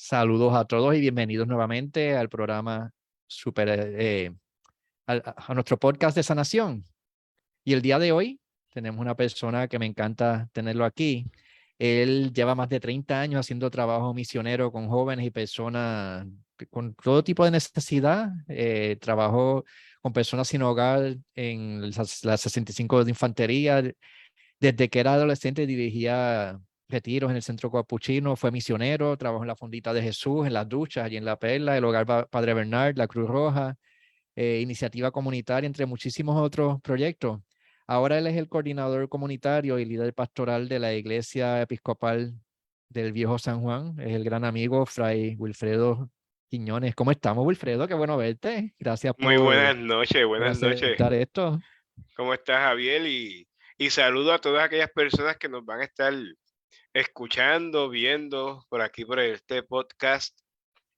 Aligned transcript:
Saludos 0.00 0.54
a 0.54 0.64
todos 0.64 0.94
y 0.94 1.00
bienvenidos 1.00 1.48
nuevamente 1.48 2.16
al 2.16 2.28
programa 2.28 2.92
Super, 3.26 3.68
eh, 3.68 4.30
a, 5.08 5.54
nuestro 5.54 5.76
podcast 5.76 6.16
de 6.16 6.22
sanación. 6.22 6.84
Y 7.64 7.72
el 7.72 7.82
día 7.82 7.98
de 7.98 8.12
hoy 8.12 8.40
tenemos 8.72 9.00
una 9.00 9.16
persona 9.16 9.66
que 9.66 9.80
me 9.80 9.86
encanta 9.86 10.48
tenerlo 10.52 10.84
aquí. 10.84 11.26
Él 11.80 12.32
lleva 12.32 12.54
más 12.54 12.68
de 12.68 12.78
30 12.78 13.20
años 13.20 13.40
haciendo 13.40 13.68
trabajo 13.72 14.14
misionero 14.14 14.70
con 14.70 14.88
jóvenes 14.88 15.26
y 15.26 15.30
personas 15.30 16.28
con 16.70 16.94
todo 16.94 17.24
tipo 17.24 17.44
de 17.44 17.50
necesidad. 17.50 18.30
Eh, 18.46 18.98
trabajó 19.00 19.64
con 20.00 20.12
personas 20.12 20.46
sin 20.46 20.62
hogar 20.62 21.16
en 21.34 21.90
la 22.22 22.36
65 22.36 23.02
de 23.04 23.10
infantería. 23.10 23.82
Desde 24.60 24.88
que 24.88 25.00
era 25.00 25.14
adolescente 25.14 25.66
dirigía 25.66 26.60
retiros 26.88 27.30
en 27.30 27.36
el 27.36 27.42
centro 27.42 27.70
capuchino, 27.70 28.36
fue 28.36 28.50
misionero, 28.50 29.16
trabajó 29.16 29.44
en 29.44 29.48
la 29.48 29.56
fondita 29.56 29.92
de 29.92 30.02
Jesús, 30.02 30.46
en 30.46 30.54
las 30.54 30.68
duchas, 30.68 31.04
allí 31.04 31.16
en 31.16 31.24
La 31.24 31.38
Perla, 31.38 31.76
el 31.76 31.84
hogar 31.84 32.28
Padre 32.28 32.54
Bernard, 32.54 32.96
la 32.96 33.06
Cruz 33.06 33.28
Roja, 33.28 33.76
eh, 34.34 34.60
iniciativa 34.62 35.10
comunitaria, 35.10 35.66
entre 35.66 35.86
muchísimos 35.86 36.40
otros 36.40 36.80
proyectos. 36.80 37.40
Ahora 37.86 38.18
él 38.18 38.26
es 38.26 38.36
el 38.36 38.48
coordinador 38.48 39.08
comunitario 39.08 39.78
y 39.78 39.84
líder 39.84 40.14
pastoral 40.14 40.68
de 40.68 40.78
la 40.78 40.94
Iglesia 40.94 41.60
Episcopal 41.62 42.34
del 42.88 43.12
Viejo 43.12 43.38
San 43.38 43.60
Juan, 43.60 43.98
es 44.00 44.14
el 44.14 44.24
gran 44.24 44.44
amigo 44.44 44.86
Fray 44.86 45.36
Wilfredo 45.36 46.10
Quiñones. 46.48 46.94
¿Cómo 46.94 47.10
estamos, 47.10 47.44
Wilfredo? 47.44 47.86
Qué 47.86 47.94
bueno 47.94 48.16
verte. 48.16 48.74
Gracias 48.78 49.14
por 49.14 49.26
Muy 49.26 49.36
buenas 49.36 49.76
noches, 49.76 50.26
buenas 50.26 50.60
noches. 50.62 50.98
esto. 50.98 51.60
¿Cómo 52.16 52.32
estás, 52.32 52.58
Javier? 52.60 53.06
Y, 53.06 53.46
y 53.76 53.90
saludo 53.90 54.32
a 54.32 54.38
todas 54.38 54.64
aquellas 54.64 54.90
personas 54.90 55.36
que 55.36 55.48
nos 55.48 55.64
van 55.64 55.80
a 55.80 55.84
estar 55.84 56.14
escuchando, 57.00 57.88
viendo 57.88 58.64
por 58.68 58.80
aquí, 58.80 59.04
por 59.04 59.20
este 59.20 59.62
podcast. 59.62 60.36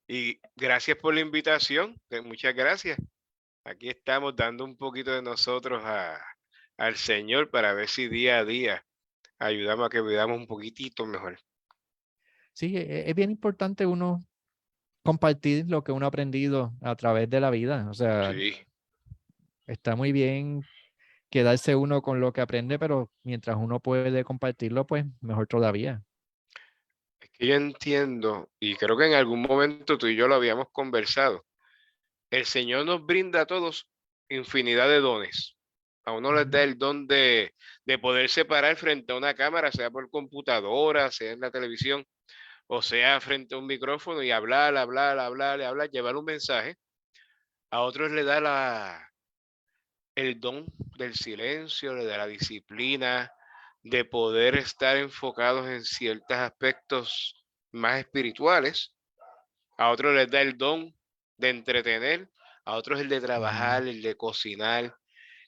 Y 0.08 0.40
gracias 0.56 0.96
por 0.96 1.14
la 1.14 1.20
invitación, 1.20 2.00
muchas 2.24 2.54
gracias. 2.54 2.98
Aquí 3.64 3.88
estamos 3.88 4.34
dando 4.34 4.64
un 4.64 4.76
poquito 4.76 5.12
de 5.12 5.22
nosotros 5.22 5.82
a, 5.84 6.18
al 6.78 6.96
Señor 6.96 7.50
para 7.50 7.74
ver 7.74 7.88
si 7.88 8.08
día 8.08 8.38
a 8.38 8.44
día 8.44 8.84
ayudamos 9.38 9.86
a 9.86 9.90
que 9.90 10.00
vivamos 10.00 10.38
un 10.38 10.46
poquitito 10.46 11.06
mejor. 11.06 11.38
Sí, 12.54 12.76
e, 12.76 13.08
es 13.08 13.14
bien 13.14 13.30
importante 13.30 13.86
uno 13.86 14.24
compartir 15.04 15.66
lo 15.68 15.84
que 15.84 15.92
uno 15.92 16.06
ha 16.06 16.08
aprendido 16.08 16.72
a 16.80 16.96
través 16.96 17.28
de 17.28 17.40
la 17.40 17.50
vida. 17.50 17.86
O 17.90 17.94
sea, 17.94 18.34
está 19.66 19.96
muy 19.96 20.12
bien 20.12 20.62
quedarse 21.30 21.76
uno 21.76 22.02
con 22.02 22.20
lo 22.20 22.32
que 22.32 22.40
aprende, 22.40 22.78
pero 22.78 23.10
mientras 23.22 23.56
uno 23.56 23.80
puede 23.80 24.24
compartirlo, 24.24 24.86
pues 24.86 25.04
mejor 25.20 25.46
todavía. 25.46 26.02
Es 27.20 27.30
que 27.30 27.46
yo 27.46 27.54
entiendo, 27.54 28.50
y 28.58 28.74
creo 28.76 28.96
que 28.96 29.06
en 29.06 29.14
algún 29.14 29.42
momento 29.42 29.96
tú 29.96 30.08
y 30.08 30.16
yo 30.16 30.26
lo 30.28 30.34
habíamos 30.34 30.66
conversado, 30.72 31.46
el 32.30 32.44
Señor 32.44 32.84
nos 32.86 33.04
brinda 33.04 33.42
a 33.42 33.46
todos 33.46 33.88
infinidad 34.28 34.88
de 34.88 35.00
dones. 35.00 35.56
A 36.04 36.12
uno 36.12 36.32
les 36.32 36.50
da 36.50 36.62
el 36.62 36.78
don 36.78 37.06
de, 37.06 37.54
de 37.84 37.98
poder 37.98 38.28
separar 38.28 38.76
frente 38.76 39.12
a 39.12 39.16
una 39.16 39.34
cámara, 39.34 39.70
sea 39.70 39.90
por 39.90 40.10
computadora, 40.10 41.10
sea 41.10 41.32
en 41.32 41.40
la 41.40 41.50
televisión, 41.50 42.04
o 42.66 42.82
sea 42.82 43.20
frente 43.20 43.54
a 43.54 43.58
un 43.58 43.66
micrófono 43.66 44.22
y 44.22 44.30
hablar, 44.30 44.76
hablar, 44.76 45.18
hablar, 45.18 45.60
hablar, 45.60 45.90
llevar 45.90 46.16
un 46.16 46.24
mensaje. 46.24 46.76
A 47.70 47.82
otros 47.82 48.10
le 48.10 48.24
da 48.24 48.40
la, 48.40 49.09
el 50.14 50.40
don 50.40 50.66
del 50.96 51.14
silencio, 51.14 51.94
de 51.94 52.16
la 52.16 52.26
disciplina, 52.26 53.32
de 53.82 54.04
poder 54.04 54.56
estar 54.56 54.96
enfocados 54.96 55.68
en 55.68 55.84
ciertos 55.84 56.36
aspectos 56.36 57.44
más 57.72 58.00
espirituales. 58.00 58.94
A 59.78 59.90
otros 59.90 60.14
les 60.14 60.30
da 60.30 60.42
el 60.42 60.58
don 60.58 60.94
de 61.36 61.50
entretener, 61.50 62.30
a 62.64 62.76
otros 62.76 63.00
el 63.00 63.08
de 63.08 63.20
trabajar, 63.20 63.86
el 63.86 64.02
de 64.02 64.16
cocinar, 64.16 64.94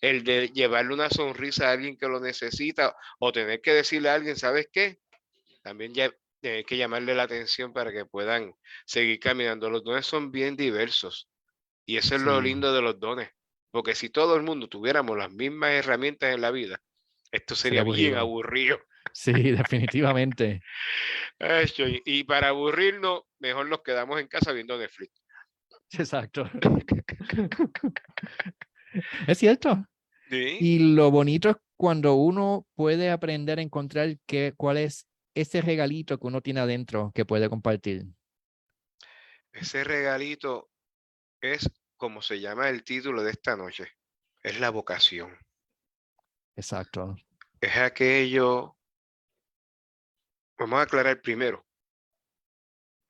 el 0.01 0.25
de 0.25 0.49
llevarle 0.49 0.95
una 0.95 1.11
sonrisa 1.11 1.69
a 1.69 1.73
alguien 1.73 1.97
que 1.97 2.09
lo 2.09 2.21
necesita 2.21 2.97
o 3.19 3.33
tener 3.33 3.61
que 3.61 3.73
decirle 3.73 4.09
a 4.09 4.15
alguien, 4.15 4.37
¿sabes 4.37 4.69
qué? 4.73 4.99
También 5.63 5.95
ya 5.95 6.11
tener 6.41 6.65
que 6.65 6.77
llamarle 6.77 7.15
la 7.15 7.23
atención 7.23 7.73
para 7.73 7.93
que 7.93 8.05
puedan 8.05 8.53
seguir 8.85 9.21
caminando. 9.21 9.71
Los 9.71 9.85
dones 9.85 10.07
son 10.07 10.33
bien 10.33 10.57
diversos 10.57 11.31
y 11.87 11.99
eso 11.99 12.17
es 12.17 12.23
lo 12.23 12.41
lindo 12.41 12.73
de 12.73 12.83
los 12.83 12.99
dones. 12.99 13.31
Porque 13.73 13.95
si 13.95 14.11
todo 14.11 14.37
el 14.37 14.43
mundo 14.43 14.69
tuviéramos 14.69 15.17
las 15.17 15.33
mismas 15.33 15.73
herramientas 15.73 16.35
en 16.35 16.43
la 16.43 16.51
vida, 16.51 16.81
esto 17.33 17.57
sería, 17.57 17.83
bien 17.83 18.17
aburrido. 18.17 18.79
Sí, 19.15 19.33
definitivamente. 19.33 20.63
y, 22.05 22.25
para 22.25 22.49
aburrirnos, 22.49 23.23
mejor 23.41 23.69
nos 23.69 23.83
quedamos 23.83 24.21
en 24.21 24.29
casa 24.29 24.53
viendo 24.53 24.79
Netflix. 24.79 25.13
Exacto. 25.91 26.49
es 29.27 29.39
cierto. 29.39 29.85
Y 30.31 30.95
lo 30.95 31.11
bonito 31.11 31.51
es 31.51 31.57
cuando 31.77 32.15
uno 32.15 32.67
puede 32.75 33.11
aprender 33.11 33.59
a 33.59 33.63
encontrar 33.63 34.17
qué, 34.27 34.55
cuál 34.57 34.79
es 34.79 35.07
ese 35.35 35.63
regalito 35.63 36.19
que 36.19 36.27
uno 36.27 36.43
tiene 36.43 36.61
adentro 36.61 37.13
que 37.15 37.25
puede 37.25 37.49
compartir. 37.49 38.05
Ese 39.53 39.85
regalito 39.85 40.71
es 41.41 41.71
como 42.03 42.21
se 42.21 42.41
llama 42.41 42.69
el 42.69 42.83
título 42.83 43.23
de 43.23 43.31
esta 43.31 43.57
noche, 43.57 43.87
es 44.43 44.59
la 44.59 44.71
vocación. 44.71 45.39
Exacto. 46.57 47.15
Es 47.61 47.77
aquello, 47.77 48.77
vamos 50.59 50.81
a 50.81 50.83
aclarar 50.83 51.23
primero, 51.23 51.65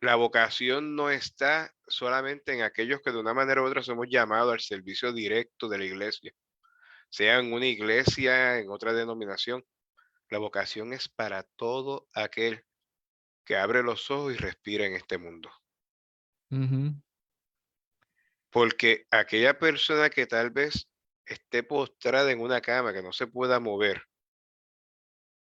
la 0.03 0.17
vocación 0.17 0.95
no 0.95 1.09
está 1.09 1.75
solamente 1.87 2.53
en 2.53 2.61
aquellos 2.61 3.01
que 3.01 3.13
de 3.13 3.19
una 3.19 3.33
manera 3.33 3.63
u 3.63 3.65
otra 3.65 3.83
somos 3.83 4.09
llamados 4.11 4.53
al 4.53 4.61
servicio 4.61 5.11
directo 5.15 5.71
de 5.71 5.79
la 5.79 5.87
iglesia, 5.87 6.35
sea 7.09 7.39
en 7.39 7.51
una 7.51 7.65
iglesia, 7.65 8.59
en 8.59 8.69
otra 8.69 8.93
denominación. 8.93 9.65
La 10.29 10.37
vocación 10.37 10.93
es 10.93 11.09
para 11.09 11.45
todo 11.57 12.09
aquel 12.13 12.63
que 13.47 13.57
abre 13.57 13.83
los 13.83 14.11
ojos 14.11 14.35
y 14.35 14.37
respira 14.37 14.85
en 14.85 14.97
este 14.97 15.17
mundo. 15.17 15.51
Porque 18.53 19.07
aquella 19.11 19.59
persona 19.59 20.11
que 20.11 20.27
tal 20.27 20.51
vez 20.51 20.87
esté 21.25 21.63
postrada 21.63 22.31
en 22.31 22.41
una 22.41 22.61
cama, 22.61 22.93
que 22.93 23.03
no 23.03 23.13
se 23.13 23.27
pueda 23.27 23.59
mover, 23.61 24.05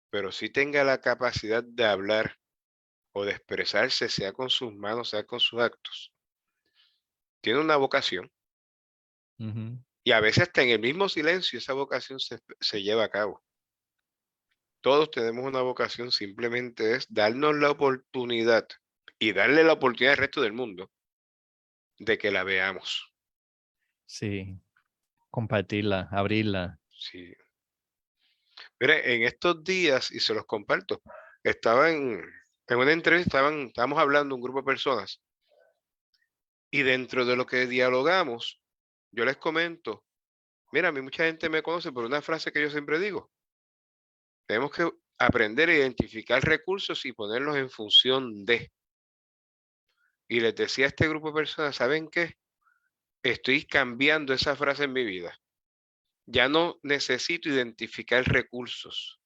pero 0.10 0.32
sí 0.32 0.50
tenga 0.50 0.84
la 0.84 1.00
capacidad 1.00 1.64
de 1.64 1.86
hablar 1.86 2.40
o 3.14 3.24
de 3.24 3.32
expresarse, 3.32 4.10
sea 4.10 4.34
con 4.34 4.50
sus 4.50 4.74
manos, 4.74 5.12
sea 5.12 5.24
con 5.24 5.40
sus 5.40 5.62
actos, 5.62 6.12
tiene 7.42 7.60
una 7.60 7.76
vocación. 7.76 8.32
Y 10.04 10.12
a 10.12 10.20
veces 10.20 10.44
hasta 10.44 10.64
en 10.64 10.70
el 10.70 10.80
mismo 10.80 11.08
silencio 11.08 11.60
esa 11.60 11.74
vocación 11.74 12.20
se, 12.20 12.40
se 12.60 12.82
lleva 12.82 13.04
a 13.04 13.10
cabo. 13.10 13.44
Todos 14.82 15.12
tenemos 15.12 15.46
una 15.46 15.62
vocación, 15.62 16.12
simplemente 16.12 16.96
es 16.96 17.06
darnos 17.08 17.56
la 17.56 17.70
oportunidad 17.70 18.68
y 19.20 19.34
darle 19.34 19.64
la 19.64 19.74
oportunidad 19.74 20.14
al 20.14 20.20
resto 20.20 20.42
del 20.42 20.54
mundo 20.54 20.90
de 21.98 22.18
que 22.18 22.32
la 22.32 22.44
veamos. 22.44 23.14
Sí, 24.06 24.60
compartirla, 25.30 26.08
abrirla. 26.12 26.80
Sí. 26.90 27.34
Mire, 28.80 29.16
en 29.16 29.24
estos 29.24 29.64
días, 29.64 30.12
y 30.12 30.20
se 30.20 30.34
los 30.34 30.46
comparto, 30.46 31.02
estaba 31.44 31.92
en, 31.92 32.22
una 32.70 32.92
entrevista, 32.92 33.38
estaban, 33.38 33.68
estábamos 33.68 34.00
hablando 34.00 34.36
un 34.36 34.42
grupo 34.42 34.60
de 34.60 34.66
personas, 34.66 35.22
y 36.72 36.84
dentro 36.84 37.26
de 37.26 37.36
lo 37.36 37.46
que 37.46 37.68
dialogamos, 37.68 38.62
yo 39.12 39.24
les 39.24 39.38
comento, 39.38 40.04
mira, 40.72 40.90
a 40.90 40.92
mí 40.92 41.02
mucha 41.02 41.24
gente 41.24 41.50
me 41.50 41.64
conoce 41.64 41.92
por 41.92 42.06
una 42.06 42.22
frase 42.22 42.52
que 42.52 42.62
yo 42.62 42.70
siempre 42.70 43.00
digo. 43.00 43.32
Tenemos 44.46 44.72
que 44.72 44.92
aprender 45.18 45.70
a 45.70 45.76
identificar 45.76 46.44
recursos 46.44 47.06
y 47.06 47.14
ponerlos 47.14 47.56
en 47.56 47.70
función 47.70 48.46
de. 48.46 48.72
Y 50.28 50.40
les 50.40 50.56
decía 50.56 50.86
a 50.86 50.88
este 50.90 51.08
grupo 51.08 51.30
de 51.30 51.36
personas, 51.36 51.76
¿saben 51.76 52.10
qué? 52.10 52.38
Estoy 53.24 53.66
cambiando 53.66 54.34
esa 54.34 54.56
frase 54.56 54.86
en 54.86 54.94
mi 54.94 55.04
vida. 55.04 55.40
Ya 56.26 56.50
no 56.50 56.80
necesito 56.84 57.50
identificar 57.50 58.24
recursos. 58.24 59.20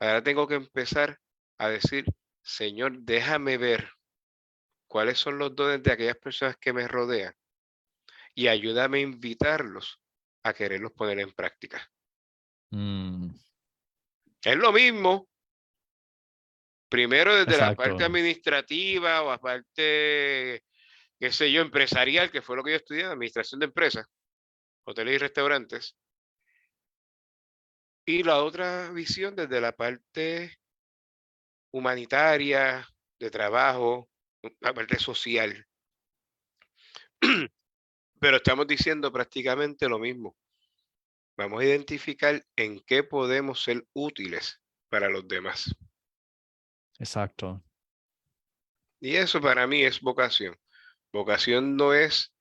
Ahora 0.00 0.22
tengo 0.22 0.48
que 0.48 0.56
empezar 0.56 1.20
a 1.58 1.68
decir, 1.68 2.04
Señor, 2.42 2.98
déjame 3.00 3.56
ver 3.58 3.90
cuáles 4.88 5.18
son 5.18 5.38
los 5.38 5.54
dones 5.54 5.82
de 5.82 5.92
aquellas 5.92 6.16
personas 6.16 6.56
que 6.56 6.72
me 6.72 6.86
rodean 6.88 7.34
y 8.34 8.48
ayúdame 8.48 8.98
a 8.98 9.02
invitarlos 9.02 10.00
a 10.42 10.52
quererlos 10.52 10.92
poner 10.92 11.20
en 11.20 11.32
práctica. 11.32 11.90
Mm. 12.70 13.30
Es 14.42 14.56
lo 14.56 14.72
mismo 14.72 15.28
Primero 16.94 17.34
desde 17.34 17.58
la 17.58 17.74
parte 17.74 18.04
administrativa 18.04 19.22
o 19.22 19.32
la 19.32 19.38
parte, 19.38 20.62
qué 21.18 21.32
sé 21.32 21.50
yo, 21.50 21.60
empresarial, 21.60 22.30
que 22.30 22.40
fue 22.40 22.54
lo 22.54 22.62
que 22.62 22.70
yo 22.70 22.76
estudié, 22.76 23.02
administración 23.02 23.58
de 23.58 23.66
empresas, 23.66 24.06
hoteles 24.84 25.16
y 25.16 25.18
restaurantes. 25.18 25.96
Y 28.06 28.22
la 28.22 28.44
otra 28.44 28.92
visión 28.92 29.34
desde 29.34 29.60
la 29.60 29.72
parte 29.72 30.56
humanitaria, 31.72 32.88
de 33.18 33.28
trabajo, 33.28 34.08
la 34.60 34.72
parte 34.72 34.96
social. 35.00 35.66
Pero 38.20 38.36
estamos 38.36 38.68
diciendo 38.68 39.10
prácticamente 39.10 39.88
lo 39.88 39.98
mismo. 39.98 40.36
Vamos 41.36 41.60
a 41.60 41.64
identificar 41.64 42.40
en 42.54 42.78
qué 42.86 43.02
podemos 43.02 43.64
ser 43.64 43.84
útiles 43.94 44.60
para 44.88 45.08
los 45.08 45.26
demás. 45.26 45.74
Exacto. 46.98 47.62
Y 49.00 49.16
eso 49.16 49.40
para 49.40 49.66
mí 49.66 49.82
es 49.82 50.00
vocación. 50.00 50.56
Vocación 51.12 51.76
no 51.76 51.92
es 51.92 52.34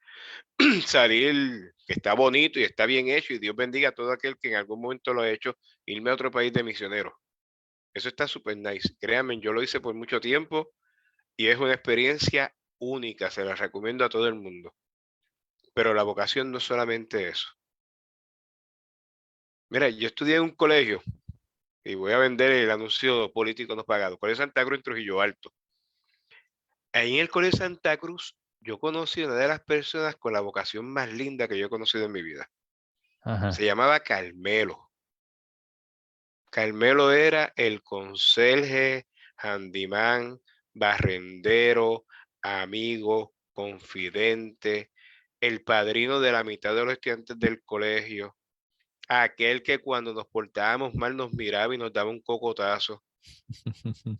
salir, 0.86 1.74
que 1.86 1.94
está 1.94 2.14
bonito 2.14 2.60
y 2.60 2.64
está 2.64 2.86
bien 2.86 3.10
hecho, 3.10 3.34
y 3.34 3.40
Dios 3.40 3.56
bendiga 3.56 3.90
a 3.90 3.92
todo 3.94 4.12
aquel 4.12 4.38
que 4.38 4.50
en 4.50 4.56
algún 4.56 4.82
momento 4.82 5.14
lo 5.14 5.22
ha 5.22 5.30
hecho, 5.30 5.58
irme 5.86 6.10
a 6.10 6.14
otro 6.14 6.32
país 6.32 6.54
de 6.54 6.64
misionero. 6.64 7.20
Eso 7.94 8.10
está 8.10 8.28
súper 8.28 8.58
nice. 8.58 8.96
Créanme, 9.00 9.40
yo 9.40 9.54
lo 9.54 9.62
hice 9.62 9.80
por 9.80 9.94
mucho 9.94 10.20
tiempo 10.20 10.72
y 11.38 11.48
es 11.48 11.58
una 11.58 11.74
experiencia 11.74 12.56
única, 12.80 13.30
se 13.30 13.44
la 13.46 13.56
recomiendo 13.56 14.06
a 14.06 14.10
todo 14.10 14.28
el 14.28 14.36
mundo. 14.36 14.74
Pero 15.74 15.94
la 15.94 16.04
vocación 16.04 16.52
no 16.52 16.58
es 16.60 16.64
solamente 16.64 17.30
eso. 17.30 17.50
Mira, 19.70 19.90
yo 19.90 20.08
estudié 20.08 20.36
en 20.36 20.44
un 20.44 20.56
colegio 20.56 21.02
y 21.84 21.96
voy 21.96 22.14
a 22.14 22.18
vender 22.18 22.52
el 22.52 22.72
anuncio 22.72 23.32
político 23.32 23.76
no 23.76 23.84
pagado. 23.84 24.18
Colegio 24.18 24.44
Santa 24.44 24.64
Cruz 24.64 24.78
en 24.78 24.84
Trujillo 24.84 25.22
Alto. 25.22 25.54
Ahí 26.94 27.16
en 27.16 27.22
el 27.22 27.30
Colegio 27.30 27.58
Santa 27.58 27.98
Cruz 27.98 28.38
yo 28.60 28.80
conocí 28.80 29.24
a 29.24 29.28
una 29.28 29.36
de 29.36 29.48
las 29.48 29.60
personas 29.62 30.16
con 30.16 30.34
la 30.34 30.40
vocación 30.40 30.86
más 30.86 31.12
linda 31.12 31.48
que 31.48 31.58
yo 31.58 31.66
he 31.66 31.70
conocido 31.70 32.06
en 32.06 32.12
mi 32.12 32.22
vida. 32.22 32.50
Se 33.52 33.66
llamaba 33.66 34.02
Carmelo. 34.02 34.92
Carmelo 36.50 37.12
era 37.12 37.54
el 37.56 37.82
conserje, 37.82 39.08
handimán, 39.38 40.40
barrendero, 40.74 42.06
amigo, 42.42 43.34
confidente, 43.54 44.92
el 45.40 45.64
padrino 45.64 46.20
de 46.20 46.32
la 46.32 46.44
mitad 46.44 46.76
de 46.76 46.86
los 46.86 46.94
estudiantes 46.94 47.40
del 47.40 47.64
colegio, 47.64 48.36
aquel 49.08 49.64
que 49.64 49.80
cuando 49.80 50.14
nos 50.14 50.28
portábamos 50.28 50.94
mal 50.96 51.16
nos 51.16 51.34
miraba 51.34 51.74
y 51.76 51.78
nos 51.78 51.92
daba 51.94 52.10
un 52.10 52.22
cocotazo. 52.22 53.04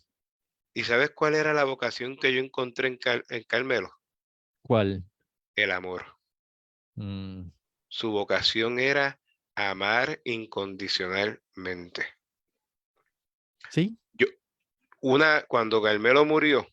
¿Y 0.74 0.84
sabes 0.84 1.12
cuál 1.12 1.36
era 1.36 1.54
la 1.54 1.66
vocación 1.66 2.18
que 2.18 2.34
yo 2.34 2.40
encontré 2.40 2.88
en, 2.88 3.00
en 3.30 3.44
Carmelo? 3.44 3.92
¿Cuál? 4.62 5.04
El 5.56 5.72
amor. 5.72 6.18
Mm. 6.96 7.50
Su 7.88 8.12
vocación 8.12 8.80
era 8.80 9.20
amar 9.56 10.20
incondicionalmente. 10.24 12.06
Sí. 13.70 13.98
Yo, 14.14 14.28
una, 15.02 15.44
cuando 15.48 15.82
Carmelo 15.82 16.26
murió, 16.26 16.68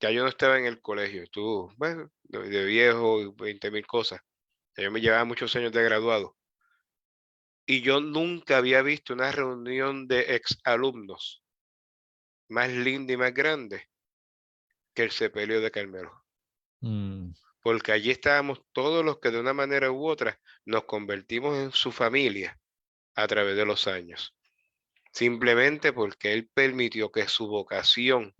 ya 0.00 0.10
yo 0.10 0.22
no 0.22 0.28
estaba 0.28 0.58
en 0.58 0.66
el 0.66 0.80
colegio, 0.80 1.26
tú, 1.30 1.72
bueno, 1.76 2.10
de, 2.24 2.64
viejo, 2.64 3.34
20 3.34 3.70
mil 3.70 3.86
cosas. 3.86 4.20
yo 4.76 4.90
me 4.90 5.00
llevaba 5.00 5.24
muchos 5.24 5.54
años 5.56 5.72
de 5.72 5.82
graduado. 5.82 6.36
Y 7.66 7.80
yo 7.80 8.00
nunca 8.00 8.58
había 8.58 8.82
visto 8.82 9.14
una 9.14 9.32
reunión 9.32 10.06
de 10.06 10.36
exalumnos 10.36 11.42
más 12.48 12.70
linda 12.70 13.12
y 13.14 13.16
más 13.16 13.32
grande 13.32 13.88
que 14.94 15.02
el 15.02 15.10
sepelio 15.10 15.60
de 15.60 15.70
Carmelo. 15.70 16.24
Mm. 16.80 17.30
Porque 17.62 17.92
allí 17.92 18.10
estábamos 18.10 18.60
todos 18.72 19.04
los 19.04 19.18
que 19.18 19.30
de 19.30 19.40
una 19.40 19.54
manera 19.54 19.90
u 19.90 20.06
otra 20.06 20.38
nos 20.66 20.84
convertimos 20.84 21.56
en 21.56 21.72
su 21.72 21.90
familia 21.90 22.60
a 23.14 23.26
través 23.26 23.56
de 23.56 23.64
los 23.64 23.86
años. 23.86 24.36
Simplemente 25.12 25.92
porque 25.92 26.32
él 26.32 26.50
permitió 26.52 27.10
que 27.10 27.26
su 27.28 27.46
vocación 27.46 28.34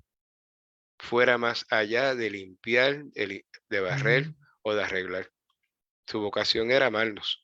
fuera 0.98 1.38
más 1.38 1.66
allá 1.70 2.14
de 2.14 2.30
limpiar, 2.30 3.04
de 3.04 3.80
barrer 3.80 4.28
Mm. 4.28 4.36
o 4.62 4.74
de 4.74 4.82
arreglar. 4.84 5.30
Su 6.06 6.20
vocación 6.20 6.70
era 6.70 6.86
amarnos. 6.86 7.43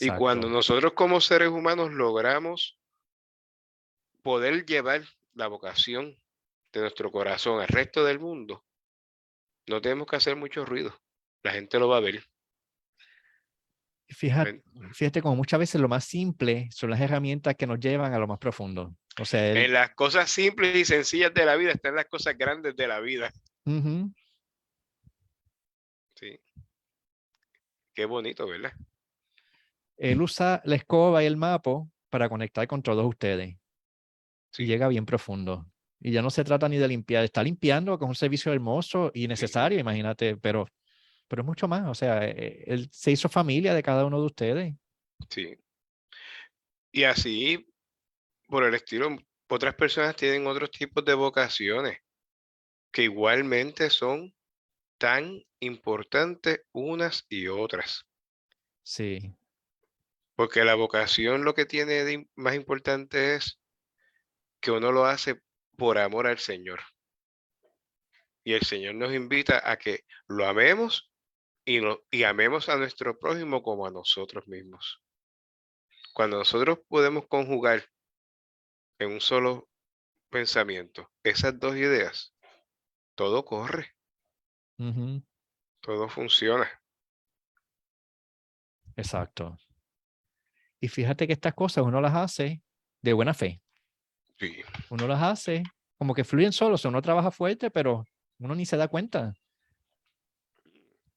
Y 0.00 0.08
cuando 0.18 0.48
nosotros 0.48 0.92
como 0.94 1.20
seres 1.20 1.48
humanos 1.48 1.92
logramos 1.92 2.78
poder 4.22 4.64
llevar 4.64 5.02
la 5.34 5.48
vocación 5.48 6.18
de 6.72 6.80
nuestro 6.80 7.10
corazón 7.10 7.60
al 7.60 7.68
resto 7.68 8.04
del 8.04 8.18
mundo, 8.18 8.64
no 9.66 9.80
tenemos 9.80 10.06
que 10.06 10.16
hacer 10.16 10.36
mucho 10.36 10.64
ruido. 10.64 10.98
La 11.42 11.52
gente 11.52 11.78
lo 11.78 11.88
va 11.88 11.98
a 11.98 12.00
ver. 12.00 12.24
Fíjate, 14.08 14.62
fíjate 14.92 15.22
como 15.22 15.36
muchas 15.36 15.58
veces 15.58 15.80
lo 15.80 15.88
más 15.88 16.04
simple 16.04 16.68
son 16.70 16.90
las 16.90 17.00
herramientas 17.00 17.54
que 17.56 17.66
nos 17.66 17.80
llevan 17.80 18.12
a 18.12 18.18
lo 18.18 18.26
más 18.26 18.38
profundo. 18.38 18.94
O 19.18 19.24
sea, 19.24 19.50
el- 19.50 19.56
en 19.56 19.72
las 19.72 19.94
cosas 19.94 20.30
simples 20.30 20.74
y 20.76 20.84
sencillas 20.84 21.32
de 21.34 21.44
la 21.46 21.56
vida 21.56 21.72
están 21.72 21.94
las 21.96 22.06
cosas 22.06 22.36
grandes 22.36 22.76
de 22.76 22.86
la 22.86 23.00
vida. 23.00 23.32
Sí. 26.14 26.38
Qué 27.94 28.04
bonito, 28.04 28.46
¿verdad? 28.46 28.72
Él 30.02 30.20
usa 30.20 30.60
la 30.64 30.74
escoba 30.74 31.22
y 31.22 31.26
el 31.26 31.36
mapo 31.36 31.88
para 32.10 32.28
conectar 32.28 32.66
con 32.66 32.82
todos 32.82 33.06
ustedes. 33.06 33.56
Sí. 34.50 34.64
Y 34.64 34.66
llega 34.66 34.88
bien 34.88 35.06
profundo. 35.06 35.64
Y 36.00 36.10
ya 36.10 36.22
no 36.22 36.30
se 36.30 36.42
trata 36.42 36.68
ni 36.68 36.76
de 36.76 36.88
limpiar, 36.88 37.22
está 37.22 37.40
limpiando, 37.44 37.96
que 37.96 38.04
es 38.04 38.08
un 38.08 38.16
servicio 38.16 38.52
hermoso 38.52 39.12
y 39.14 39.28
necesario, 39.28 39.78
imagínate, 39.78 40.36
pero, 40.36 40.66
pero 41.28 41.42
es 41.42 41.46
mucho 41.46 41.68
más. 41.68 41.88
O 41.88 41.94
sea, 41.94 42.26
eh, 42.26 42.64
él 42.66 42.88
se 42.90 43.12
hizo 43.12 43.28
familia 43.28 43.74
de 43.74 43.82
cada 43.84 44.04
uno 44.04 44.18
de 44.18 44.26
ustedes. 44.26 44.74
Sí. 45.30 45.56
Y 46.90 47.04
así, 47.04 47.64
por 48.48 48.64
el 48.64 48.74
estilo, 48.74 49.16
otras 49.48 49.76
personas 49.76 50.16
tienen 50.16 50.48
otros 50.48 50.72
tipos 50.72 51.04
de 51.04 51.14
vocaciones 51.14 51.98
que 52.90 53.04
igualmente 53.04 53.88
son 53.88 54.34
tan 54.98 55.40
importantes 55.60 56.62
unas 56.72 57.24
y 57.28 57.46
otras. 57.46 58.04
Sí, 58.82 59.32
Porque 60.42 60.64
la 60.64 60.74
vocación 60.74 61.44
lo 61.44 61.54
que 61.54 61.66
tiene 61.66 62.02
de 62.02 62.28
más 62.34 62.56
importante 62.56 63.36
es 63.36 63.60
que 64.60 64.72
uno 64.72 64.90
lo 64.90 65.04
hace 65.04 65.40
por 65.76 65.98
amor 65.98 66.26
al 66.26 66.40
Señor. 66.40 66.80
Y 68.42 68.54
el 68.54 68.62
Señor 68.62 68.96
nos 68.96 69.14
invita 69.14 69.70
a 69.70 69.76
que 69.78 70.04
lo 70.26 70.44
amemos 70.48 71.12
y, 71.64 71.80
no- 71.80 72.00
y 72.10 72.24
amemos 72.24 72.68
a 72.68 72.76
nuestro 72.76 73.16
prójimo 73.20 73.62
como 73.62 73.86
a 73.86 73.92
nosotros 73.92 74.48
mismos. 74.48 75.00
Cuando 76.12 76.38
nosotros 76.38 76.80
podemos 76.88 77.28
conjugar 77.28 77.84
en 78.98 79.12
un 79.12 79.20
solo 79.20 79.70
pensamiento 80.28 81.08
esas 81.22 81.56
dos 81.60 81.76
ideas, 81.76 82.34
todo 83.14 83.44
corre, 83.44 83.94
todo 85.82 86.08
funciona. 86.08 86.68
exacto. 88.96 89.56
Y 90.82 90.88
fíjate 90.88 91.28
que 91.28 91.32
estas 91.32 91.54
cosas 91.54 91.84
uno 91.84 92.00
las 92.00 92.12
hace 92.12 92.60
de 93.02 93.12
buena 93.12 93.34
fe. 93.34 93.62
Sí, 94.36 94.56
Uno 94.90 95.06
las 95.06 95.22
hace 95.22 95.62
como 95.96 96.12
que 96.12 96.24
fluyen 96.24 96.52
solos. 96.52 96.84
Uno 96.84 97.00
trabaja 97.00 97.30
fuerte, 97.30 97.70
pero 97.70 98.04
uno 98.40 98.56
ni 98.56 98.66
se 98.66 98.76
da 98.76 98.88
cuenta. 98.88 99.32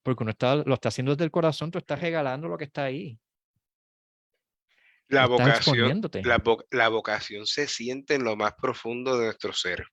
Porque 0.03 0.23
uno 0.23 0.29
está, 0.29 0.57
lo 0.57 0.75
está 0.75 0.89
haciendo 0.89 1.13
desde 1.13 1.25
el 1.25 1.31
corazón, 1.31 1.71
tú 1.71 1.79
estás 1.79 1.99
regalando 1.99 2.47
lo 2.47 2.59
que 2.59 2.65
está 2.65 2.83
ahí. 2.83 3.19
la 5.07 5.25
vocación, 5.25 5.99
la 6.69 6.89
vocación 6.89 7.47
se 7.47 7.67
siente 7.67 8.13
en 8.13 8.23
lo 8.23 8.35
más 8.35 8.53
profundo 8.53 9.17
de 9.17 9.25
nuestro 9.25 9.51
ser. 9.51 9.87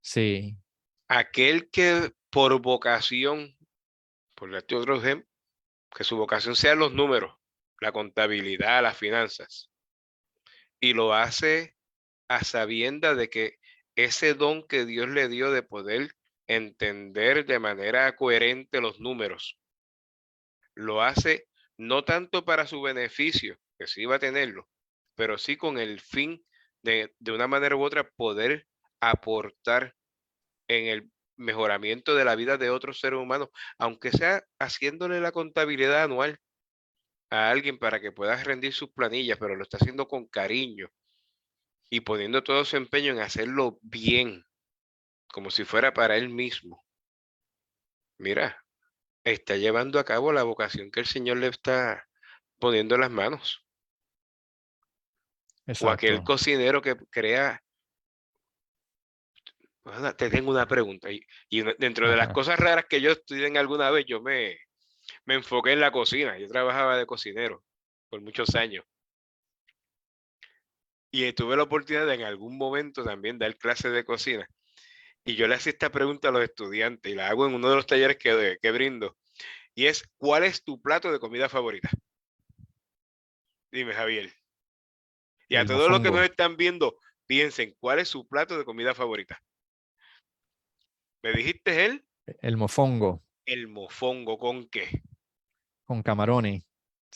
Sí, 0.00 0.56
aquel 1.08 1.68
que 1.68 2.10
por 2.30 2.58
vocación, 2.62 3.54
por 4.34 4.50
darte 4.50 4.74
otro 4.76 4.96
ejemplo, 4.96 5.28
que 5.94 6.04
su 6.04 6.16
vocación 6.16 6.56
sea 6.56 6.74
los 6.74 6.94
números, 6.94 7.34
la 7.84 7.92
contabilidad, 7.92 8.82
las 8.82 8.96
finanzas, 8.96 9.70
y 10.80 10.94
lo 10.94 11.12
hace 11.12 11.76
a 12.28 12.42
sabienda 12.42 13.14
de 13.14 13.28
que 13.28 13.58
ese 13.94 14.32
don 14.32 14.66
que 14.66 14.86
Dios 14.86 15.10
le 15.10 15.28
dio 15.28 15.50
de 15.50 15.62
poder 15.62 16.14
entender 16.46 17.44
de 17.44 17.58
manera 17.58 18.16
coherente 18.16 18.80
los 18.80 19.00
números, 19.00 19.58
lo 20.74 21.02
hace 21.02 21.46
no 21.76 22.04
tanto 22.04 22.46
para 22.46 22.66
su 22.66 22.80
beneficio, 22.80 23.58
que 23.78 23.86
sí 23.86 24.06
va 24.06 24.16
a 24.16 24.18
tenerlo, 24.18 24.66
pero 25.14 25.36
sí 25.36 25.58
con 25.58 25.78
el 25.78 26.00
fin 26.00 26.42
de, 26.82 27.14
de 27.18 27.32
una 27.32 27.48
manera 27.48 27.76
u 27.76 27.82
otra 27.82 28.08
poder 28.16 28.66
aportar 29.00 29.94
en 30.68 30.86
el 30.86 31.10
mejoramiento 31.36 32.14
de 32.14 32.24
la 32.24 32.34
vida 32.34 32.56
de 32.56 32.70
otros 32.70 32.98
seres 32.98 33.20
humanos, 33.20 33.50
aunque 33.76 34.10
sea 34.10 34.42
haciéndole 34.58 35.20
la 35.20 35.32
contabilidad 35.32 36.04
anual 36.04 36.40
a 37.34 37.50
alguien 37.50 37.78
para 37.78 38.00
que 38.00 38.12
pueda 38.12 38.36
rendir 38.42 38.72
sus 38.72 38.90
planillas, 38.90 39.38
pero 39.38 39.56
lo 39.56 39.64
está 39.64 39.76
haciendo 39.76 40.06
con 40.06 40.26
cariño 40.26 40.88
y 41.90 42.00
poniendo 42.00 42.44
todo 42.44 42.64
su 42.64 42.76
empeño 42.76 43.12
en 43.12 43.18
hacerlo 43.18 43.78
bien, 43.82 44.46
como 45.26 45.50
si 45.50 45.64
fuera 45.64 45.92
para 45.92 46.16
él 46.16 46.28
mismo. 46.28 46.84
Mira, 48.18 48.64
está 49.24 49.56
llevando 49.56 49.98
a 49.98 50.04
cabo 50.04 50.32
la 50.32 50.44
vocación 50.44 50.92
que 50.92 51.00
el 51.00 51.06
Señor 51.06 51.38
le 51.38 51.48
está 51.48 52.06
poniendo 52.60 52.94
en 52.94 53.00
las 53.00 53.10
manos. 53.10 53.66
O 55.80 55.90
aquel 55.90 56.22
cocinero 56.22 56.82
que 56.82 56.94
crea 57.10 57.60
te 60.16 60.30
tengo 60.30 60.52
una 60.52 60.66
pregunta. 60.66 61.08
Y, 61.10 61.62
dentro 61.78 62.08
de 62.08 62.16
las 62.16 62.32
cosas 62.32 62.60
raras 62.60 62.86
que 62.88 63.00
yo 63.00 63.10
estudié 63.10 63.58
alguna 63.58 63.90
vez, 63.90 64.06
yo 64.06 64.20
me, 64.22 64.56
me 65.26 65.34
enfoqué 65.34 65.72
en 65.72 65.80
la 65.80 65.90
cocina. 65.90 66.38
Yo 66.38 66.48
trabajaba 66.48 66.96
de 66.96 67.06
cocinero 67.06 67.62
por 68.08 68.20
muchos 68.20 68.54
años. 68.54 68.84
Y 71.10 71.32
tuve 71.32 71.56
la 71.56 71.62
oportunidad 71.62 72.06
de 72.06 72.14
en 72.14 72.22
algún 72.22 72.58
momento 72.58 73.04
también 73.04 73.38
dar 73.38 73.56
clases 73.56 73.92
de 73.92 74.04
cocina. 74.04 74.48
Y 75.24 75.36
yo 75.36 75.46
le 75.46 75.54
hacía 75.54 75.72
esta 75.72 75.90
pregunta 75.90 76.28
a 76.28 76.32
los 76.32 76.42
estudiantes 76.42 77.10
y 77.10 77.14
la 77.14 77.28
hago 77.28 77.46
en 77.46 77.54
uno 77.54 77.70
de 77.70 77.76
los 77.76 77.86
talleres 77.86 78.16
que, 78.16 78.58
que 78.60 78.70
brindo. 78.72 79.16
Y 79.74 79.86
es, 79.86 80.08
¿cuál 80.16 80.44
es 80.44 80.62
tu 80.62 80.80
plato 80.80 81.10
de 81.10 81.20
comida 81.20 81.48
favorita? 81.48 81.88
Dime, 83.72 83.92
Javier. 83.92 84.32
Y 85.48 85.56
a 85.56 85.64
todos 85.64 85.90
los 85.90 86.00
que 86.00 86.10
nos 86.10 86.22
están 86.22 86.56
viendo, 86.56 86.96
piensen, 87.26 87.74
¿cuál 87.78 87.98
es 87.98 88.08
su 88.08 88.26
plato 88.26 88.58
de 88.58 88.64
comida 88.64 88.94
favorita? 88.94 89.42
¿Me 91.22 91.32
dijiste 91.32 91.84
él? 91.86 92.04
El 92.40 92.56
mofongo. 92.56 93.22
El 93.46 93.68
mofongo, 93.68 94.38
¿con 94.38 94.68
qué? 94.68 95.02
Con 95.94 96.02
camarones. 96.02 96.64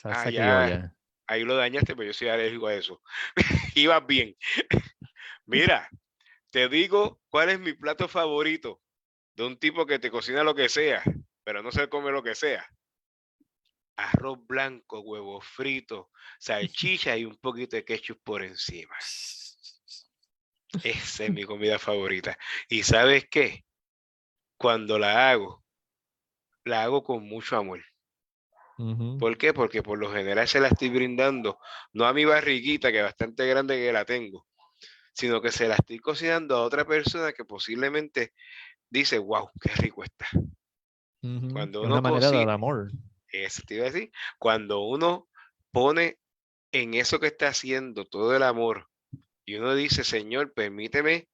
Ah, 0.04 0.92
Ahí 1.26 1.42
lo 1.42 1.56
dañaste, 1.56 1.96
pero 1.96 2.06
yo 2.06 2.12
soy 2.12 2.28
alérgico 2.28 2.68
a 2.68 2.74
eso. 2.74 3.02
Ibas 3.74 4.06
bien. 4.06 4.36
Mira, 5.46 5.88
te 6.52 6.68
digo 6.68 7.20
cuál 7.28 7.48
es 7.50 7.58
mi 7.58 7.72
plato 7.72 8.06
favorito 8.06 8.80
de 9.34 9.46
un 9.46 9.58
tipo 9.58 9.84
que 9.84 9.98
te 9.98 10.12
cocina 10.12 10.44
lo 10.44 10.54
que 10.54 10.68
sea, 10.68 11.02
pero 11.42 11.60
no 11.60 11.72
se 11.72 11.88
come 11.88 12.12
lo 12.12 12.22
que 12.22 12.36
sea. 12.36 12.64
Arroz 13.96 14.38
blanco, 14.46 15.00
huevo 15.00 15.40
frito, 15.40 16.10
salchicha 16.38 17.16
y 17.16 17.24
un 17.24 17.36
poquito 17.36 17.74
de 17.74 17.84
ketchup 17.84 18.22
por 18.22 18.44
encima. 18.44 18.94
Esa 20.84 21.24
es 21.24 21.32
mi 21.32 21.42
comida 21.42 21.80
favorita. 21.80 22.38
¿Y 22.68 22.84
sabes 22.84 23.28
qué? 23.28 23.64
Cuando 24.56 25.00
la 25.00 25.30
hago, 25.30 25.64
la 26.64 26.84
hago 26.84 27.02
con 27.02 27.26
mucho 27.26 27.56
amor. 27.56 27.82
¿Por 29.18 29.36
qué? 29.36 29.52
Porque 29.52 29.82
por 29.82 29.98
lo 29.98 30.12
general 30.12 30.46
se 30.46 30.60
la 30.60 30.68
estoy 30.68 30.88
brindando, 30.88 31.58
no 31.92 32.06
a 32.06 32.12
mi 32.12 32.24
barriguita, 32.24 32.92
que 32.92 32.98
es 32.98 33.04
bastante 33.04 33.44
grande 33.44 33.76
que 33.76 33.92
la 33.92 34.04
tengo, 34.04 34.46
sino 35.12 35.40
que 35.40 35.50
se 35.50 35.66
la 35.66 35.74
estoy 35.74 35.98
cocinando 35.98 36.56
a 36.56 36.62
otra 36.62 36.84
persona 36.84 37.32
que 37.32 37.44
posiblemente 37.44 38.34
dice, 38.88 39.18
wow, 39.18 39.50
qué 39.60 39.70
rico 39.70 40.04
está. 40.04 40.28
Cuando 41.20 41.82
uno 41.82 41.98
Una 41.98 42.00
manera 42.00 42.30
de 42.30 42.42
amor. 42.42 42.92
Eso 43.32 43.62
te 43.66 43.74
iba 43.74 43.86
a 43.86 43.90
decir. 43.90 44.12
Cuando 44.38 44.80
uno 44.80 45.28
pone 45.72 46.18
en 46.70 46.94
eso 46.94 47.18
que 47.18 47.26
está 47.26 47.48
haciendo 47.48 48.04
todo 48.04 48.36
el 48.36 48.44
amor 48.44 48.88
y 49.44 49.56
uno 49.56 49.74
dice, 49.74 50.04
Señor, 50.04 50.52
permíteme 50.52 51.28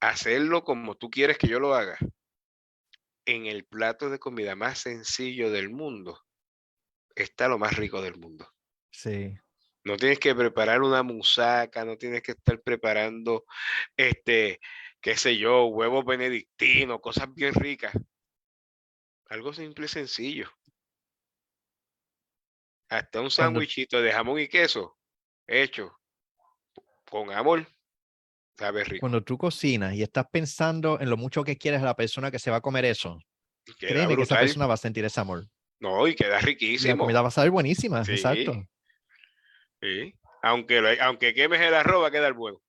hacerlo 0.00 0.64
como 0.64 0.94
tú 0.94 1.10
quieres 1.10 1.36
que 1.36 1.48
yo 1.48 1.60
lo 1.60 1.74
haga, 1.74 1.98
en 3.26 3.46
el 3.46 3.66
plato 3.66 4.08
de 4.08 4.18
comida 4.18 4.56
más 4.56 4.78
sencillo 4.78 5.50
del 5.50 5.68
mundo, 5.68 6.18
está 7.22 7.48
lo 7.48 7.58
más 7.58 7.76
rico 7.76 8.02
del 8.02 8.16
mundo. 8.16 8.48
Sí. 8.90 9.36
No 9.84 9.96
tienes 9.96 10.18
que 10.18 10.34
preparar 10.34 10.82
una 10.82 11.02
musaca, 11.02 11.84
no 11.84 11.96
tienes 11.96 12.22
que 12.22 12.32
estar 12.32 12.60
preparando, 12.60 13.44
este, 13.96 14.60
qué 15.00 15.16
sé 15.16 15.38
yo, 15.38 15.66
huevos 15.66 16.04
benedictinos, 16.04 17.00
cosas 17.00 17.32
bien 17.32 17.54
ricas. 17.54 17.92
Algo 19.26 19.52
simple 19.52 19.86
y 19.86 19.88
sencillo. 19.88 20.50
Hasta 22.90 23.20
un 23.20 23.30
sándwichito 23.30 24.00
de 24.00 24.12
jamón 24.12 24.40
y 24.40 24.48
queso 24.48 24.98
hecho 25.46 25.98
con 27.08 27.32
amor. 27.32 27.66
Sabe 28.56 28.84
rico. 28.84 29.00
Cuando 29.00 29.22
tú 29.22 29.38
cocinas 29.38 29.94
y 29.94 30.02
estás 30.02 30.26
pensando 30.30 31.00
en 31.00 31.10
lo 31.10 31.16
mucho 31.16 31.44
que 31.44 31.56
quieres 31.56 31.80
a 31.80 31.84
la 31.84 31.96
persona 31.96 32.30
que 32.30 32.38
se 32.38 32.50
va 32.50 32.56
a 32.56 32.60
comer 32.60 32.84
eso, 32.84 33.18
créeme 33.78 34.16
que 34.16 34.22
esa 34.22 34.38
persona 34.38 34.66
va 34.66 34.74
a 34.74 34.78
sentir 34.78 35.04
ese 35.04 35.20
amor. 35.20 35.48
No, 35.80 36.06
y 36.08 36.14
queda 36.14 36.38
riquísimo. 36.40 36.94
La 36.94 36.98
comida 36.98 37.22
va 37.22 37.28
a 37.28 37.32
saber 37.32 37.50
buenísima, 37.50 38.00
exacto. 38.00 38.66
Sí. 39.80 40.14
Aunque, 40.42 40.98
aunque 41.00 41.34
quemes 41.34 41.60
el 41.60 41.74
arroz, 41.74 42.02
va 42.02 42.08
a 42.08 42.12
quedar 42.12 42.32
bueno. 42.32 42.60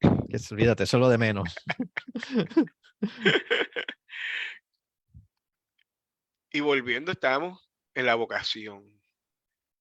Que 0.00 0.38
olvídate, 0.50 0.84
eso 0.84 0.96
es 0.96 1.00
lo 1.00 1.08
de 1.08 1.18
menos. 1.18 1.54
y 6.52 6.60
volviendo, 6.60 7.12
estamos 7.12 7.68
en 7.94 8.06
la 8.06 8.14
vocación. 8.14 8.98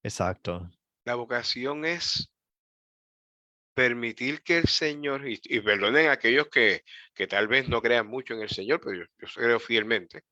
Exacto. 0.04 0.70
La 1.06 1.16
vocación 1.16 1.86
es 1.86 2.32
permitir 3.74 4.42
que 4.42 4.58
el 4.58 4.68
Señor, 4.68 5.28
y, 5.28 5.38
perdonen 5.62 6.08
a 6.08 6.14
aquellos 6.14 6.48
que, 6.48 6.84
que, 7.14 7.28
tal 7.28 7.48
vez 7.48 7.70
no 7.70 7.82
crean 7.82 8.08
mucho 8.08 8.34
en 8.34 8.42
el 8.42 8.50
Señor, 8.50 8.82
pero 8.84 8.98
yo, 8.98 9.06
yo 9.20 9.28
creo 9.36 9.60
fielmente, 9.60 10.24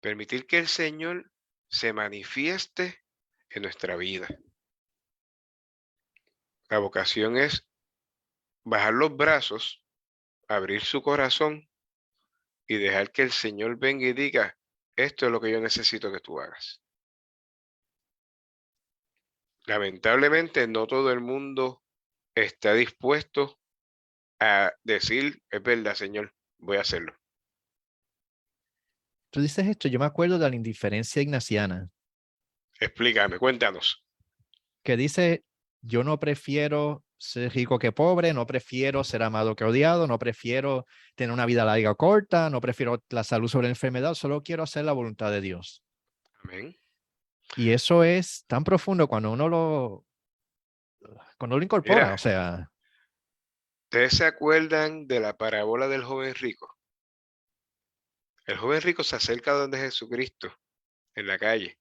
Permitir 0.00 0.46
que 0.46 0.58
el 0.58 0.68
Señor 0.68 1.30
se 1.68 1.92
manifieste 1.92 3.04
en 3.50 3.62
nuestra 3.62 3.96
vida. 3.96 4.28
La 6.68 6.78
vocación 6.78 7.36
es 7.36 7.66
bajar 8.64 8.94
los 8.94 9.16
brazos, 9.16 9.82
abrir 10.48 10.82
su 10.82 11.02
corazón 11.02 11.68
y 12.66 12.78
dejar 12.78 13.10
que 13.12 13.22
el 13.22 13.32
Señor 13.32 13.78
venga 13.78 14.06
y 14.06 14.12
diga, 14.12 14.56
esto 14.96 15.26
es 15.26 15.32
lo 15.32 15.40
que 15.40 15.50
yo 15.50 15.60
necesito 15.60 16.12
que 16.12 16.20
tú 16.20 16.40
hagas. 16.40 16.80
Lamentablemente 19.66 20.66
no 20.66 20.86
todo 20.86 21.12
el 21.12 21.20
mundo 21.20 21.82
está 22.34 22.74
dispuesto 22.74 23.60
a 24.38 24.72
decir, 24.82 25.42
es 25.50 25.62
verdad, 25.62 25.94
Señor, 25.94 26.34
voy 26.58 26.78
a 26.78 26.82
hacerlo. 26.82 27.19
Tú 29.30 29.40
dices 29.40 29.66
esto, 29.66 29.88
yo 29.88 29.98
me 29.98 30.06
acuerdo 30.06 30.38
de 30.38 30.50
la 30.50 30.56
indiferencia 30.56 31.22
ignaciana. 31.22 31.88
Explícame, 32.80 33.38
cuéntanos. 33.38 34.04
Que 34.82 34.96
dice, 34.96 35.44
yo 35.82 36.02
no 36.02 36.18
prefiero 36.18 37.04
ser 37.16 37.52
rico 37.52 37.78
que 37.78 37.92
pobre, 37.92 38.32
no 38.32 38.46
prefiero 38.46 39.04
ser 39.04 39.22
amado 39.22 39.54
que 39.54 39.64
odiado, 39.64 40.06
no 40.06 40.18
prefiero 40.18 40.86
tener 41.14 41.32
una 41.32 41.46
vida 41.46 41.64
larga 41.64 41.90
o 41.90 41.96
corta, 41.96 42.48
no 42.48 42.60
prefiero 42.60 43.04
la 43.10 43.24
salud 43.24 43.48
sobre 43.48 43.66
la 43.66 43.72
enfermedad, 43.72 44.14
solo 44.14 44.42
quiero 44.42 44.62
hacer 44.62 44.86
la 44.86 44.92
voluntad 44.92 45.30
de 45.30 45.42
Dios. 45.42 45.84
Amén. 46.42 46.76
Y 47.56 47.70
eso 47.70 48.04
es 48.04 48.44
tan 48.46 48.64
profundo 48.64 49.06
cuando 49.06 49.30
uno 49.32 49.48
lo, 49.48 50.06
cuando 51.36 51.58
lo 51.58 51.62
incorpora, 51.62 52.14
o 52.14 52.18
sea. 52.18 52.70
¿Ustedes 53.84 54.16
se 54.16 54.24
acuerdan 54.24 55.06
de 55.06 55.20
la 55.20 55.36
parábola 55.36 55.88
del 55.88 56.04
joven 56.04 56.34
rico? 56.34 56.79
El 58.46 58.56
joven 58.56 58.82
rico 58.82 59.04
se 59.04 59.16
acerca 59.16 59.52
donde 59.52 59.78
Jesucristo, 59.78 60.54
en 61.14 61.26
la 61.26 61.38
calle. 61.38 61.78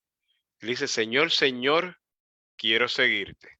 Y 0.61 0.67
dice, 0.67 0.87
Señor, 0.87 1.31
Señor, 1.31 1.99
quiero 2.57 2.87
seguirte. 2.87 3.59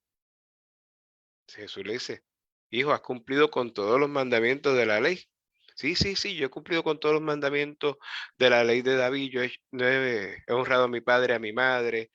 Jesús 1.47 1.85
le 1.85 1.93
dice, 1.93 2.23
hijo, 2.69 2.91
¿has 2.91 3.01
cumplido 3.01 3.49
con 3.49 3.73
todos 3.73 3.99
los 3.99 4.09
mandamientos 4.09 4.75
de 4.77 4.85
la 4.85 4.99
ley? 4.99 5.27
Sí, 5.75 5.95
sí, 5.95 6.15
sí, 6.15 6.35
yo 6.35 6.47
he 6.47 6.49
cumplido 6.49 6.83
con 6.83 6.99
todos 6.99 7.15
los 7.15 7.23
mandamientos 7.23 7.97
de 8.37 8.49
la 8.49 8.63
ley 8.65 8.81
de 8.81 8.97
David. 8.97 9.31
Yo 9.31 9.41
he, 9.43 10.43
honrado 10.49 10.83
a 10.83 10.87
mi 10.89 11.01
padre, 11.01 11.33
a 11.33 11.39
mi 11.39 11.53
madre, 11.53 12.11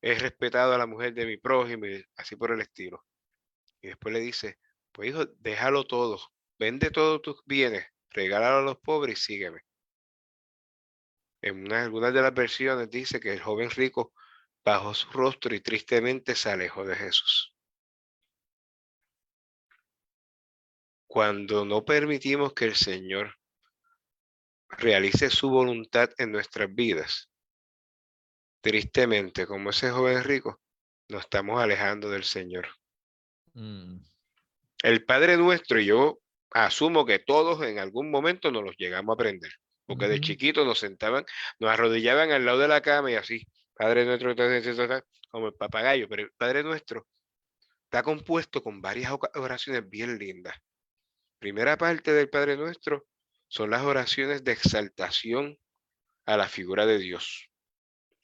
he 0.00 0.14
respetado 0.14 0.72
a 0.74 0.78
la 0.78 0.86
mujer 0.86 1.12
de 1.14 1.26
mi 1.26 1.36
prójimo, 1.36 1.84
así 2.16 2.36
por 2.36 2.52
el 2.52 2.62
estilo. 2.62 3.04
Y 3.82 3.88
después 3.88 4.14
le 4.14 4.20
dice, 4.20 4.58
pues 4.92 5.10
hijo, 5.10 5.26
déjalo 5.40 5.84
todo, 5.84 6.20
vende 6.58 6.90
todos 6.90 7.20
tus 7.22 7.42
bienes, 7.44 7.84
regálalo 8.10 8.58
a 8.58 8.62
los 8.62 8.78
pobres 8.78 9.18
y 9.20 9.22
sígueme. 9.22 9.60
En 11.42 11.72
algunas 11.72 12.14
de 12.14 12.22
las 12.22 12.32
versiones 12.32 12.88
dice 12.88 13.18
que 13.18 13.32
el 13.32 13.40
joven 13.40 13.68
rico 13.70 14.14
bajó 14.64 14.94
su 14.94 15.10
rostro 15.10 15.52
y 15.54 15.60
tristemente 15.60 16.36
se 16.36 16.50
alejó 16.50 16.84
de 16.84 16.94
Jesús. 16.94 17.52
Cuando 21.08 21.64
no 21.64 21.84
permitimos 21.84 22.54
que 22.54 22.66
el 22.66 22.76
Señor 22.76 23.36
realice 24.68 25.30
su 25.30 25.50
voluntad 25.50 26.10
en 26.16 26.30
nuestras 26.30 26.72
vidas, 26.72 27.28
tristemente, 28.60 29.44
como 29.44 29.70
ese 29.70 29.90
joven 29.90 30.22
rico, 30.22 30.62
nos 31.08 31.22
estamos 31.22 31.60
alejando 31.60 32.08
del 32.08 32.22
Señor. 32.22 32.68
Mm. 33.54 33.98
El 34.84 35.04
Padre 35.04 35.36
nuestro, 35.36 35.80
y 35.80 35.86
yo 35.86 36.20
asumo 36.52 37.04
que 37.04 37.18
todos 37.18 37.60
en 37.66 37.80
algún 37.80 38.12
momento 38.12 38.52
nos 38.52 38.62
los 38.62 38.76
llegamos 38.76 39.12
a 39.12 39.14
aprender 39.14 39.52
porque 39.86 40.08
de 40.08 40.20
chiquito 40.20 40.64
nos 40.64 40.78
sentaban, 40.78 41.24
nos 41.58 41.70
arrodillaban 41.70 42.30
al 42.30 42.44
lado 42.44 42.58
de 42.58 42.68
la 42.68 42.80
cama 42.80 43.10
y 43.10 43.14
así, 43.14 43.46
Padre 43.74 44.04
nuestro, 44.04 44.34
como 45.30 45.48
el 45.48 45.54
papagayo, 45.54 46.08
pero 46.08 46.22
el 46.22 46.30
Padre 46.32 46.62
nuestro 46.62 47.06
está 47.84 48.02
compuesto 48.02 48.62
con 48.62 48.80
varias 48.80 49.12
oraciones 49.34 49.88
bien 49.88 50.18
lindas. 50.18 50.56
Primera 51.38 51.76
parte 51.76 52.12
del 52.12 52.30
Padre 52.30 52.56
nuestro 52.56 53.06
son 53.48 53.70
las 53.70 53.82
oraciones 53.82 54.44
de 54.44 54.52
exaltación 54.52 55.58
a 56.24 56.36
la 56.36 56.48
figura 56.48 56.86
de 56.86 56.98
Dios. 56.98 57.50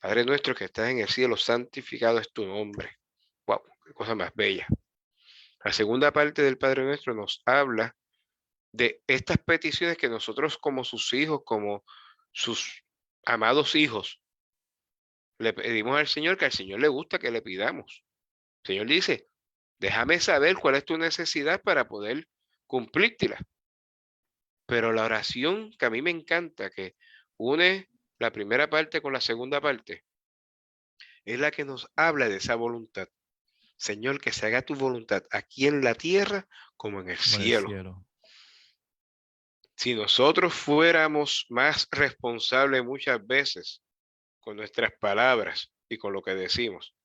Padre 0.01 0.25
nuestro 0.25 0.55
que 0.55 0.67
estás 0.67 0.89
en 0.89 1.01
el 1.01 1.09
cielo, 1.09 1.37
santificado 1.37 2.19
es 2.19 2.33
tu 2.33 2.47
nombre. 2.47 2.99
Wow, 3.47 3.61
qué 3.85 3.93
cosa 3.93 4.15
más 4.15 4.31
bella. 4.35 4.67
La 5.65 5.73
segunda 5.73 6.13
parte 6.13 6.43
del 6.43 6.57
Padre 6.57 6.85
nuestro 6.85 7.15
nos 7.15 7.43
habla 7.45 7.97
de 8.73 9.03
estas 9.07 9.39
peticiones 9.39 9.97
que 9.97 10.09
nosotros 10.09 10.59
como 10.59 10.85
sus 10.85 11.13
hijos, 11.13 11.43
como 11.45 11.85
sus 12.33 12.85
amados 13.25 13.75
hijos, 13.75 14.21
le 15.39 15.53
pedimos 15.53 15.99
al 15.99 16.09
Señor 16.09 16.37
que 16.37 16.47
al 16.47 16.53
Señor 16.53 16.81
le 16.81 16.89
gusta 16.89 17.19
que 17.19 17.31
le 17.31 17.43
pidamos. 17.43 18.05
El 18.63 18.67
Señor 18.67 18.87
dice, 18.87 19.29
déjame 19.79 20.21
saber 20.21 20.57
cuál 20.57 20.75
es 20.75 20.85
tu 20.85 20.99
necesidad 20.99 21.63
para 21.63 21.89
poder 21.89 22.29
cumplírtela. 22.67 23.39
Pero 24.67 24.93
la 24.93 25.05
oración 25.05 25.73
que 25.79 25.87
a 25.87 25.91
mí 25.91 26.03
me 26.03 26.11
encanta, 26.11 26.71
que 26.71 26.97
une 27.37 27.89
la 28.19 28.33
primera 28.33 28.69
parte 28.69 29.01
con 29.01 29.13
la 29.13 29.21
segunda 29.21 29.61
parte, 29.61 30.05
es 31.25 31.39
la 31.39 31.51
que 31.51 31.65
nos 31.65 31.89
habla 31.97 32.29
de 32.29 32.37
esa 32.37 32.55
voluntad. 32.55 33.09
Señor, 33.77 34.21
que 34.21 34.33
se 34.33 34.47
haga 34.47 34.63
tu 34.63 34.75
voluntad 34.75 35.23
aquí 35.31 35.67
en 35.67 35.83
la 35.83 35.95
tierra 35.95 36.49
como 36.77 37.01
en 37.01 37.11
el, 37.11 37.19
cielo. 37.19 38.05
Si 39.79 39.95
nosotros 39.95 40.55
fuéramos 40.55 41.47
más 41.51 41.87
responsables 41.93 42.83
muchas 42.83 43.25
veces 43.25 43.81
con 44.41 44.57
nuestras 44.57 44.91
palabras 44.99 45.73
y 45.89 45.99
con 45.99 46.13
lo 46.13 46.21
que 46.21 46.35
decimos, 46.35 46.97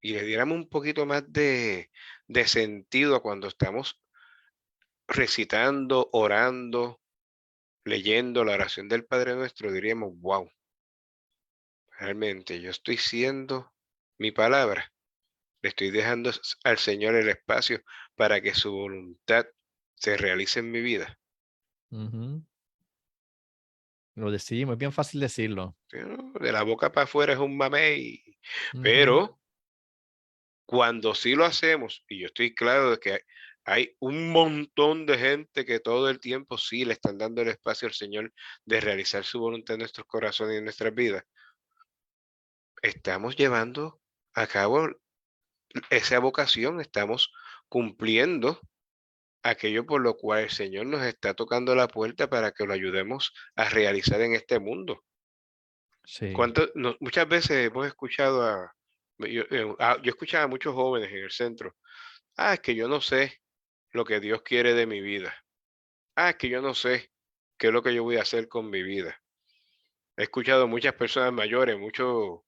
y 0.00 0.14
le 0.14 0.24
diéramos 0.24 0.56
un 0.56 0.68
poquito 0.68 1.06
más 1.06 1.32
de, 1.32 1.92
de 2.26 2.48
sentido 2.48 3.22
cuando 3.22 3.46
estamos 3.46 4.02
recitando, 5.06 6.10
orando, 6.10 7.00
leyendo 7.84 8.44
la 8.44 8.54
oración 8.54 8.88
del 8.88 9.06
Padre 9.06 9.36
Nuestro, 9.36 9.70
diríamos, 9.70 10.10
wow, 10.16 10.50
realmente 12.00 12.60
yo 12.60 12.70
estoy 12.70 12.96
siendo 12.96 13.72
mi 14.18 14.32
palabra, 14.32 14.92
le 15.62 15.68
estoy 15.68 15.92
dejando 15.92 16.32
al 16.64 16.78
Señor 16.78 17.14
el 17.14 17.28
espacio 17.28 17.80
para 18.16 18.40
que 18.40 18.54
su 18.54 18.72
voluntad 18.72 19.46
se 19.94 20.16
realice 20.16 20.58
en 20.58 20.72
mi 20.72 20.80
vida. 20.80 21.16
Lo 24.14 24.30
decimos, 24.30 24.74
es 24.74 24.78
bien 24.78 24.92
fácil 24.92 25.20
decirlo. 25.20 25.76
De 25.90 26.52
la 26.52 26.62
boca 26.62 26.90
para 26.92 27.04
afuera 27.04 27.32
es 27.32 27.38
un 27.38 27.56
mamey, 27.56 28.22
pero 28.82 29.38
cuando 30.66 31.14
sí 31.14 31.34
lo 31.34 31.44
hacemos, 31.44 32.04
y 32.08 32.20
yo 32.20 32.26
estoy 32.26 32.54
claro 32.54 32.90
de 32.90 32.98
que 32.98 33.20
hay 33.64 33.94
un 34.00 34.30
montón 34.32 35.06
de 35.06 35.18
gente 35.18 35.64
que 35.64 35.78
todo 35.78 36.08
el 36.08 36.20
tiempo 36.20 36.56
sí 36.56 36.84
le 36.84 36.94
están 36.94 37.18
dando 37.18 37.42
el 37.42 37.48
espacio 37.48 37.86
al 37.86 37.94
Señor 37.94 38.32
de 38.64 38.80
realizar 38.80 39.24
su 39.24 39.40
voluntad 39.40 39.74
en 39.74 39.80
nuestros 39.80 40.06
corazones 40.06 40.54
y 40.54 40.58
en 40.58 40.64
nuestras 40.64 40.94
vidas. 40.94 41.24
Estamos 42.82 43.36
llevando 43.36 44.00
a 44.34 44.46
cabo 44.46 44.88
esa 45.90 46.18
vocación, 46.18 46.80
estamos 46.80 47.32
cumpliendo 47.68 48.60
aquello 49.50 49.84
por 49.86 50.00
lo 50.00 50.16
cual 50.16 50.44
el 50.44 50.50
Señor 50.50 50.86
nos 50.86 51.02
está 51.02 51.34
tocando 51.34 51.74
la 51.74 51.88
puerta 51.88 52.28
para 52.28 52.52
que 52.52 52.64
lo 52.64 52.72
ayudemos 52.72 53.32
a 53.56 53.68
realizar 53.68 54.20
en 54.20 54.34
este 54.34 54.58
mundo. 54.58 55.04
Sí. 56.04 56.32
muchas 57.00 57.28
veces 57.28 57.66
hemos 57.66 57.86
escuchado 57.86 58.42
a 58.42 58.74
yo, 59.18 59.42
eh, 59.50 59.74
yo 60.02 60.10
escuchaba 60.10 60.44
a 60.44 60.48
muchos 60.48 60.74
jóvenes 60.74 61.10
en 61.10 61.24
el 61.24 61.30
centro, 61.30 61.76
ah, 62.36 62.54
es 62.54 62.60
que 62.60 62.74
yo 62.74 62.88
no 62.88 63.00
sé 63.00 63.40
lo 63.90 64.04
que 64.04 64.20
Dios 64.20 64.42
quiere 64.42 64.74
de 64.74 64.86
mi 64.86 65.00
vida. 65.00 65.34
Ah, 66.14 66.30
es 66.30 66.36
que 66.36 66.48
yo 66.48 66.62
no 66.62 66.74
sé 66.74 67.10
qué 67.58 67.68
es 67.68 67.72
lo 67.72 67.82
que 67.82 67.94
yo 67.94 68.04
voy 68.04 68.16
a 68.16 68.22
hacer 68.22 68.48
con 68.48 68.70
mi 68.70 68.82
vida. 68.82 69.20
He 70.16 70.24
escuchado 70.24 70.66
muchas 70.68 70.94
personas 70.94 71.32
mayores, 71.32 71.78
muchos 71.78 72.40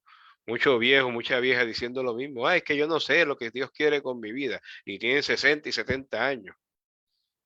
mucho 0.46 0.78
viejos, 0.78 1.12
muchas 1.12 1.40
viejas 1.40 1.66
diciendo 1.66 2.02
lo 2.02 2.14
mismo. 2.14 2.46
Ah, 2.46 2.56
es 2.56 2.64
que 2.64 2.76
yo 2.76 2.86
no 2.86 3.00
sé 3.00 3.24
lo 3.24 3.36
que 3.36 3.50
Dios 3.50 3.70
quiere 3.70 4.02
con 4.02 4.20
mi 4.20 4.32
vida. 4.32 4.60
Y 4.84 4.98
tienen 4.98 5.22
60 5.22 5.68
y 5.68 5.72
70 5.72 6.26
años. 6.26 6.56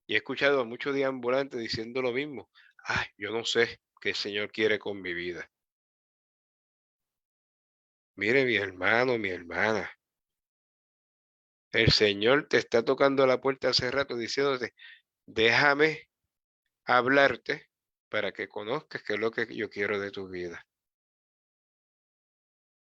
Y 0.06 0.14
he 0.14 0.18
escuchado 0.18 0.61
a 0.61 0.64
muchos 0.64 0.94
deambulantes 0.94 1.61
diciendo 1.61 2.02
lo 2.02 2.12
mismo. 2.12 2.50
Ay, 2.84 3.06
yo 3.16 3.30
no 3.30 3.44
sé 3.44 3.80
qué 4.00 4.11
el 4.11 4.14
Señor 4.14 4.52
quiere 4.52 4.78
con 4.78 5.00
mi 5.00 5.14
vida. 5.14 5.50
Mire, 8.17 8.45
mi 8.45 8.56
hermano, 8.56 9.19
mi 9.19 9.30
hermana. 9.30 9.90
El 11.73 11.90
Señor 11.90 12.47
te 12.49 12.58
está 12.58 12.84
tocando 12.84 13.26
la 13.26 13.40
puerta 13.40 13.71
hace 13.71 13.90
rato 13.90 14.17
diciéndote, 14.17 14.75
déjame 15.26 16.08
hablarte 16.84 17.69
para 18.08 18.30
que 18.32 18.49
conozcas 18.49 19.02
qué 19.02 19.14
es 19.14 19.19
lo 19.19 19.32
que 19.32 19.52
yo 19.56 19.69
quiero 19.69 19.99
de 19.99 20.12
tu 20.12 20.28
vida. 20.28 20.64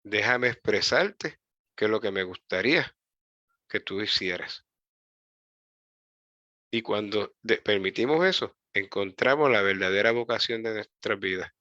Déjame 0.03 0.49
expresarte 0.49 1.39
qué 1.77 1.85
es 1.85 1.91
lo 1.91 2.01
que 2.01 2.11
me 2.11 2.25
gustaría 2.25 2.97
que 3.69 3.79
tú 3.79 4.01
hicieras. 4.01 4.67
Y 6.75 6.81
cuando 6.81 7.35
permitimos 7.65 8.25
eso, 8.25 8.57
encontramos 8.73 9.51
la 9.51 9.61
verdadera 9.61 10.11
vocación 10.11 10.63
de 10.63 10.73
nuestra 10.73 11.17
vida. 11.17 11.55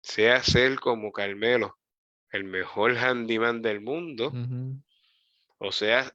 Sea 0.00 0.40
ser 0.44 0.78
como 0.78 1.10
Carmelo, 1.10 1.80
el 2.30 2.44
mejor 2.44 2.96
handyman 2.96 3.60
del 3.60 3.80
mundo, 3.80 4.32
o 5.58 5.72
sea, 5.72 6.14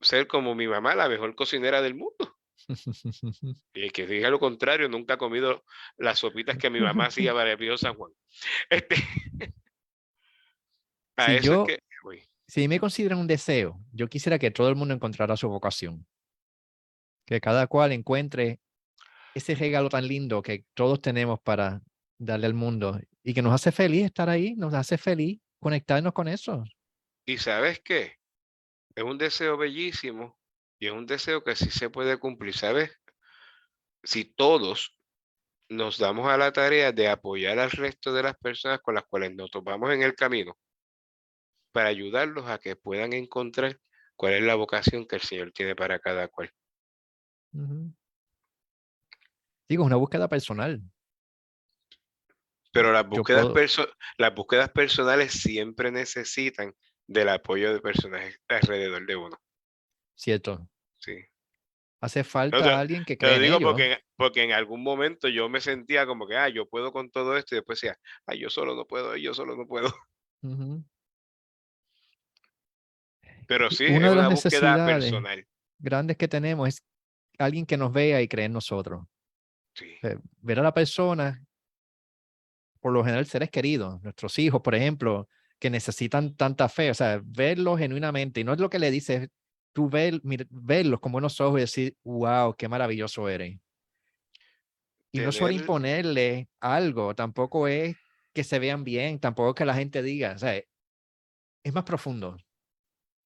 ser 0.00 0.28
como 0.28 0.54
mi 0.54 0.68
mamá, 0.68 0.94
la 0.94 1.08
mejor 1.08 1.34
cocinera 1.34 1.82
del 1.82 1.96
mundo. 1.96 2.38
y 3.74 3.82
el 3.82 3.92
que 3.92 4.06
diga 4.06 4.30
lo 4.30 4.38
contrario, 4.38 4.88
nunca 4.88 5.14
ha 5.14 5.18
comido 5.18 5.64
las 5.96 6.20
sopitas 6.20 6.56
que 6.56 6.70
mi 6.70 6.80
mamá 6.80 7.06
hacía 7.06 7.32
para 7.34 7.52
el 7.52 7.78
San 7.78 7.94
Juan. 7.94 8.12
Este, 8.70 8.94
si 11.40 11.40
yo, 11.40 11.66
si 12.46 12.68
me 12.68 12.78
consideran 12.78 13.18
un 13.18 13.26
deseo, 13.26 13.80
yo 13.92 14.06
quisiera 14.06 14.38
que 14.38 14.52
todo 14.52 14.68
el 14.68 14.76
mundo 14.76 14.94
encontrara 14.94 15.36
su 15.36 15.48
vocación 15.48 16.06
que 17.28 17.42
cada 17.42 17.66
cual 17.66 17.92
encuentre 17.92 18.58
ese 19.34 19.54
regalo 19.54 19.90
tan 19.90 20.08
lindo 20.08 20.40
que 20.40 20.64
todos 20.72 21.02
tenemos 21.02 21.38
para 21.40 21.82
darle 22.18 22.46
al 22.46 22.54
mundo 22.54 22.98
y 23.22 23.34
que 23.34 23.42
nos 23.42 23.52
hace 23.52 23.70
feliz 23.70 24.06
estar 24.06 24.30
ahí, 24.30 24.54
nos 24.56 24.72
hace 24.72 24.96
feliz 24.96 25.38
conectarnos 25.60 26.14
con 26.14 26.26
eso. 26.26 26.64
Y 27.26 27.36
sabes 27.36 27.80
qué, 27.84 28.16
es 28.94 29.04
un 29.04 29.18
deseo 29.18 29.58
bellísimo 29.58 30.38
y 30.78 30.86
es 30.86 30.92
un 30.92 31.04
deseo 31.04 31.44
que 31.44 31.54
sí 31.54 31.70
se 31.70 31.90
puede 31.90 32.16
cumplir, 32.16 32.56
¿sabes? 32.56 32.98
Si 34.02 34.24
todos 34.24 34.98
nos 35.68 35.98
damos 35.98 36.30
a 36.30 36.38
la 36.38 36.50
tarea 36.50 36.92
de 36.92 37.08
apoyar 37.08 37.58
al 37.58 37.70
resto 37.70 38.14
de 38.14 38.22
las 38.22 38.38
personas 38.38 38.80
con 38.80 38.94
las 38.94 39.04
cuales 39.04 39.34
nos 39.34 39.50
topamos 39.50 39.92
en 39.92 40.02
el 40.02 40.14
camino 40.14 40.56
para 41.72 41.90
ayudarlos 41.90 42.48
a 42.48 42.56
que 42.56 42.74
puedan 42.74 43.12
encontrar 43.12 43.78
cuál 44.16 44.32
es 44.32 44.42
la 44.42 44.54
vocación 44.54 45.06
que 45.06 45.16
el 45.16 45.22
Señor 45.22 45.52
tiene 45.52 45.76
para 45.76 45.98
cada 45.98 46.28
cual. 46.28 46.50
Digo, 49.68 49.84
una 49.84 49.96
búsqueda 49.96 50.28
personal. 50.28 50.82
Pero 52.72 52.92
las 52.92 53.06
búsquedas, 53.08 53.46
las 54.18 54.34
búsquedas 54.34 54.70
personales 54.70 55.32
siempre 55.32 55.90
necesitan 55.90 56.74
del 57.06 57.30
apoyo 57.30 57.72
de 57.72 57.80
personajes 57.80 58.40
alrededor 58.48 59.06
de 59.06 59.16
uno. 59.16 59.40
Cierto. 60.14 60.68
Sí. 60.98 61.24
Hace 62.00 62.22
falta 62.22 62.78
alguien 62.78 63.04
que 63.04 63.18
crea. 63.18 63.34
Te 63.34 63.40
digo 63.40 63.58
porque, 63.58 63.98
porque 64.16 64.44
en 64.44 64.52
algún 64.52 64.82
momento 64.82 65.28
yo 65.28 65.48
me 65.48 65.60
sentía 65.60 66.06
como 66.06 66.28
que, 66.28 66.36
ah, 66.36 66.48
yo 66.48 66.68
puedo 66.68 66.92
con 66.92 67.10
todo 67.10 67.36
esto, 67.36 67.54
y 67.54 67.58
después 67.58 67.80
decía, 67.80 67.98
ah, 68.26 68.34
yo 68.34 68.50
solo 68.50 68.76
no 68.76 68.86
puedo, 68.86 69.16
yo 69.16 69.34
solo 69.34 69.56
no 69.56 69.66
puedo. 69.66 69.92
Pero 73.48 73.70
sí, 73.70 73.86
una 73.86 74.06
es 74.06 74.12
una 74.12 74.28
búsqueda 74.28 74.86
personal. 74.86 75.46
Grandes 75.78 76.16
que 76.16 76.28
tenemos 76.28 76.68
es 76.68 76.84
alguien 77.38 77.66
que 77.66 77.76
nos 77.76 77.92
vea 77.92 78.20
y 78.20 78.28
cree 78.28 78.46
en 78.46 78.52
nosotros. 78.52 79.06
Eh, 80.02 80.18
ver 80.40 80.58
a 80.58 80.62
la 80.62 80.74
persona, 80.74 81.44
por 82.80 82.92
lo 82.92 83.04
general 83.04 83.26
seres 83.26 83.50
queridos, 83.50 84.02
nuestros 84.02 84.38
hijos, 84.38 84.60
por 84.60 84.74
ejemplo, 84.74 85.28
que 85.58 85.70
necesitan 85.70 86.36
tanta 86.36 86.68
fe, 86.68 86.90
o 86.90 86.94
sea, 86.94 87.20
verlos 87.24 87.78
genuinamente, 87.78 88.40
y 88.40 88.44
no 88.44 88.52
es 88.52 88.60
lo 88.60 88.70
que 88.70 88.78
le 88.78 88.90
dices, 88.90 89.28
tú 89.72 89.88
ver, 89.88 90.20
verlos 90.50 91.00
con 91.00 91.12
buenos 91.12 91.40
ojos 91.40 91.58
y 91.58 91.62
decir, 91.62 91.96
wow, 92.04 92.54
qué 92.56 92.68
maravilloso 92.68 93.28
eres. 93.28 93.58
Y 95.10 95.20
no 95.20 95.32
solo 95.32 95.52
imponerle 95.52 96.48
algo, 96.60 97.14
tampoco 97.14 97.66
es 97.66 97.96
que 98.32 98.44
se 98.44 98.58
vean 98.58 98.84
bien, 98.84 99.18
tampoco 99.18 99.50
es 99.50 99.54
que 99.54 99.64
la 99.64 99.74
gente 99.74 100.02
diga, 100.02 100.32
o 100.32 100.38
sea, 100.38 100.54
es 100.56 101.72
más 101.72 101.84
profundo. 101.84 102.36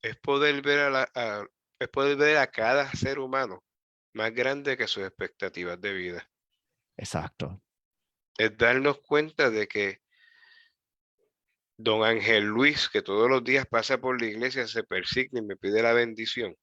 Es 0.00 0.16
poder 0.16 0.62
ver 0.62 0.78
a, 0.80 0.90
la, 0.90 1.48
es 1.78 1.88
poder 1.88 2.16
ver 2.16 2.36
a 2.38 2.46
cada 2.46 2.90
ser 2.92 3.18
humano 3.18 3.62
más 4.12 4.32
grande 4.32 4.76
que 4.76 4.86
sus 4.86 5.04
expectativas 5.04 5.80
de 5.80 5.92
vida. 5.92 6.30
Exacto. 6.96 7.62
Es 8.36 8.56
darnos 8.56 9.00
cuenta 9.00 9.50
de 9.50 9.66
que 9.66 10.00
don 11.76 12.04
Ángel 12.04 12.44
Luis, 12.44 12.88
que 12.88 13.02
todos 13.02 13.28
los 13.28 13.42
días 13.42 13.66
pasa 13.66 13.98
por 13.98 14.20
la 14.20 14.28
iglesia, 14.28 14.66
se 14.66 14.84
persigna 14.84 15.40
y 15.40 15.42
me 15.42 15.56
pide 15.56 15.82
la 15.82 15.92
bendición, 15.92 16.56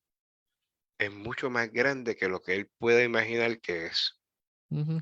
es 0.97 1.11
mucho 1.11 1.49
más 1.49 1.71
grande 1.71 2.15
que 2.15 2.27
lo 2.27 2.41
que 2.41 2.55
él 2.55 2.69
pueda 2.77 3.03
imaginar 3.03 3.59
que 3.59 3.87
es. 3.87 4.19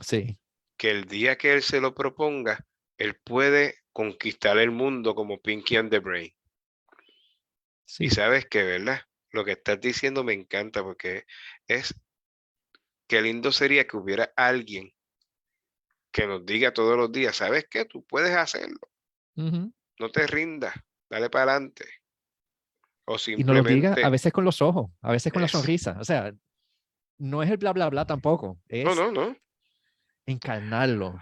Sí. 0.01 0.39
Que 0.77 0.91
el 0.91 1.05
día 1.05 1.37
que 1.37 1.53
él 1.53 1.61
se 1.61 1.81
lo 1.81 1.93
proponga, 1.93 2.65
él 2.97 3.19
puede 3.23 3.79
conquistar 3.91 4.57
el 4.59 4.71
mundo 4.71 5.15
como 5.15 5.41
Pinky 5.41 5.75
and 5.75 5.89
the 5.89 5.99
Brain. 5.99 6.31
Sí. 7.85 8.05
Y 8.05 8.09
sabes 8.09 8.45
que, 8.45 8.63
¿verdad? 8.63 9.01
Lo 9.31 9.43
que 9.43 9.53
estás 9.53 9.79
diciendo 9.79 10.23
me 10.23 10.33
encanta 10.33 10.83
porque 10.83 11.25
es 11.67 11.93
qué 13.07 13.21
lindo 13.21 13.51
sería 13.51 13.87
que 13.87 13.97
hubiera 13.97 14.31
alguien 14.35 14.93
que 16.11 16.27
nos 16.27 16.45
diga 16.45 16.73
todos 16.73 16.97
los 16.97 17.11
días, 17.11 17.35
¿sabes 17.35 17.67
qué? 17.69 17.85
Tú 17.85 18.05
puedes 18.05 18.35
hacerlo. 18.35 18.79
No 19.35 20.11
te 20.11 20.25
rindas, 20.27 20.73
dale 21.09 21.29
para 21.29 21.53
adelante. 21.53 21.85
O 23.05 23.17
simplemente... 23.17 23.71
Y 23.71 23.75
nos 23.75 23.83
lo 23.83 23.89
diga 23.95 24.07
a 24.07 24.09
veces 24.09 24.33
con 24.33 24.43
los 24.43 24.61
ojos, 24.61 24.91
a 25.01 25.11
veces 25.11 25.31
con 25.31 25.41
la 25.41 25.47
sonrisa. 25.47 25.97
O 25.99 26.03
sea, 26.03 26.33
no 27.19 27.43
es 27.43 27.49
el 27.49 27.57
bla, 27.57 27.71
bla, 27.73 27.89
bla 27.89 28.05
tampoco. 28.05 28.59
Es 28.67 28.83
no, 28.83 28.95
no, 28.95 29.11
no. 29.11 29.35
Encarnarlo. 30.25 31.19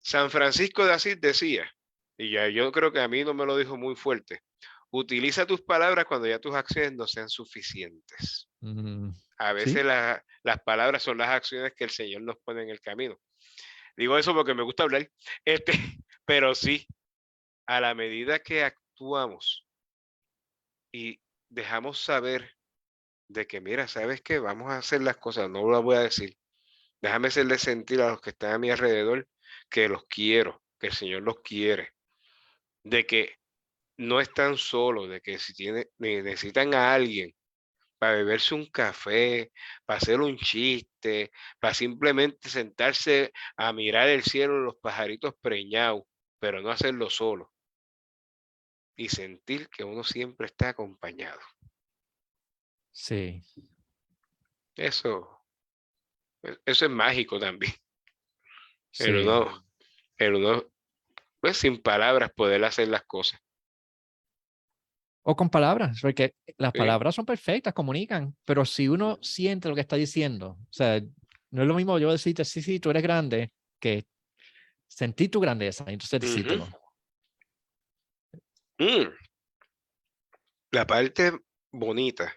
San 0.00 0.30
Francisco 0.30 0.86
de 0.86 0.92
Asís 0.92 1.20
decía, 1.20 1.70
y 2.16 2.30
ya 2.32 2.48
yo 2.48 2.72
creo 2.72 2.92
que 2.92 3.00
a 3.00 3.08
mí 3.08 3.24
no 3.24 3.34
me 3.34 3.44
lo 3.44 3.56
dijo 3.56 3.76
muy 3.76 3.94
fuerte, 3.94 4.42
utiliza 4.90 5.46
tus 5.46 5.60
palabras 5.62 6.06
cuando 6.06 6.28
ya 6.28 6.38
tus 6.38 6.54
acciones 6.54 6.92
no 6.92 7.06
sean 7.06 7.28
suficientes. 7.28 8.48
A 9.38 9.52
veces 9.52 9.84
las 9.84 10.60
palabras 10.64 11.02
son 11.02 11.18
las 11.18 11.28
acciones 11.28 11.72
que 11.74 11.84
el 11.84 11.90
Señor 11.90 12.22
nos 12.22 12.36
pone 12.38 12.62
en 12.62 12.70
el 12.70 12.80
camino. 12.80 13.18
Digo 13.96 14.18
eso 14.18 14.34
porque 14.34 14.54
me 14.54 14.62
gusta 14.62 14.84
hablar, 14.84 15.10
este, 15.44 15.72
pero 16.24 16.54
sí, 16.54 16.86
a 17.66 17.80
la 17.80 17.94
medida 17.94 18.40
que 18.40 18.64
actuamos 18.64 19.66
y 20.92 21.20
dejamos 21.48 22.00
saber 22.00 22.54
de 23.28 23.46
que, 23.46 23.60
mira, 23.60 23.88
¿sabes 23.88 24.22
qué? 24.22 24.38
Vamos 24.38 24.70
a 24.70 24.78
hacer 24.78 25.02
las 25.02 25.16
cosas, 25.16 25.50
no 25.50 25.68
lo 25.68 25.82
voy 25.82 25.96
a 25.96 26.00
decir. 26.00 26.36
Déjame 27.00 27.28
hacerle 27.28 27.58
sentir 27.58 28.00
a 28.00 28.10
los 28.10 28.20
que 28.20 28.30
están 28.30 28.52
a 28.52 28.58
mi 28.58 28.70
alrededor 28.70 29.28
que 29.68 29.88
los 29.88 30.04
quiero, 30.06 30.62
que 30.78 30.88
el 30.88 30.92
Señor 30.92 31.22
los 31.22 31.40
quiere, 31.40 31.92
de 32.82 33.06
que 33.06 33.36
no 33.96 34.20
están 34.20 34.56
solos, 34.56 35.08
de 35.08 35.20
que 35.20 35.38
si 35.38 35.54
tiene, 35.54 35.88
necesitan 35.98 36.74
a 36.74 36.94
alguien 36.94 37.34
para 37.98 38.14
beberse 38.14 38.54
un 38.54 38.66
café, 38.66 39.52
para 39.84 39.98
hacer 39.98 40.20
un 40.20 40.36
chiste, 40.36 41.30
para 41.58 41.74
simplemente 41.74 42.48
sentarse 42.48 43.32
a 43.56 43.72
mirar 43.72 44.08
el 44.08 44.22
cielo, 44.22 44.60
los 44.60 44.76
pajaritos 44.76 45.34
preñados, 45.40 46.04
pero 46.38 46.60
no 46.60 46.70
hacerlo 46.70 47.10
solo. 47.10 47.52
Y 48.96 49.08
sentir 49.08 49.68
que 49.68 49.84
uno 49.84 50.04
siempre 50.04 50.46
está 50.46 50.70
acompañado. 50.70 51.40
Sí. 52.90 53.42
Eso, 54.74 55.44
e, 56.42 56.56
eso 56.64 56.84
es 56.86 56.90
mágico 56.90 57.38
también. 57.38 57.72
Pero 58.96 59.22
no, 59.22 59.64
pero 60.16 60.38
no, 60.38 60.64
pues 61.40 61.58
sin 61.58 61.80
palabras 61.80 62.32
poder 62.32 62.64
hacer 62.64 62.88
las 62.88 63.04
cosas. 63.04 63.40
O 65.30 65.36
con 65.36 65.50
palabras, 65.50 65.98
porque 66.00 66.36
las 66.56 66.72
palabras 66.72 67.14
son 67.14 67.26
perfectas, 67.26 67.74
comunican, 67.74 68.34
pero 68.46 68.64
si 68.64 68.88
uno 68.88 69.18
siente 69.20 69.68
lo 69.68 69.74
que 69.74 69.82
está 69.82 69.96
diciendo, 69.96 70.56
o 70.58 70.72
sea, 70.72 71.02
no 71.50 71.60
es 71.60 71.68
lo 71.68 71.74
mismo 71.74 71.98
yo 71.98 72.10
decirte, 72.10 72.46
sí, 72.46 72.62
sí, 72.62 72.80
tú 72.80 72.88
eres 72.88 73.02
grande, 73.02 73.52
que 73.78 74.06
sentir 74.86 75.30
tu 75.30 75.38
grandeza, 75.38 75.84
entonces 75.86 76.18
decírtelo. 76.18 76.66
Mm. 78.78 79.12
La 80.70 80.86
parte 80.86 81.38
bonita. 81.72 82.34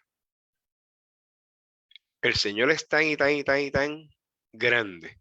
El 2.21 2.35
Señor 2.35 2.71
es 2.71 2.89
tan 2.89 3.07
y 3.07 3.15
tan 3.15 3.31
y 3.31 3.43
tan 3.45 3.61
y 3.61 3.71
tan 3.71 4.09
grande 4.51 5.17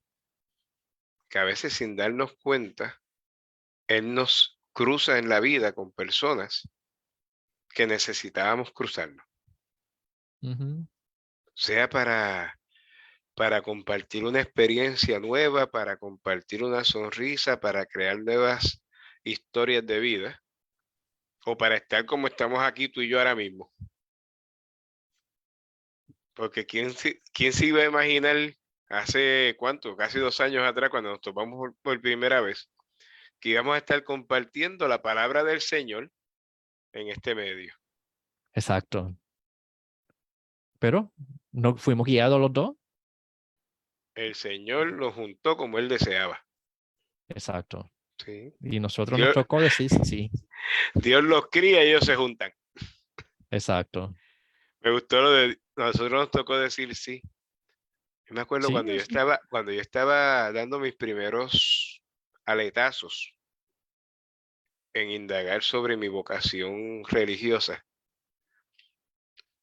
que 1.29 1.39
a 1.39 1.45
veces 1.45 1.75
sin 1.75 1.95
darnos 1.95 2.33
cuenta, 2.43 3.01
Él 3.87 4.13
nos 4.13 4.59
cruza 4.73 5.19
en 5.19 5.29
la 5.29 5.39
vida 5.39 5.73
con 5.73 5.93
personas 5.93 6.69
que 7.71 7.87
necesitábamos 7.87 8.71
cruzarnos. 8.73 9.25
Sea 11.55 11.89
para, 11.89 12.59
para 13.35 13.63
compartir 13.63 14.25
una 14.25 14.41
experiencia 14.41 15.21
nueva, 15.21 15.71
para 15.71 15.97
compartir 15.97 16.65
una 16.65 16.85
sonrisa, 16.85 17.61
para 17.61 17.87
crear 17.87 18.19
nuevas 18.19 18.83
historias 19.23 19.85
de 19.87 20.01
vida, 20.01 20.43
o 21.45 21.57
para 21.57 21.77
estar 21.77 22.05
como 22.07 22.27
estamos 22.27 22.61
aquí 22.61 22.89
tú 22.89 23.01
y 23.03 23.09
yo 23.09 23.19
ahora 23.19 23.35
mismo. 23.35 23.73
Porque 26.35 26.65
¿quién, 26.65 26.95
quién 27.33 27.53
se 27.53 27.67
iba 27.67 27.83
a 27.83 27.87
imaginar 27.87 28.37
hace 28.89 29.55
cuánto, 29.59 29.97
casi 29.97 30.19
dos 30.19 30.41
años 30.41 30.65
atrás, 30.67 30.91
cuando 30.91 31.11
nos 31.11 31.21
topamos 31.21 31.57
por, 31.57 31.75
por 31.83 32.01
primera 32.01 32.41
vez, 32.41 32.71
que 33.39 33.51
íbamos 33.51 33.75
a 33.75 33.79
estar 33.79 34.03
compartiendo 34.05 34.89
la 34.89 35.03
palabra 35.03 35.45
del 35.45 35.61
Señor 35.61 36.11
en 36.93 37.09
este 37.09 37.35
medio. 37.35 37.75
Exacto. 38.53 39.15
Pero 40.79 41.13
no 41.53 41.77
fuimos 41.77 42.07
guiados 42.07 42.41
los 42.41 42.53
dos. 42.53 42.77
El 44.15 44.35
Señor 44.35 44.93
lo 44.93 45.13
juntó 45.13 45.57
como 45.57 45.79
él 45.79 45.89
deseaba. 45.89 46.45
Exacto. 47.29 47.93
Sí. 48.19 48.53
Y 48.61 48.81
nosotros 48.81 49.19
nos 49.19 49.33
tocó 49.33 49.61
decir 49.61 49.89
sí, 49.89 50.05
sí. 50.05 50.31
Dios 50.95 51.23
los 51.25 51.49
cría 51.51 51.85
y 51.85 51.89
ellos 51.89 52.05
se 52.05 52.17
juntan. 52.17 52.53
Exacto. 53.51 54.15
Me 54.81 54.91
gustó 54.91 55.23
lo 55.23 55.31
de 55.31 55.61
nosotros 55.77 56.13
nos 56.13 56.31
tocó 56.31 56.59
decir 56.59 56.95
sí. 56.95 57.23
Yo 58.27 58.35
me 58.35 58.43
acuerdo 58.43 58.71
cuando 58.71 58.93
yo 58.93 59.01
estaba, 59.01 59.41
cuando 59.49 59.73
yo 59.73 59.81
estaba 59.81 60.53
dando 60.53 60.79
mis 60.79 60.95
primeros 60.95 62.03
aletazos 62.45 63.35
en 64.95 65.11
indagar 65.11 65.63
sobre 65.63 65.97
mi 65.97 66.09
vocación 66.09 67.05
religiosa, 67.05 67.85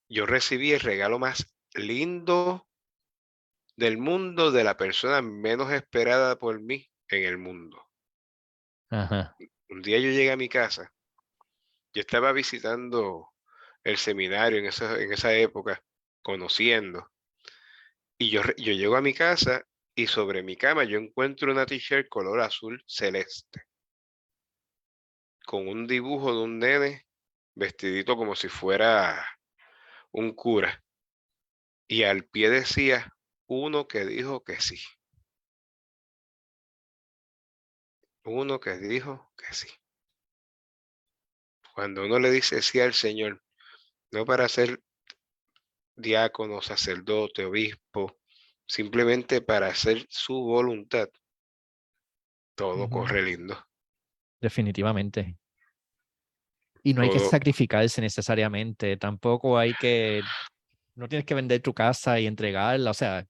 yo 0.10 0.26
recibí 0.26 0.72
el 0.72 0.80
regalo 0.80 1.20
más 1.20 1.54
lindo 1.74 2.68
del 3.76 3.98
mundo 3.98 4.52
de 4.52 4.64
la 4.64 4.78
persona 4.78 5.22
menos 5.22 5.72
esperada 5.72 6.38
por 6.38 6.60
mí 6.60 6.90
en 7.10 7.24
el 7.26 7.38
mundo. 7.38 7.84
Un 9.70 9.82
día 9.82 10.00
yo 10.00 10.10
llegué 10.10 10.32
a 10.32 10.38
mi 10.38 10.50
casa, 10.50 10.94
yo 11.94 12.02
estaba 12.02 12.32
visitando 12.32 13.30
el 13.84 13.98
seminario 13.98 14.60
en 14.60 14.66
esa, 14.66 15.00
en 15.00 15.12
esa 15.12 15.34
época, 15.34 15.84
conociendo, 16.22 17.12
y 18.18 18.30
yo, 18.30 18.42
yo 18.58 18.74
llego 18.74 18.96
a 18.96 19.02
mi 19.02 19.14
casa 19.14 19.64
y 19.94 20.08
sobre 20.08 20.42
mi 20.44 20.56
cama 20.56 20.84
yo 20.84 20.98
encuentro 20.98 21.52
una 21.52 21.66
t-shirt 21.66 22.08
color 22.10 22.42
azul 22.42 22.84
celeste 22.88 23.67
con 25.48 25.70
un 25.70 25.88
dibujo 25.88 26.34
de 26.34 26.44
un 26.44 26.60
nene 26.60 27.08
vestidito 27.56 28.18
como 28.18 28.36
si 28.36 28.50
fuera 28.50 29.26
un 30.12 30.34
cura. 30.36 30.84
Y 31.88 32.04
al 32.04 32.26
pie 32.26 32.50
decía 32.50 33.16
uno 33.46 33.88
que 33.88 34.06
dijo 34.06 34.44
que 34.44 34.60
sí. 34.60 34.78
Uno 38.26 38.60
que 38.60 38.78
dijo 38.78 39.32
que 39.38 39.54
sí. 39.54 39.70
Cuando 41.74 42.04
uno 42.04 42.20
le 42.20 42.30
dice 42.30 42.62
sí 42.62 42.82
al 42.82 42.94
Señor, 42.94 43.42
no 44.12 44.26
para 44.26 44.50
ser 44.50 44.84
diácono, 45.96 46.62
sacerdote, 46.62 47.46
obispo, 47.46 48.20
simplemente 48.66 49.40
para 49.40 49.68
hacer 49.68 50.06
su 50.10 50.34
voluntad, 50.34 51.08
todo 52.54 52.90
corre 52.90 53.22
lindo. 53.22 53.67
Definitivamente. 54.40 55.38
Y 56.84 56.94
no 56.94 57.02
hay 57.02 57.10
que 57.10 57.20
sacrificarse 57.20 58.00
necesariamente, 58.00 58.96
tampoco 58.98 59.58
hay 59.58 59.74
que, 59.74 60.22
no 60.96 61.10
tienes 61.10 61.26
que 61.26 61.34
vender 61.34 61.62
tu 61.62 61.74
casa 61.74 62.20
y 62.20 62.28
entregarla, 62.28 62.92
o 62.92 62.94
sea, 62.94 63.28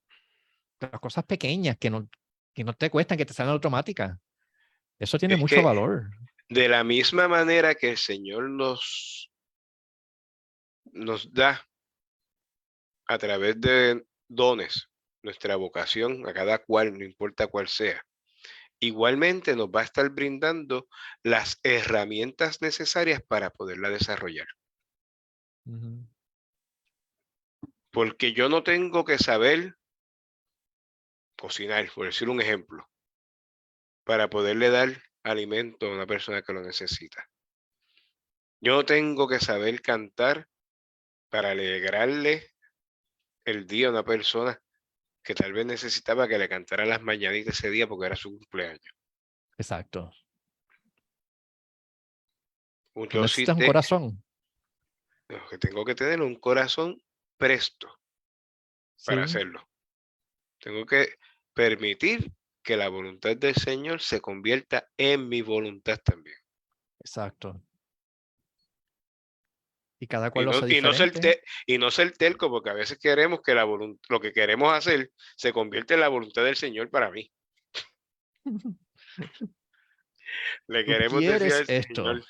las 0.79 1.01
cosas 1.01 1.23
pequeñas 1.25 1.77
que 1.77 1.89
no, 1.89 2.07
que 2.53 2.63
no 2.63 2.73
te 2.73 2.89
cuestan, 2.89 3.17
que 3.17 3.25
te 3.25 3.33
salen 3.33 3.53
automáticas. 3.53 4.17
Eso 4.99 5.17
tiene 5.17 5.37
mucho 5.37 5.61
valor. 5.61 6.09
De 6.49 6.67
la 6.67 6.83
misma 6.83 7.27
manera 7.27 7.75
que 7.75 7.91
el 7.91 7.97
Señor 7.97 8.49
nos, 8.49 9.31
nos 10.85 11.31
da 11.33 11.67
a 13.07 13.17
través 13.17 13.59
de 13.59 14.05
dones 14.27 14.89
nuestra 15.23 15.55
vocación 15.55 16.27
a 16.27 16.33
cada 16.33 16.59
cual, 16.59 16.97
no 16.97 17.03
importa 17.03 17.47
cuál 17.47 17.67
sea, 17.67 18.01
igualmente 18.79 19.55
nos 19.55 19.67
va 19.67 19.81
a 19.81 19.85
estar 19.85 20.09
brindando 20.09 20.87
las 21.23 21.59
herramientas 21.63 22.61
necesarias 22.61 23.21
para 23.27 23.49
poderla 23.49 23.89
desarrollar. 23.89 24.47
Porque 27.91 28.33
yo 28.33 28.49
no 28.49 28.63
tengo 28.63 29.03
que 29.05 29.17
saber 29.17 29.75
cocinar, 31.37 31.89
por 31.93 32.05
decir 32.05 32.29
un 32.29 32.41
ejemplo, 32.41 32.87
para 34.03 34.29
poderle 34.29 34.69
dar 34.69 34.89
alimento 35.23 35.87
a 35.87 35.93
una 35.93 36.07
persona 36.07 36.41
que 36.41 36.53
lo 36.53 36.61
necesita. 36.61 37.27
Yo 38.59 38.73
no 38.73 38.85
tengo 38.85 39.27
que 39.27 39.39
saber 39.39 39.81
cantar 39.81 40.47
para 41.29 41.51
alegrarle 41.51 42.53
el 43.45 43.67
día 43.67 43.87
a 43.87 43.91
una 43.91 44.03
persona 44.03 44.59
que 45.27 45.35
tal 45.35 45.51
vez 45.51 45.65
necesitaba 45.65 46.25
que 46.25 46.37
le 46.37 46.47
cantara 46.47 46.85
las 46.85 47.01
mañanitas 47.01 47.55
ese 47.55 47.69
día 47.69 47.85
porque 47.85 48.05
era 48.05 48.15
su 48.15 48.29
cumpleaños. 48.29 48.95
Exacto. 49.57 50.09
Un, 52.93 53.09
un 53.13 53.65
corazón. 53.65 54.23
que 55.49 55.57
tengo 55.57 55.83
que 55.83 55.95
tener 55.95 56.21
un 56.21 56.35
corazón 56.35 56.97
presto 57.35 57.93
para 59.05 59.25
hacerlo. 59.25 59.69
Tengo 60.61 60.85
que 60.85 61.15
permitir 61.53 62.31
que 62.63 62.77
la 62.77 62.87
voluntad 62.87 63.35
del 63.35 63.55
Señor 63.55 63.99
se 63.99 64.21
convierta 64.21 64.87
en 64.95 65.27
mi 65.27 65.41
voluntad 65.41 65.99
también. 66.05 66.37
Exacto. 67.01 67.61
Y 69.99 70.07
cada 70.07 70.27
Y 70.27 70.31
cual 70.31 70.45
lo 70.45 70.51
no, 70.51 70.57
hace 70.59 70.77
y 70.77 70.81
no 70.81 70.93
ser 70.93 71.11
te- 71.11 71.41
y 71.65 71.77
no 71.77 71.89
ser 71.89 72.11
telco, 72.11 72.49
porque 72.49 72.69
a 72.69 72.73
veces 72.73 72.99
queremos 72.99 73.41
que 73.41 73.55
la 73.55 73.65
lo 73.65 74.19
que 74.19 74.31
queremos 74.31 74.71
hacer 74.73 75.11
se 75.35 75.51
convierta 75.53 75.95
en 75.95 76.01
la 76.01 76.07
voluntad 76.07 76.43
del 76.43 76.55
Señor 76.55 76.89
para 76.89 77.09
mí. 77.11 77.31
Le 80.67 80.83
Tú 80.83 80.85
queremos 80.91 81.21
decir 81.21 81.53
al 81.53 81.65
esto. 81.67 82.03
Señor, 82.03 82.23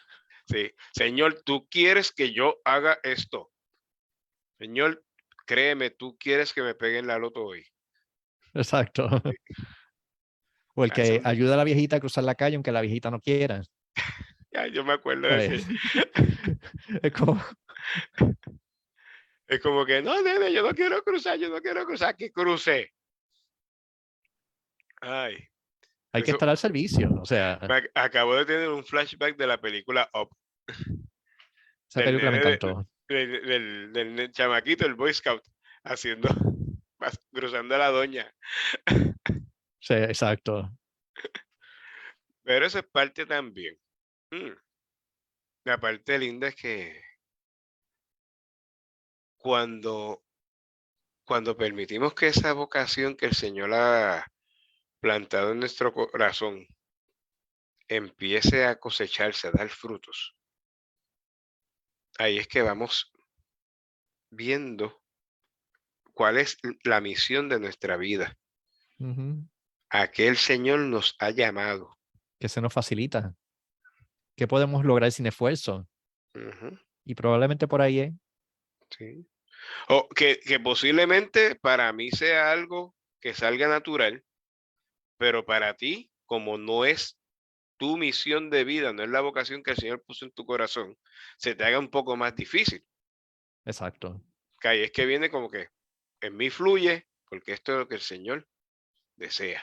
sí, 0.47 0.71
Señor, 0.93 1.41
tú 1.43 1.67
quieres 1.69 2.11
que 2.11 2.31
yo 2.33 2.57
haga 2.63 2.99
esto. 3.03 3.51
Señor, 4.59 5.03
créeme, 5.45 5.89
tú 5.89 6.17
quieres 6.17 6.53
que 6.53 6.61
me 6.61 6.75
peguen 6.75 7.07
la 7.07 7.17
loto 7.17 7.43
hoy. 7.43 7.65
Exacto. 8.53 9.09
O 10.75 10.83
el 10.85 10.91
que 10.93 11.21
ayuda 11.23 11.55
a 11.55 11.57
la 11.57 11.63
viejita 11.63 11.95
a 11.97 11.99
cruzar 11.99 12.23
la 12.23 12.35
calle 12.35 12.55
aunque 12.55 12.71
la 12.71 12.81
viejita 12.81 13.09
no 13.11 13.19
quiera. 13.19 13.61
Yo 14.65 14.83
me 14.83 14.93
acuerdo 14.93 15.27
de 15.27 15.55
ese. 15.55 15.67
es 17.03 17.13
como, 17.13 17.39
Es 19.47 19.59
como 19.61 19.85
que, 19.85 20.01
no, 20.01 20.21
nene, 20.21 20.51
yo 20.51 20.63
no 20.63 20.73
quiero 20.73 21.03
cruzar, 21.03 21.37
yo 21.37 21.49
no 21.49 21.61
quiero 21.61 21.85
cruzar, 21.85 22.15
que 22.15 22.31
cruce. 22.31 22.93
Ay, 24.99 25.47
hay 26.17 26.23
que 26.23 26.31
estar 26.31 26.49
al 26.49 26.57
servicio. 26.57 27.09
O 27.21 27.25
sea, 27.25 27.59
acabo 27.93 28.35
de 28.35 28.45
tener 28.45 28.69
un 28.69 28.83
flashback 28.83 29.37
de 29.37 29.47
la 29.47 29.59
película 29.59 30.09
Up, 30.13 30.29
esa 31.89 32.01
del 32.01 32.19
película 32.19 32.31
me 32.31 32.37
encantó. 32.37 32.87
del, 33.07 33.93
del, 33.93 34.31
chamaquito, 34.31 34.85
el 34.85 34.95
Boy 34.95 35.13
Scout, 35.13 35.43
haciendo, 35.83 36.29
cruzando 37.31 37.75
a 37.75 37.77
la 37.77 37.89
doña. 37.89 38.33
Sí, 39.79 39.93
exacto. 39.93 40.71
Pero 42.43 42.65
eso 42.65 42.79
es 42.79 42.85
parte 42.85 43.25
también. 43.25 43.77
Mm. 44.31 44.51
La 45.65 45.79
parte 45.79 46.17
linda 46.17 46.47
es 46.47 46.55
que 46.55 47.01
cuando, 49.37 50.23
cuando 51.23 51.55
permitimos 51.55 52.13
que 52.13 52.27
esa 52.27 52.53
vocación 52.53 53.15
que 53.15 53.27
el 53.27 53.33
Señor 53.33 53.73
ha 53.73 54.25
plantado 54.99 55.51
en 55.51 55.59
nuestro 55.59 55.93
corazón 55.93 56.65
empiece 57.87 58.65
a 58.65 58.79
cosecharse, 58.79 59.47
a 59.47 59.51
dar 59.51 59.69
frutos, 59.69 60.35
ahí 62.17 62.37
es 62.37 62.47
que 62.47 62.61
vamos 62.61 63.11
viendo 64.29 65.01
cuál 66.13 66.37
es 66.37 66.57
la 66.83 66.99
misión 66.99 67.47
de 67.47 67.59
nuestra 67.59 67.95
vida, 67.95 68.37
Ujú. 68.99 69.47
a 69.89 70.07
qué 70.09 70.27
el 70.27 70.37
Señor 70.37 70.79
nos 70.79 71.15
ha 71.19 71.29
llamado. 71.29 71.97
Que 72.39 72.49
se 72.49 72.59
nos 72.59 72.73
facilita. 72.73 73.35
Que 74.37 74.47
podemos 74.47 74.85
lograr 74.85 75.11
sin 75.11 75.25
esfuerzo. 75.25 75.87
Ujú. 76.35 76.79
Y 77.03 77.15
probablemente 77.15 77.67
por 77.67 77.81
ahí 77.81 77.99
es. 77.99 78.13
Sí. 78.91 79.27
O 79.89 80.07
que, 80.09 80.39
que 80.39 80.59
posiblemente 80.59 81.55
para 81.55 81.91
mí 81.91 82.11
sea 82.11 82.51
algo 82.51 82.95
que 83.19 83.33
salga 83.33 83.67
natural, 83.67 84.23
pero 85.17 85.45
para 85.45 85.73
ti, 85.73 86.11
como 86.25 86.57
no 86.57 86.85
es 86.85 87.19
tu 87.77 87.97
misión 87.97 88.49
de 88.49 88.63
vida, 88.63 88.93
no 88.93 89.03
es 89.03 89.09
la 89.09 89.21
vocación 89.21 89.63
que 89.63 89.71
el 89.71 89.77
Señor 89.77 90.03
puso 90.03 90.25
en 90.25 90.31
tu 90.31 90.45
corazón, 90.45 90.97
se 91.37 91.55
te 91.55 91.63
haga 91.63 91.79
un 91.79 91.89
poco 91.89 92.15
más 92.15 92.35
difícil. 92.35 92.85
Exacto. 93.65 94.23
Que 94.59 94.67
ahí 94.67 94.83
es 94.83 94.91
que 94.91 95.05
viene 95.05 95.29
como 95.29 95.49
que 95.49 95.69
en 96.21 96.37
mí 96.37 96.49
fluye, 96.49 97.07
porque 97.29 97.53
esto 97.53 97.73
es 97.73 97.79
lo 97.79 97.87
que 97.87 97.95
el 97.95 98.01
Señor 98.01 98.47
desea. 99.15 99.61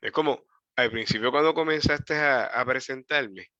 Es 0.00 0.12
como 0.12 0.44
al 0.76 0.90
principio 0.90 1.30
cuando 1.30 1.54
comenzaste 1.54 2.14
a, 2.14 2.46
a 2.46 2.64
presentarme, 2.64 3.50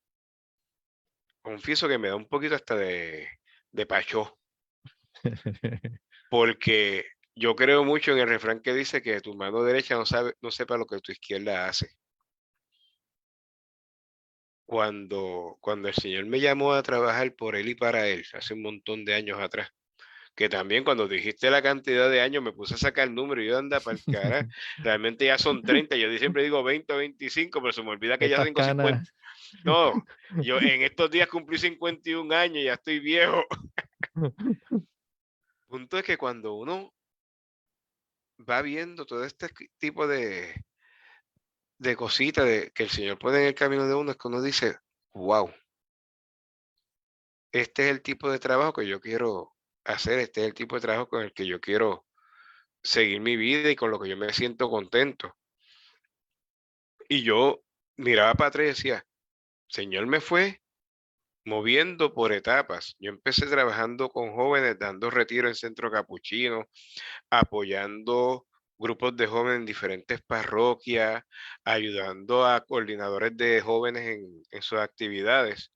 confieso 1.41 1.87
que 1.87 1.97
me 1.97 2.09
da 2.09 2.15
un 2.15 2.27
poquito 2.27 2.55
hasta 2.55 2.75
de, 2.75 3.27
de 3.71 3.85
pachó. 3.85 4.37
porque 6.29 7.05
yo 7.35 7.55
creo 7.55 7.83
mucho 7.83 8.11
en 8.11 8.19
el 8.19 8.29
refrán 8.29 8.61
que 8.61 8.73
dice 8.73 9.01
que 9.01 9.21
tu 9.21 9.35
mano 9.35 9.63
derecha 9.63 9.95
no 9.95 10.05
sabe, 10.05 10.33
no 10.41 10.51
sepa 10.51 10.77
lo 10.77 10.85
que 10.85 10.99
tu 10.99 11.11
izquierda 11.11 11.67
hace. 11.67 11.87
Cuando, 14.65 15.57
cuando 15.61 15.87
el 15.87 15.93
Señor 15.93 16.25
me 16.25 16.39
llamó 16.41 16.73
a 16.73 16.83
trabajar 16.83 17.33
por 17.35 17.55
él 17.55 17.69
y 17.69 17.75
para 17.75 18.07
él, 18.07 18.25
hace 18.33 18.53
un 18.53 18.61
montón 18.63 19.05
de 19.05 19.15
años 19.15 19.39
atrás, 19.39 19.69
que 20.37 20.49
también 20.49 20.83
cuando 20.83 21.07
dijiste 21.07 21.49
la 21.49 21.63
cantidad 21.63 22.11
de 22.11 22.21
años 22.21 22.43
me 22.43 22.51
puse 22.51 22.75
a 22.75 22.77
sacar 22.77 23.07
el 23.07 23.15
número 23.15 23.41
y 23.41 23.47
yo 23.47 23.57
anda 23.57 23.79
para 23.79 23.97
el 23.97 24.03
cara, 24.05 24.47
realmente 24.77 25.25
ya 25.25 25.39
son 25.39 25.63
30, 25.63 25.95
yo 25.97 26.15
siempre 26.19 26.43
digo 26.43 26.63
20 26.63 26.93
o 26.93 26.97
25, 26.97 27.59
pero 27.59 27.73
se 27.73 27.81
me 27.81 27.89
olvida 27.89 28.19
que 28.19 28.29
ya 28.29 28.43
tengo 28.43 28.63
50. 28.63 28.83
canas, 28.83 29.13
No, 29.63 30.05
yo 30.43 30.59
en 30.59 30.83
estos 30.83 31.09
días 31.09 31.27
cumplí 31.27 31.57
51 31.57 32.35
años, 32.35 32.63
ya 32.63 32.75
estoy 32.75 32.99
viejo. 32.99 33.43
Punto 35.67 35.97
es 35.97 36.03
que 36.03 36.17
cuando 36.17 36.53
uno 36.53 36.93
va 38.47 38.61
viendo 38.61 39.07
todo 39.07 39.23
este 39.23 39.49
tipo 39.79 40.07
de, 40.07 40.53
de 41.79 41.95
cositas 41.95 42.45
de, 42.45 42.71
que 42.75 42.83
el 42.83 42.89
Señor 42.89 43.17
pone 43.17 43.39
en 43.39 43.47
el 43.47 43.55
camino 43.55 43.87
de 43.87 43.95
uno, 43.95 44.11
es 44.11 44.17
que 44.17 44.27
uno 44.27 44.43
dice, 44.43 44.77
wow, 45.13 45.51
este 47.51 47.85
es 47.85 47.89
el 47.89 48.03
tipo 48.03 48.29
de 48.29 48.37
trabajo 48.37 48.73
que 48.73 48.87
yo 48.87 49.01
quiero 49.01 49.56
hacer, 49.87 50.19
este 50.19 50.41
es 50.41 50.47
el 50.47 50.53
tipo 50.53 50.75
de 50.75 50.81
trabajo 50.81 51.09
con 51.09 51.23
el 51.23 51.33
que 51.33 51.45
yo 51.45 51.59
quiero 51.59 52.05
seguir 52.83 53.19
mi 53.21 53.35
vida 53.35 53.69
y 53.71 53.75
con 53.75 53.91
lo 53.91 53.99
que 53.99 54.09
yo 54.09 54.17
me 54.17 54.33
siento 54.33 54.69
contento. 54.69 55.35
Y 57.09 57.23
yo 57.23 57.63
miraba 57.97 58.33
para 58.35 58.49
atrás 58.49 58.65
y 58.65 58.67
decía, 58.69 59.05
Señor 59.67 60.07
me 60.07 60.21
fue 60.21 60.61
moviendo 61.45 62.13
por 62.13 62.33
etapas. 62.33 62.95
Yo 62.99 63.09
empecé 63.09 63.47
trabajando 63.47 64.09
con 64.09 64.33
jóvenes, 64.33 64.77
dando 64.79 65.09
retiro 65.09 65.47
en 65.47 65.55
centro 65.55 65.89
capuchino, 65.89 66.65
apoyando 67.29 68.45
grupos 68.77 69.15
de 69.15 69.27
jóvenes 69.27 69.59
en 69.59 69.65
diferentes 69.65 70.21
parroquias, 70.21 71.23
ayudando 71.63 72.45
a 72.45 72.61
coordinadores 72.65 73.35
de 73.37 73.61
jóvenes 73.61 74.03
en, 74.03 74.43
en 74.51 74.61
sus 74.61 74.79
actividades. 74.79 75.71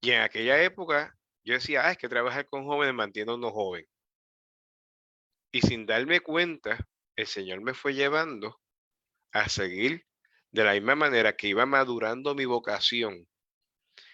Y 0.00 0.10
en 0.10 0.22
aquella 0.22 0.62
época 0.62 1.17
yo 1.48 1.54
decía, 1.54 1.86
ah, 1.86 1.92
es 1.92 1.98
que 1.98 2.08
trabajar 2.08 2.46
con 2.46 2.64
jóvenes 2.64 2.94
mantiene 2.94 3.32
a 3.32 3.34
uno 3.36 3.50
joven. 3.50 3.86
Y 5.52 5.62
sin 5.62 5.86
darme 5.86 6.20
cuenta, 6.20 6.78
el 7.16 7.26
Señor 7.26 7.62
me 7.62 7.74
fue 7.74 7.94
llevando 7.94 8.60
a 9.32 9.48
seguir 9.48 10.04
de 10.50 10.64
la 10.64 10.74
misma 10.74 10.94
manera 10.94 11.36
que 11.36 11.48
iba 11.48 11.66
madurando 11.66 12.34
mi 12.34 12.44
vocación 12.44 13.26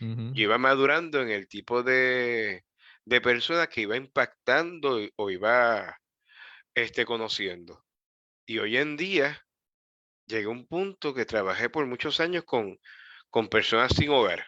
yo 0.00 0.42
iba 0.42 0.58
madurando 0.58 1.22
en 1.22 1.30
el 1.30 1.48
tipo 1.48 1.82
de, 1.82 2.64
de 3.04 3.20
persona 3.20 3.66
que 3.66 3.82
iba 3.82 3.96
impactando 3.96 5.00
o 5.16 5.30
iba 5.30 5.98
este, 6.74 7.04
conociendo. 7.04 7.84
Y 8.46 8.58
hoy 8.58 8.76
en 8.76 8.96
día 8.96 9.46
llegué 10.26 10.46
a 10.46 10.50
un 10.50 10.66
punto 10.66 11.14
que 11.14 11.24
trabajé 11.24 11.70
por 11.70 11.86
muchos 11.86 12.20
años 12.20 12.44
con, 12.44 12.78
con 13.30 13.48
personas 13.48 13.92
sin 13.94 14.10
hogar, 14.10 14.46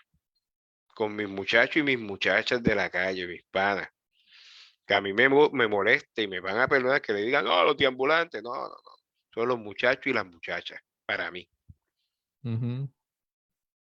con 0.96 1.14
mis 1.14 1.28
muchachos 1.28 1.76
y 1.76 1.82
mis 1.82 1.98
muchachas 1.98 2.62
de 2.62 2.74
la 2.74 2.88
calle, 2.88 3.26
mis 3.26 3.42
panas. 3.50 3.87
Que 4.87 4.94
a 4.94 5.00
mí 5.02 5.12
me, 5.12 5.28
me 5.28 5.68
molesta 5.68 6.22
y 6.22 6.26
me 6.26 6.40
van 6.40 6.59
a 6.59 6.68
perdonar 6.68 7.02
que 7.02 7.12
le 7.12 7.20
digan, 7.20 7.44
no, 7.44 7.64
los 7.64 7.76
deambulantes, 7.76 8.42
no, 8.42 8.54
no, 8.54 8.68
no. 8.68 8.96
Son 9.35 9.46
los 9.46 9.59
muchachos 9.59 10.06
y 10.06 10.14
las 10.14 10.24
muchachas, 10.24 10.80
para 11.04 11.30
mí. 11.30 11.46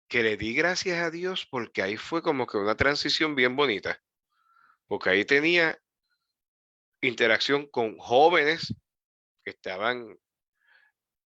que 0.09 0.23
le 0.23 0.39
di 0.39 0.55
gracias 0.55 0.99
a 1.05 1.11
Dios 1.11 1.47
porque 1.47 1.83
ahí 1.83 1.99
fue 1.99 2.23
como 2.23 2.47
que 2.47 2.57
una 2.57 2.75
transición 2.75 3.35
bien 3.35 3.55
bonita, 3.55 4.03
porque 4.87 5.11
ahí 5.11 5.25
tenía 5.27 5.79
interacción 7.03 7.67
con 7.67 7.99
jóvenes 7.99 8.75
que 9.45 9.51
estaban 9.51 10.19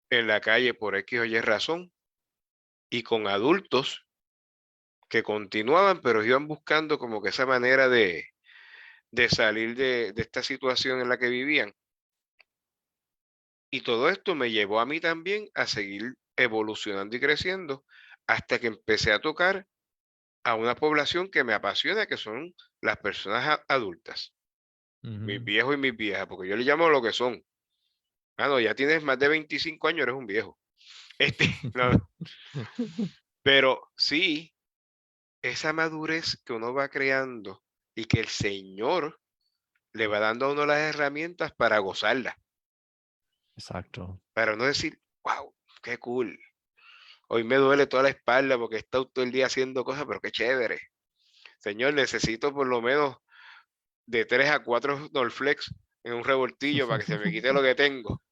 en 0.09 0.27
la 0.27 0.39
calle 0.39 0.73
por 0.73 0.95
X 0.95 1.19
o 1.19 1.25
Y 1.25 1.41
razón 1.41 1.91
y 2.89 3.03
con 3.03 3.27
adultos 3.27 4.04
que 5.09 5.23
continuaban, 5.23 6.01
pero 6.01 6.23
iban 6.23 6.47
buscando 6.47 6.99
como 6.99 7.21
que 7.21 7.29
esa 7.29 7.45
manera 7.45 7.89
de, 7.89 8.25
de 9.11 9.29
salir 9.29 9.75
de, 9.75 10.13
de 10.13 10.21
esta 10.23 10.43
situación 10.43 11.01
en 11.01 11.09
la 11.09 11.17
que 11.19 11.29
vivían. 11.29 11.73
Y 13.71 13.81
todo 13.81 14.09
esto 14.09 14.35
me 14.35 14.51
llevó 14.51 14.79
a 14.79 14.85
mí 14.85 14.99
también 14.99 15.49
a 15.53 15.67
seguir 15.67 16.15
evolucionando 16.35 17.15
y 17.15 17.19
creciendo 17.19 17.85
hasta 18.27 18.59
que 18.59 18.67
empecé 18.67 19.11
a 19.11 19.21
tocar 19.21 19.67
a 20.45 20.55
una 20.55 20.75
población 20.75 21.29
que 21.29 21.43
me 21.43 21.53
apasiona, 21.53 22.07
que 22.07 22.17
son 22.17 22.55
las 22.81 22.97
personas 22.99 23.61
adultas, 23.67 24.35
mis 25.25 25.43
Ujú. 25.43 25.43
viejos 25.43 25.75
y 25.75 25.79
mis 25.79 25.97
viejas, 25.97 26.27
porque 26.27 26.49
yo 26.49 26.57
le 26.57 26.65
llamo 26.65 26.89
lo 26.89 27.01
que 27.03 27.13
son. 27.13 27.43
Ah, 28.37 28.47
no, 28.49 28.59
ya 28.59 28.75
tienes 28.75 29.03
más 29.03 29.19
de 29.19 29.29
25 29.29 29.87
años, 29.89 30.03
eres 30.03 30.15
un 30.15 30.27
viejo. 30.27 30.59
Este, 31.19 31.45
no, 31.73 31.91
pero 33.43 33.81
sí, 33.97 34.54
esa 35.49 35.73
madurez 35.73 36.41
que 36.43 36.53
uno 36.53 36.73
va 36.73 36.89
creando 36.89 37.63
y 37.93 38.05
que 38.05 38.19
el 38.19 38.27
Señor 38.27 39.19
le 39.93 40.08
va 40.08 40.19
dando 40.19 40.47
a 40.47 40.51
uno 40.51 40.65
las 40.65 40.79
herramientas 40.79 41.53
para 41.53 41.79
gozarla. 41.79 42.38
Exacto. 43.55 44.21
Para 44.34 44.55
no 44.55 44.65
decir, 44.65 44.99
wow, 45.23 45.55
qué 45.81 45.97
cool. 45.97 46.38
Hoy 47.27 47.43
me 47.43 47.55
duele 47.55 47.88
toda 47.88 48.03
la 48.03 48.10
espalda 48.10 48.58
porque 48.58 48.75
he 48.75 48.79
estado 48.79 49.08
todo 49.08 49.23
el 49.23 49.31
día 49.31 49.45
haciendo 49.45 49.84
cosas, 49.84 50.05
pero 50.05 50.19
qué 50.19 50.31
chévere. 50.31 50.79
Señor, 51.60 51.93
necesito 51.93 52.53
por 52.53 52.67
lo 52.67 52.81
menos 52.81 53.15
de 54.05 54.25
3 54.25 54.49
a 54.49 54.63
4 54.63 55.10
Norflex 55.13 55.73
en 56.03 56.13
un 56.13 56.23
revoltillo 56.23 56.88
para 56.88 56.99
que 56.99 57.05
se 57.05 57.17
me 57.17 57.31
quite 57.31 57.53
lo 57.53 57.62
que 57.62 57.75
tengo. 57.75 58.21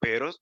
Pero 0.00 0.32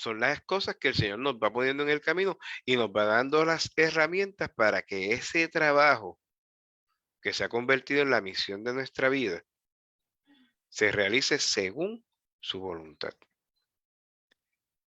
son 0.00 0.18
las 0.18 0.40
cosas 0.40 0.76
que 0.76 0.88
el 0.88 0.94
Señor 0.94 1.18
nos 1.18 1.34
va 1.34 1.52
poniendo 1.52 1.82
en 1.82 1.90
el 1.90 2.00
camino 2.00 2.38
y 2.64 2.76
nos 2.76 2.88
va 2.88 3.04
dando 3.04 3.44
las 3.44 3.70
herramientas 3.76 4.48
para 4.48 4.80
que 4.80 5.12
ese 5.12 5.46
trabajo 5.48 6.18
que 7.20 7.34
se 7.34 7.44
ha 7.44 7.50
convertido 7.50 8.00
en 8.00 8.10
la 8.10 8.22
misión 8.22 8.64
de 8.64 8.72
nuestra 8.72 9.10
vida 9.10 9.44
se 10.70 10.90
realice 10.90 11.38
según 11.38 12.02
su 12.40 12.60
voluntad. 12.60 13.12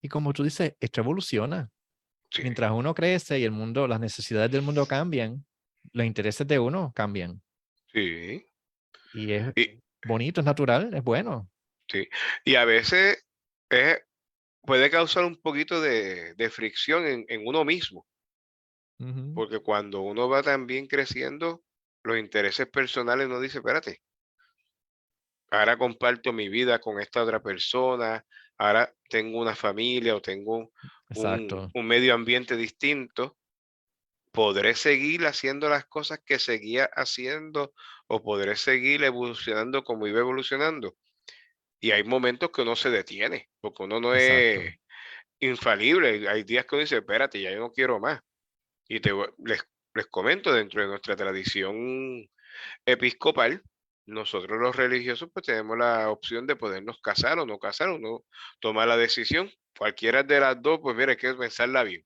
Y 0.01 0.09
como 0.09 0.33
tú 0.33 0.43
dices, 0.43 0.73
esto 0.79 1.01
evoluciona. 1.01 1.69
Mientras 2.41 2.71
uno 2.71 2.95
crece 2.95 3.37
y 3.37 3.43
el 3.43 3.51
mundo, 3.51 3.87
las 3.87 3.99
necesidades 3.99 4.49
del 4.49 4.63
mundo 4.63 4.87
cambian, 4.87 5.45
los 5.91 6.07
intereses 6.07 6.47
de 6.47 6.57
uno 6.57 6.91
cambian. 6.95 7.39
Sí. 7.93 8.43
Y 9.13 9.31
es 9.31 9.53
bonito, 10.07 10.41
es 10.41 10.45
natural, 10.45 10.91
es 10.91 11.03
bueno. 11.03 11.47
Sí. 11.87 12.09
Y 12.43 12.55
a 12.55 12.65
veces 12.65 13.23
puede 14.65 14.89
causar 14.89 15.25
un 15.25 15.35
poquito 15.35 15.81
de, 15.81 16.49
fricción 16.51 17.05
en, 17.05 17.47
uno 17.47 17.65
mismo. 17.65 18.05
Porque 19.35 19.59
cuando 19.59 19.99
uno 20.01 20.29
va 20.29 20.41
también 20.43 20.87
creciendo, 20.87 21.61
los 22.03 22.17
intereses 22.17 22.67
personales 22.67 23.27
no 23.27 23.41
dice, 23.41 23.57
espérate, 23.57 24.01
ahora 25.51 25.77
comparto 25.77 26.31
mi 26.31 26.47
vida 26.47 26.79
con 26.79 27.01
esta 27.01 27.21
otra 27.21 27.41
persona, 27.41 28.25
ahora 28.57 28.93
tengo 29.09 29.41
una 29.41 29.55
familia 29.55 30.15
o 30.15 30.21
tengo 30.21 30.71
un, 31.15 31.71
un, 31.73 31.85
medio 31.85 32.13
ambiente 32.13 32.55
distinto, 32.55 33.37
podré 34.31 34.73
seguir 34.73 35.25
haciendo 35.25 35.67
las 35.67 35.85
cosas 35.85 36.21
que 36.25 36.39
seguía 36.39 36.89
haciendo 36.95 37.73
o 38.07 38.23
podré 38.23 38.55
seguir 38.55 39.03
evolucionando 39.03 39.83
como 39.83 40.07
iba 40.07 40.19
evolucionando. 40.19 40.95
Y 41.83 41.91
hay 41.91 42.05
momentos 42.05 42.49
que 42.49 42.61
uno 42.61 42.77
se 42.77 42.89
detiene, 42.89 43.49
porque 43.59 43.83
uno 43.83 43.99
no 43.99 44.15
es 44.15 44.73
infalible. 45.41 46.29
Hay 46.29 46.43
días 46.43 46.65
que 46.65 46.75
uno 46.75 46.83
dice, 46.83 46.95
espérate, 46.95 47.41
ya 47.41 47.51
yo 47.51 47.59
no 47.59 47.73
quiero 47.73 47.99
más. 47.99 48.21
Y 48.87 49.01
te, 49.01 49.11
les, 49.39 49.61
les 49.93 50.05
comento, 50.05 50.53
dentro 50.53 50.81
de 50.81 50.87
nuestra 50.87 51.17
tradición 51.17 52.25
episcopal, 52.85 53.61
nosotros 54.05 54.61
los 54.61 54.77
religiosos 54.77 55.29
pues 55.33 55.45
tenemos 55.45 55.77
la 55.77 56.09
opción 56.09 56.47
de 56.47 56.55
podernos 56.55 57.01
casar 57.01 57.37
o 57.39 57.45
no 57.45 57.59
casar, 57.59 57.89
o 57.89 57.99
no 57.99 58.23
tomar 58.61 58.87
la 58.87 58.95
decisión. 58.95 59.51
Cualquiera 59.77 60.23
de 60.23 60.39
las 60.39 60.61
dos, 60.61 60.79
pues 60.81 60.95
mira, 60.95 61.11
hay 61.11 61.17
que 61.17 61.33
pensarla 61.33 61.83
bien. 61.83 62.05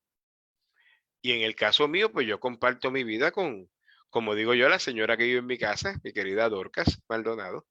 Y 1.22 1.34
en 1.34 1.44
el 1.44 1.56
caso 1.56 1.88
mío, 1.88 2.12
pues 2.12 2.26
yo 2.26 2.40
comparto 2.40 2.90
mi 2.90 3.04
vida 3.04 3.30
con, 3.30 3.70
como 4.10 4.34
digo 4.34 4.56
yo, 4.56 4.70
la 4.70 4.80
señora 4.80 5.18
que 5.18 5.26
vive 5.26 5.38
en 5.38 5.46
mi 5.46 5.60
casa, 5.60 6.00
mi 6.04 6.14
querida 6.14 6.50
Dorcas 6.50 7.00
Maldonado. 7.08 7.68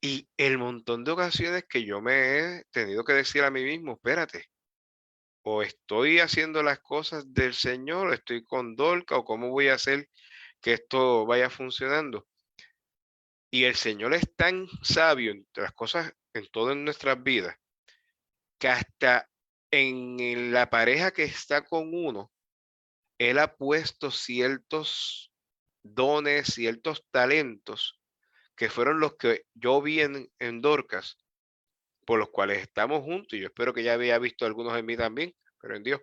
Y 0.00 0.28
el 0.36 0.58
montón 0.58 1.04
de 1.04 1.12
ocasiones 1.12 1.64
que 1.68 1.84
yo 1.84 2.00
me 2.00 2.38
he 2.38 2.64
tenido 2.70 3.04
que 3.04 3.14
decir 3.14 3.42
a 3.42 3.50
mí 3.50 3.64
mismo, 3.64 3.94
espérate, 3.94 4.50
o 5.42 5.62
estoy 5.62 6.20
haciendo 6.20 6.62
las 6.62 6.80
cosas 6.80 7.32
del 7.32 7.54
Señor, 7.54 8.08
o 8.08 8.12
estoy 8.12 8.44
con 8.44 8.76
Dorca, 8.76 9.16
o 9.16 9.24
cómo 9.24 9.50
voy 9.50 9.68
a 9.68 9.74
hacer 9.74 10.08
que 10.60 10.74
esto 10.74 11.26
vaya 11.26 11.50
funcionando. 11.50 12.26
Y 13.50 13.64
el 13.64 13.76
Señor 13.76 14.14
es 14.14 14.34
tan 14.34 14.66
sabio 14.82 15.32
en 15.32 15.46
las 15.54 15.72
cosas, 15.72 16.12
en 16.32 16.48
todas 16.50 16.76
nuestras 16.76 17.22
vidas, 17.22 17.56
que 18.58 18.68
hasta 18.68 19.30
en 19.70 20.52
la 20.52 20.70
pareja 20.70 21.12
que 21.12 21.24
está 21.24 21.62
con 21.62 21.94
uno, 21.94 22.32
Él 23.18 23.38
ha 23.38 23.54
puesto 23.54 24.10
ciertos 24.10 25.30
dones, 25.82 26.54
ciertos 26.54 27.04
talentos, 27.10 28.00
que 28.56 28.68
fueron 28.68 29.00
los 29.00 29.16
que 29.16 29.46
yo 29.54 29.80
vi 29.82 30.00
en, 30.00 30.30
en 30.38 30.60
Dorcas, 30.60 31.18
por 32.06 32.18
los 32.18 32.30
cuales 32.30 32.58
estamos 32.62 33.02
juntos, 33.02 33.32
y 33.38 33.40
yo 33.40 33.46
espero 33.46 33.72
que 33.72 33.82
ya 33.82 33.94
había 33.94 34.18
visto 34.18 34.46
algunos 34.46 34.76
en 34.78 34.86
mí 34.86 34.96
también, 34.96 35.34
pero 35.60 35.76
en 35.76 35.82
Dios. 35.82 36.00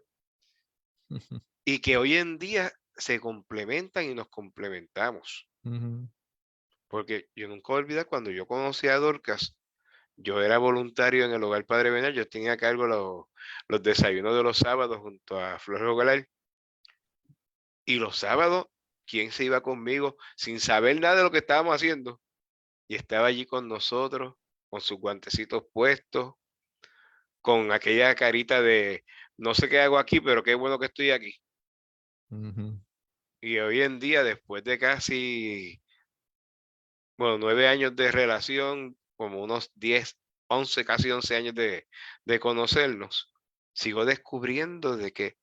y 1.66 1.80
que 1.80 1.98
hoy 1.98 2.16
en 2.16 2.38
día 2.38 2.72
se 2.96 3.20
complementan 3.20 4.06
y 4.06 4.14
nos 4.16 4.28
complementamos. 4.30 5.48
Porque 6.88 7.30
yo 7.36 7.48
nunca 7.48 7.74
olvidé 7.74 8.06
cuando 8.06 8.32
yo 8.32 8.46
conocí 8.48 8.88
a 8.88 8.98
Dorcas, 8.98 9.56
yo 10.18 10.42
era 10.42 10.58
voluntario 10.58 11.26
en 11.26 11.32
el 11.32 11.44
Hogar 11.44 11.66
Padre 11.66 11.90
Benal, 11.90 12.14
yo 12.14 12.28
tenía 12.28 12.54
a 12.54 12.58
cargo 12.58 12.86
los, 12.88 13.26
los 13.68 13.82
desayunos 13.82 14.36
de 14.36 14.44
los 14.44 14.58
sábados 14.58 14.98
junto 15.00 15.40
a 15.40 15.58
Flores 15.60 15.88
Hogalar. 15.88 16.28
Y 17.86 17.96
los 17.96 18.18
sábados, 18.18 18.66
¿quién 19.06 19.32
se 19.32 19.46
iba 19.46 19.62
conmigo 19.62 20.18
sin 20.36 20.60
saber 20.60 21.00
nada 21.00 21.16
de 21.18 21.24
lo 21.24 21.32
que 21.32 21.40
estábamos 21.40 21.76
haciendo? 21.76 22.22
Y 22.92 22.96
estaba 22.96 23.28
allí 23.28 23.46
con 23.46 23.70
nosotros, 23.70 24.36
con 24.70 24.82
sus 24.82 25.00
guantecitos 25.00 25.64
puestos, 25.72 26.34
con 27.40 27.72
aquella 27.72 28.14
carita 28.16 28.62
de 28.62 29.06
no 29.38 29.56
sé 29.56 29.70
qué 29.70 29.80
hago 29.80 29.98
aquí, 29.98 30.20
pero 30.20 30.44
qué 30.44 30.56
bueno 30.56 30.78
que 30.78 30.88
estoy 30.88 31.12
aquí. 31.12 31.40
Y 33.40 33.60
hoy 33.60 33.80
en 33.80 33.98
día, 33.98 34.26
después 34.26 34.66
de 34.66 34.78
casi 34.78 35.82
bueno, 37.16 37.38
nueve 37.38 37.70
años 37.70 37.96
de 37.96 38.12
relación, 38.12 38.98
como 39.16 39.42
unos 39.42 39.72
10, 39.76 40.20
11, 40.48 40.84
casi 40.84 41.12
11 41.12 41.36
años 41.38 41.56
de, 41.56 41.88
de 42.26 42.40
conocernos, 42.42 43.32
sigo 43.72 44.04
descubriendo 44.04 44.98
de 44.98 45.14
que 45.14 45.38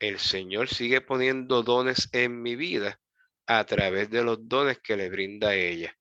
el 0.00 0.18
Señor 0.18 0.66
sigue 0.66 1.00
poniendo 1.00 1.62
dones 1.62 2.08
en 2.10 2.42
mi 2.42 2.56
vida 2.56 3.00
a 3.46 3.64
través 3.64 4.10
de 4.10 4.24
los 4.24 4.48
dones 4.48 4.80
que 4.80 4.96
le 4.96 5.08
brinda 5.08 5.50
a 5.50 5.54
ella. 5.54 5.96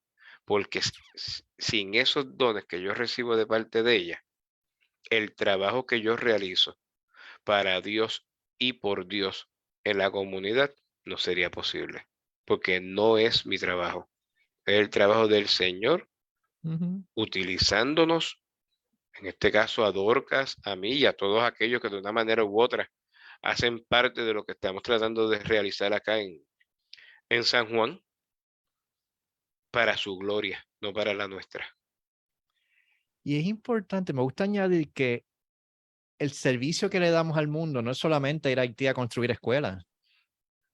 Porque 0.46 0.82
sin 1.58 1.96
esos 1.96 2.38
dones 2.38 2.66
que 2.66 2.82
yo 2.82 2.94
recibo 2.94 3.38
de 3.38 3.48
parte 3.48 3.84
de 3.84 3.96
ella, 3.96 4.26
el 5.10 5.36
trabajo 5.36 5.86
que 5.86 6.02
yo 6.02 6.16
realizo 6.16 6.78
para 7.44 7.82
Dios 7.82 8.26
y 8.58 8.74
por 8.74 9.08
Dios 9.08 9.50
en 9.84 9.98
la 9.98 10.12
comunidad 10.12 10.74
no 11.06 11.18
sería 11.18 11.50
posible, 11.50 12.08
porque 12.46 12.80
no 12.80 13.18
es 13.18 13.46
mi 13.46 13.58
trabajo, 13.58 14.10
el 14.66 14.90
trabajo 14.90 15.28
del 15.28 15.48
Señor, 15.48 16.10
utilizándonos, 17.14 18.42
en 19.16 19.28
este 19.28 19.52
caso 19.52 19.84
a 19.84 19.92
Dorcas, 19.92 20.58
a 20.64 20.76
mí 20.76 20.94
y 20.94 21.06
a 21.06 21.14
todos 21.14 21.44
aquellos 21.44 21.82
que 21.82 21.90
de 21.90 22.00
una 22.00 22.14
manera 22.14 22.46
u 22.46 22.62
otra 22.62 22.90
hacen 23.42 23.84
parte 23.84 24.24
de 24.24 24.34
lo 24.34 24.46
que 24.46 24.54
estamos 24.54 24.82
tratando 24.82 25.28
de 25.28 25.40
realizar 25.40 25.94
acá 25.94 26.20
en, 26.20 26.42
en 27.28 27.44
San 27.44 27.70
Juan, 27.70 28.02
para 29.74 29.98
su 29.98 30.16
gloria, 30.18 30.64
no 30.82 30.94
para 30.94 31.16
la 31.16 31.28
nuestra. 31.28 31.66
Y 33.24 33.40
es 33.40 33.46
importante, 33.46 34.14
me 34.14 34.22
gusta 34.22 34.44
añadir 34.44 34.94
que 34.94 35.26
el 36.20 36.32
servicio 36.32 36.92
que 36.92 37.00
le 37.00 37.10
damos 37.10 37.38
al 37.38 37.48
mundo 37.48 37.82
no 37.82 37.90
es 37.90 37.98
solamente 37.98 38.52
ir 38.52 38.60
a 38.60 38.62
Haití 38.62 38.86
a 38.86 38.94
construir 38.94 39.32
escuelas, 39.32 39.84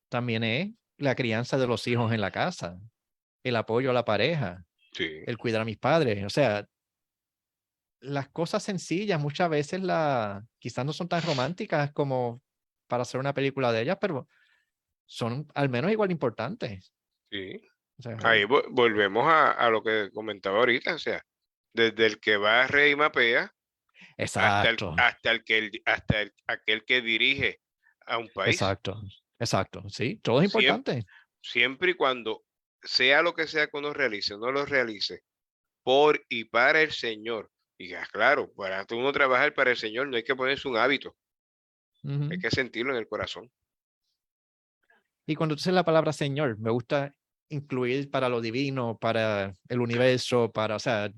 también 0.10 0.44
es 0.44 0.72
la 0.98 1.16
crianza 1.16 1.58
de 1.58 1.66
los 1.66 1.88
hijos 1.88 2.12
en 2.12 2.20
la 2.20 2.32
casa, 2.32 2.78
el 3.42 3.56
apoyo 3.56 3.92
a 3.92 3.94
la 3.94 4.04
pareja, 4.04 4.66
el 4.98 5.38
cuidar 5.38 5.62
a 5.62 5.66
mis 5.66 5.78
padres. 5.78 6.26
O 6.26 6.30
sea, 6.30 6.68
las 8.02 8.28
cosas 8.28 8.64
sencillas 8.64 9.22
muchas 9.22 9.50
veces 9.50 9.82
la, 9.82 10.46
quizás 10.60 10.86
no 10.86 10.92
son 10.92 11.08
tan 11.08 11.22
románticas 11.22 11.94
como 11.94 12.42
para 12.88 13.04
hacer 13.04 13.22
una 13.22 13.34
película 13.34 13.72
de 13.72 13.84
ellas, 13.84 13.98
pero 14.02 14.28
son 15.06 15.48
al 15.56 15.70
menos 15.70 15.90
igual 15.90 16.12
importantes. 16.12 16.92
Sí. 17.32 17.62
Ahí 18.24 18.46
volvemos 18.46 19.26
a, 19.28 19.70
lo 19.70 19.84
que 19.84 20.10
comentaba 20.14 20.60
ahorita, 20.60 20.96
o 20.96 21.00
sea, 21.00 21.24
desde 21.74 22.06
el 22.06 22.20
que 22.20 22.38
va 22.38 22.64
a 22.64 22.68
rey 22.68 22.96
mapea 22.96 23.54
hasta, 24.18 24.70
el, 24.70 24.78
hasta, 24.98 25.32
el, 25.32 25.44
que 25.44 25.72
hasta 25.86 26.22
el, 26.22 26.34
aquel 26.48 26.86
que 26.86 27.02
dirige 27.02 27.62
a 28.06 28.18
un 28.18 28.30
país. 28.30 28.56
Exacto, 28.56 29.02
exacto, 29.38 29.84
sí, 29.90 30.18
todo 30.18 30.42
es 30.42 30.46
importante. 30.46 31.06
siempre 31.42 31.92
y 31.92 31.94
cuando 31.96 32.44
sea 32.84 33.22
lo 33.22 33.34
que 33.34 33.48
sea 33.48 33.68
que 33.68 33.78
uno 33.78 33.94
realice, 33.94 34.38
no 34.38 34.52
lo 34.52 34.66
realice 34.66 35.24
por 35.84 36.24
y 36.30 36.46
para 36.46 36.82
el 36.82 36.92
Señor. 36.92 37.52
Y 37.78 37.94
claro, 38.12 38.52
para 38.54 38.86
uno 38.92 39.12
trabajar 39.12 39.54
para 39.54 39.72
el 39.72 39.78
Señor 39.78 40.08
no 40.08 40.18
hay 40.18 40.24
que 40.24 40.36
ponerse 40.36 40.68
un 40.68 40.78
hábito. 40.78 41.16
Hay 42.04 42.40
que 42.40 42.50
sentirlo 42.50 42.94
en 42.94 43.00
el 43.00 43.08
corazón. 43.08 43.52
Y 45.26 45.36
cuando 45.36 45.56
tú 45.56 45.60
dices 45.60 45.74
la 45.74 45.84
palabra 45.84 46.14
Señor, 46.14 46.58
me 46.58 46.72
gusta 46.72 47.14
incluir 47.50 48.10
para 48.10 48.30
lo 48.30 48.42
divino, 48.42 48.98
para 49.00 49.54
el 49.68 49.82
universo, 49.82 50.52
para, 50.52 50.76
o 50.76 50.80
sea, 50.80 51.12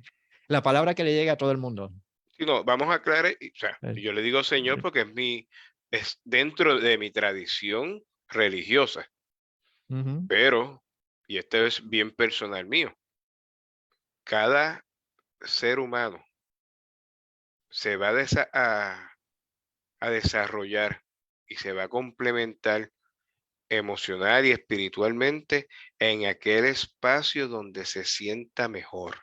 la 0.48 0.62
palabra 0.62 0.96
que 0.96 1.04
le 1.04 1.14
llegue 1.14 1.30
a 1.30 1.38
todo 1.38 1.52
el 1.52 1.58
mundo. 1.58 1.92
Sí, 2.38 2.46
no, 2.46 2.64
vamos 2.64 2.90
a 2.90 2.96
aclarar, 2.96 3.34
o 3.34 3.58
sea, 3.60 3.78
yo 3.94 4.14
le 4.14 4.22
digo 4.22 4.44
Señor 4.44 4.82
porque 4.82 5.02
es 5.02 5.14
mi, 5.14 5.48
es 5.92 6.20
dentro 6.24 6.80
de 6.80 6.98
mi 6.98 7.12
tradición 7.12 8.04
religiosa. 8.28 9.08
Pero 10.30 10.82
y 11.32 11.38
esto 11.38 11.66
es 11.66 11.88
bien 11.88 12.12
personal 12.12 12.66
mío, 12.66 12.94
cada 14.26 14.86
ser 15.40 15.80
humano 15.80 16.22
se 17.70 17.96
va 17.96 18.10
a, 18.10 19.16
a 20.02 20.10
desarrollar 20.10 21.06
y 21.48 21.56
se 21.56 21.72
va 21.72 21.84
a 21.84 21.88
complementar 21.88 22.92
emocional 23.72 24.46
y 24.46 24.52
espiritualmente 24.52 25.68
en 25.98 26.26
aquel 26.26 26.66
espacio 26.66 27.48
donde 27.48 27.86
se 27.86 28.04
sienta 28.04 28.68
mejor. 28.68 29.18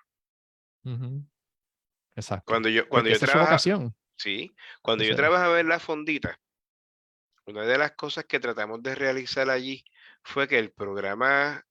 Exacto. 2.17 2.45
Cuando 2.47 2.69
yo, 2.71 2.89
cuando 2.89 3.11
yo 3.11 3.19
trabajaba, 3.19 3.59
sí, 4.17 4.51
cuando 4.81 5.05
yo 5.05 5.15
trabajaba 5.15 5.61
en 5.61 5.69
la 5.69 5.79
fondita, 5.79 6.41
una 7.45 7.63
de 7.63 7.79
las 7.79 7.93
cosas 7.93 8.25
que 8.25 8.41
tratamos 8.41 8.83
de 8.83 8.95
realizar 8.95 9.51
allí 9.51 9.85
fue 10.23 10.49
que 10.49 10.59
el 10.59 10.73
programa 10.73 11.65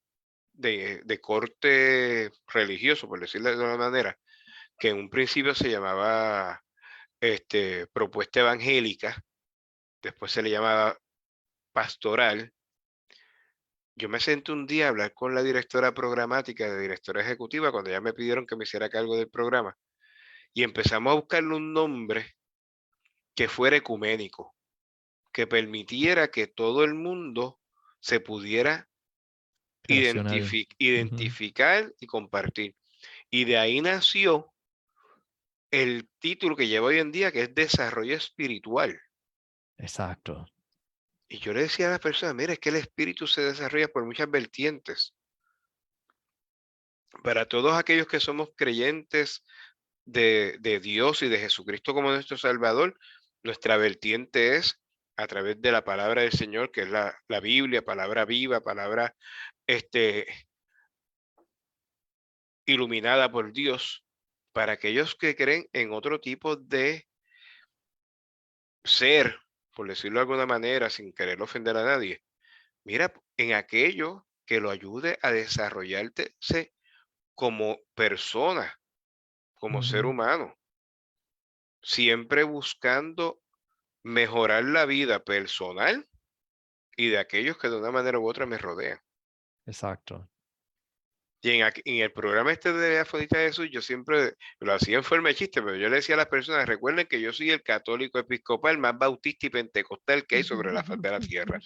de, 0.54 1.02
de 1.04 1.20
corte 1.20 2.32
religioso, 2.48 3.08
por 3.08 3.20
decirlo 3.20 3.50
de 3.50 3.64
una 3.64 3.78
manera, 3.78 4.18
que 4.78 4.90
en 4.90 4.98
un 4.98 5.10
principio 5.10 5.56
se 5.56 5.72
llamaba 5.72 6.64
este, 7.20 7.88
propuesta 7.88 8.42
evangélica, 8.42 9.24
después 10.04 10.32
se 10.32 10.44
le 10.44 10.52
llamaba 10.52 10.96
pastoral. 11.74 12.54
Yo 14.00 14.10
me 14.10 14.20
senté 14.20 14.52
un 14.52 14.68
día 14.68 14.86
a 14.86 14.90
hablar 14.90 15.16
con 15.16 15.34
la 15.34 15.42
directora 15.42 15.92
programática, 15.92 16.72
de 16.72 16.80
directora 16.80 17.24
ejecutiva, 17.24 17.72
cuando 17.72 17.90
ya 17.90 18.00
me 18.00 18.14
pidieron 18.14 18.46
que 18.46 18.56
me 18.56 18.64
hiciera 18.64 18.90
cargo 18.90 19.18
del 19.18 19.28
programa, 19.28 19.76
y 20.54 20.62
empezamos 20.62 21.12
a 21.12 21.16
buscarle 21.16 21.56
un 21.56 21.74
nombre 21.74 22.36
que 23.34 23.48
fuera 23.48 23.76
ecuménico, 23.76 24.56
que 25.34 25.48
permitiera 25.48 26.30
que 26.30 26.46
todo 26.46 26.84
el 26.84 26.94
mundo 26.94 27.60
se 28.00 28.20
pudiera 28.20 28.88
identificar 29.88 31.92
y 32.00 32.06
compartir. 32.06 32.76
Y 33.32 33.46
de 33.46 33.58
ahí 33.58 33.82
nació 33.82 34.54
el 35.72 36.08
título 36.20 36.56
que 36.56 36.68
lleva 36.68 36.88
hoy 36.88 37.00
en 37.00 37.12
día, 37.12 37.32
que 37.32 37.42
es 37.42 37.56
desarrollo 37.56 38.16
espiritual. 38.16 39.02
Exacto. 39.80 40.46
Y 41.30 41.40
yo 41.40 41.54
le 41.54 41.62
decía 41.62 41.88
a 41.88 41.92
las 41.92 42.00
personas, 42.00 42.36
mira, 42.36 42.54
es 42.54 42.60
que 42.60 42.70
el 42.70 42.78
espíritu 42.78 43.28
se 43.28 43.42
desarrolla 43.42 43.90
por 43.90 44.06
muchas 44.06 44.30
vertientes. 44.30 45.14
Para 47.24 47.46
todos 47.46 47.74
aquellos 47.74 48.08
que 48.08 48.20
somos 48.20 48.50
creyentes 48.56 49.44
de, 50.06 50.80
Dios 50.82 51.22
y 51.24 51.28
de 51.28 51.40
Jesucristo 51.40 51.94
como 51.94 52.12
nuestro 52.12 52.38
Salvador, 52.38 52.98
nuestra 53.44 53.78
vertiente 53.78 54.56
es 54.56 54.80
a 55.18 55.28
través 55.28 55.62
de 55.62 55.72
la 55.72 55.84
palabra 55.84 56.22
del 56.22 56.32
Señor, 56.32 56.72
que 56.72 56.82
es 56.82 56.90
la, 56.90 57.18
la 57.28 57.40
Biblia, 57.40 57.82
palabra 57.82 58.24
viva, 58.24 58.62
palabra 58.62 59.16
este, 59.66 60.28
iluminada 62.66 63.32
por 63.32 63.52
Dios, 63.52 64.06
para 64.54 64.74
aquellos 64.74 65.16
que 65.16 65.36
creen 65.36 65.68
en 65.74 65.92
otro 65.92 66.22
tipo 66.22 66.56
de 66.56 67.08
ser, 68.84 69.40
por 69.78 69.88
decirlo 69.88 70.18
de 70.18 70.24
alguna 70.24 70.48
manera, 70.48 70.90
sin 70.90 71.14
querer 71.14 71.40
ofender 71.40 71.78
a 71.78 71.86
nadie, 71.86 72.24
mira, 72.84 73.14
en 73.38 73.54
aquello 73.54 74.28
que 74.48 74.60
lo 74.60 74.72
ayude 74.72 75.20
a 75.22 75.32
desarrollarse 75.32 76.74
como 77.36 77.78
persona, 77.94 78.82
como 79.54 79.84
ser 79.84 80.08
humano, 80.08 80.58
siempre 81.84 82.42
buscando 82.42 83.40
mejorar 84.04 84.64
la 84.64 84.88
vida 84.88 85.24
personal 85.24 86.10
y 86.96 87.10
de 87.10 87.20
aquellos 87.20 87.60
que 87.60 87.70
de 87.70 87.78
una 87.78 87.92
manera 87.92 88.18
u 88.18 88.28
otra 88.28 88.48
me 88.48 88.58
rodean. 88.58 89.00
Exacto. 89.68 90.28
Y 91.42 91.52
en, 91.52 91.72
el 91.86 92.12
programa 92.12 92.52
este 92.52 92.74
de 92.74 93.04
de 93.04 93.28
Jesús, 93.30 93.70
yo 93.72 93.82
siempre 93.82 94.34
lo 94.60 94.74
hacía 94.74 94.98
en 94.98 95.04
forma 95.04 95.30
de 95.30 95.36
chiste, 95.36 95.62
pero 95.62 95.76
yo 95.76 95.88
le 95.88 95.98
decía 95.98 96.16
a 96.16 96.18
las 96.18 96.28
personas, 96.28 96.68
recuerden 96.68 97.06
que 97.06 97.22
yo 97.22 97.32
soy 97.32 97.52
el 97.52 97.62
católico 97.62 98.18
episcopal 98.18 98.78
más 98.80 98.98
bautista 98.98 99.46
y 99.46 99.52
pentecostal 99.52 100.26
que 100.26 100.38
hay 100.38 100.44
sobre 100.44 100.74
la 100.74 100.84
faz 100.84 101.00
de 101.00 101.12
la 101.12 101.20
tierra. 101.20 101.60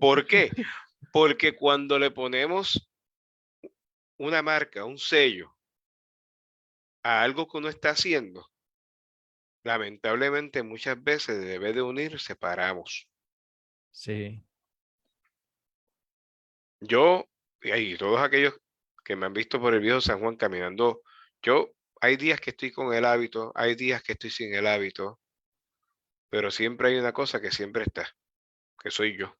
¿Por 0.00 0.26
qué? 0.26 0.50
Porque 1.12 1.54
cuando 1.54 1.98
le 1.98 2.10
ponemos 2.10 2.90
una 4.18 4.42
marca, 4.42 4.84
un 4.84 4.98
sello 4.98 5.54
a 7.02 7.22
algo 7.22 7.46
que 7.46 7.58
uno 7.58 7.68
está 7.68 7.90
haciendo, 7.90 8.50
lamentablemente 9.62 10.62
muchas 10.62 11.02
veces 11.02 11.44
debe 11.44 11.74
de 11.74 11.82
unir, 11.82 12.18
separamos. 12.18 13.06
Sí. 13.90 14.42
Yo, 16.80 17.28
y 17.62 17.96
todos 17.96 18.20
aquellos 18.20 18.54
que 19.06 19.14
me 19.14 19.26
han 19.26 19.32
visto 19.32 19.60
por 19.60 19.72
el 19.72 19.80
viejo 19.80 20.00
San 20.00 20.18
Juan 20.18 20.34
caminando. 20.34 21.02
Yo, 21.40 21.70
hay 22.00 22.16
días 22.16 22.40
que 22.40 22.50
estoy 22.50 22.72
con 22.72 22.92
el 22.92 23.04
hábito, 23.04 23.52
hay 23.54 23.76
días 23.76 24.02
que 24.02 24.12
estoy 24.12 24.30
sin 24.30 24.52
el 24.52 24.66
hábito, 24.66 25.20
pero 26.28 26.50
siempre 26.50 26.88
hay 26.88 26.96
una 26.98 27.12
cosa 27.12 27.40
que 27.40 27.52
siempre 27.52 27.84
está, 27.84 28.12
que 28.82 28.90
soy 28.90 29.16
yo. 29.16 29.32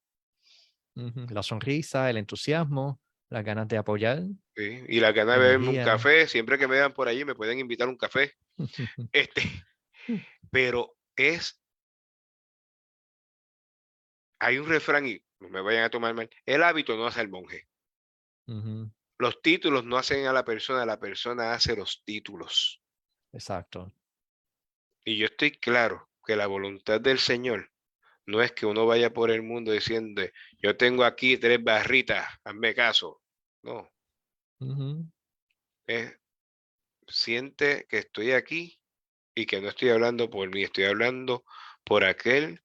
La 0.94 1.42
sonrisa, 1.42 2.08
el 2.08 2.16
entusiasmo, 2.16 3.00
las 3.28 3.44
ganas 3.44 3.66
de 3.66 3.76
apoyar. 3.76 4.22
Sí, 4.54 4.84
y 4.88 5.00
las 5.00 5.12
ganas 5.12 5.34
de 5.34 5.42
beberme 5.42 5.68
un 5.68 5.84
café, 5.84 6.28
siempre 6.28 6.58
que 6.58 6.68
me 6.68 6.76
vean 6.76 6.94
por 6.94 7.08
allí 7.08 7.24
me 7.24 7.34
pueden 7.34 7.58
invitar 7.58 7.88
a 7.88 7.90
un 7.90 7.98
café. 7.98 8.34
este, 9.12 9.42
pero 10.50 10.94
es, 11.16 11.60
hay 14.38 14.58
un 14.58 14.68
refrán 14.68 15.08
y 15.08 15.20
no 15.40 15.48
me 15.48 15.60
vayan 15.60 15.82
a 15.82 15.90
tomar 15.90 16.14
mal, 16.14 16.30
el 16.46 16.62
hábito 16.62 16.96
no 16.96 17.06
hace 17.06 17.20
el 17.20 17.28
monje. 17.28 17.66
Los 19.18 19.40
títulos 19.40 19.84
no 19.84 19.96
hacen 19.96 20.26
a 20.26 20.32
la 20.32 20.44
persona, 20.44 20.84
la 20.84 20.98
persona 20.98 21.52
hace 21.52 21.74
los 21.74 22.02
títulos. 22.04 22.82
Exacto. 23.32 23.92
Y 25.04 25.16
yo 25.16 25.26
estoy 25.26 25.52
claro 25.52 26.10
que 26.24 26.36
la 26.36 26.46
voluntad 26.46 27.00
del 27.00 27.18
Señor 27.18 27.70
no 28.26 28.42
es 28.42 28.52
que 28.52 28.66
uno 28.66 28.86
vaya 28.86 29.12
por 29.12 29.30
el 29.30 29.42
mundo 29.42 29.70
diciendo, 29.70 30.22
yo 30.58 30.76
tengo 30.76 31.04
aquí 31.04 31.38
tres 31.38 31.62
barritas, 31.62 32.26
hazme 32.44 32.74
caso. 32.74 33.22
No. 33.62 33.90
siente 37.08 37.86
que 37.88 37.98
estoy 37.98 38.32
aquí 38.32 38.80
y 39.34 39.46
que 39.46 39.60
no 39.60 39.68
estoy 39.68 39.90
hablando 39.90 40.28
por 40.28 40.48
mí, 40.48 40.64
estoy 40.64 40.84
hablando 40.84 41.44
por 41.84 42.04
aquel 42.04 42.62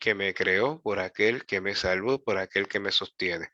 que 0.00 0.14
me 0.14 0.34
creó, 0.34 0.80
por 0.82 0.98
aquel 0.98 1.46
que 1.46 1.60
me 1.60 1.74
salvó, 1.74 2.22
por 2.22 2.38
aquel 2.38 2.66
que 2.66 2.80
me 2.80 2.90
sostiene. 2.90 3.50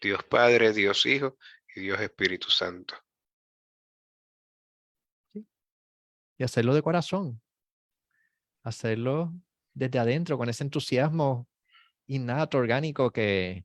Dios 0.00 0.22
Padre, 0.24 0.72
Dios 0.72 1.06
Hijo 1.06 1.36
y 1.74 1.80
Dios 1.80 2.00
Espíritu 2.00 2.50
Santo. 2.50 2.94
Y 6.36 6.42
hacerlo 6.42 6.74
de 6.74 6.82
corazón. 6.82 7.40
Hacerlo 8.62 9.32
desde 9.72 9.98
adentro, 9.98 10.38
con 10.38 10.48
ese 10.48 10.64
entusiasmo 10.64 11.48
innato, 12.06 12.58
orgánico 12.58 13.10
que, 13.10 13.64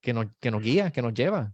que, 0.00 0.12
nos, 0.12 0.26
que 0.40 0.50
nos 0.50 0.62
guía, 0.62 0.90
que 0.90 1.02
nos 1.02 1.14
lleva. 1.14 1.52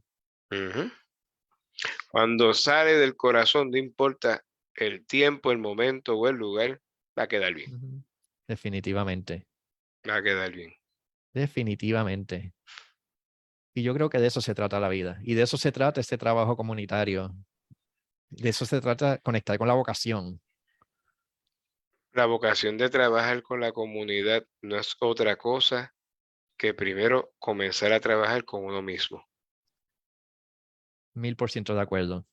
Cuando 2.09 2.55
sale 2.55 2.95
del 2.95 3.17
corazón, 3.17 3.71
no 3.71 3.77
importa 3.77 4.45
el 4.75 5.07
tiempo, 5.07 5.53
el 5.53 5.59
momento 5.59 6.17
o 6.17 6.29
el 6.29 6.37
lugar, 6.37 6.81
va 7.19 7.25
a 7.25 7.29
quedar 7.29 7.55
bien. 7.55 8.05
Definitivamente. 8.47 9.47
Va 10.09 10.17
a 10.17 10.23
quedar 10.23 10.53
bien. 10.53 10.73
Definitivamente. 11.35 12.55
Y 13.77 13.83
yo 13.83 13.93
creo 13.93 14.09
que 14.09 14.19
de 14.19 14.29
eso 14.29 14.41
se 14.41 14.55
trata 14.55 14.81
la 14.81 14.89
vida. 14.89 15.21
Y 15.23 15.35
de 15.35 15.43
eso 15.43 15.59
se 15.59 15.71
trata 15.71 16.01
este 16.01 16.17
trabajo 16.17 16.57
comunitario. 16.57 17.37
De 18.31 18.49
eso 18.49 18.65
se 18.65 18.81
trata 18.81 19.19
conectar 19.19 19.59
con 19.59 19.69
la 19.69 19.75
vocación. 19.75 20.41
La 22.13 22.25
vocación 22.25 22.79
de 22.79 22.89
trabajar 22.89 23.43
con 23.43 23.61
la 23.61 23.73
comunidad 23.73 24.47
no 24.63 24.79
es 24.79 24.97
otra 24.99 25.37
cosa 25.37 25.95
que 26.57 26.73
primero 26.73 27.35
comenzar 27.39 27.93
a 27.93 28.01
trabajar 28.01 28.47
con 28.47 28.65
uno 28.65 28.81
mismo. 28.81 29.23
Mil 31.13 31.37
por 31.37 31.51
ciento 31.51 31.75
de 31.75 31.83
acuerdo. 31.83 32.25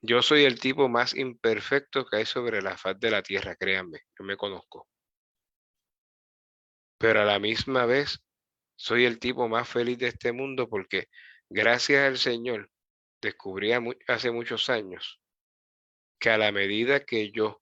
Yo 0.00 0.22
soy 0.22 0.44
el 0.44 0.58
tipo 0.58 0.88
más 0.88 1.14
imperfecto 1.14 2.06
que 2.06 2.16
hay 2.16 2.24
sobre 2.24 2.62
la 2.62 2.78
faz 2.78 2.98
de 2.98 3.10
la 3.10 3.22
tierra, 3.22 3.54
créanme, 3.54 4.00
yo 4.18 4.24
me 4.24 4.38
conozco. 4.38 4.88
Pero 6.96 7.20
a 7.20 7.26
la 7.26 7.38
misma 7.38 7.84
vez 7.84 8.22
soy 8.78 9.04
el 9.04 9.18
tipo 9.18 9.48
más 9.48 9.68
feliz 9.68 9.98
de 9.98 10.06
este 10.06 10.30
mundo 10.30 10.68
porque 10.68 11.08
gracias 11.50 12.06
al 12.06 12.16
Señor 12.16 12.70
descubrí 13.20 13.72
hace 14.06 14.30
muchos 14.30 14.70
años 14.70 15.20
que 16.20 16.30
a 16.30 16.38
la 16.38 16.52
medida 16.52 17.04
que 17.04 17.32
yo 17.32 17.60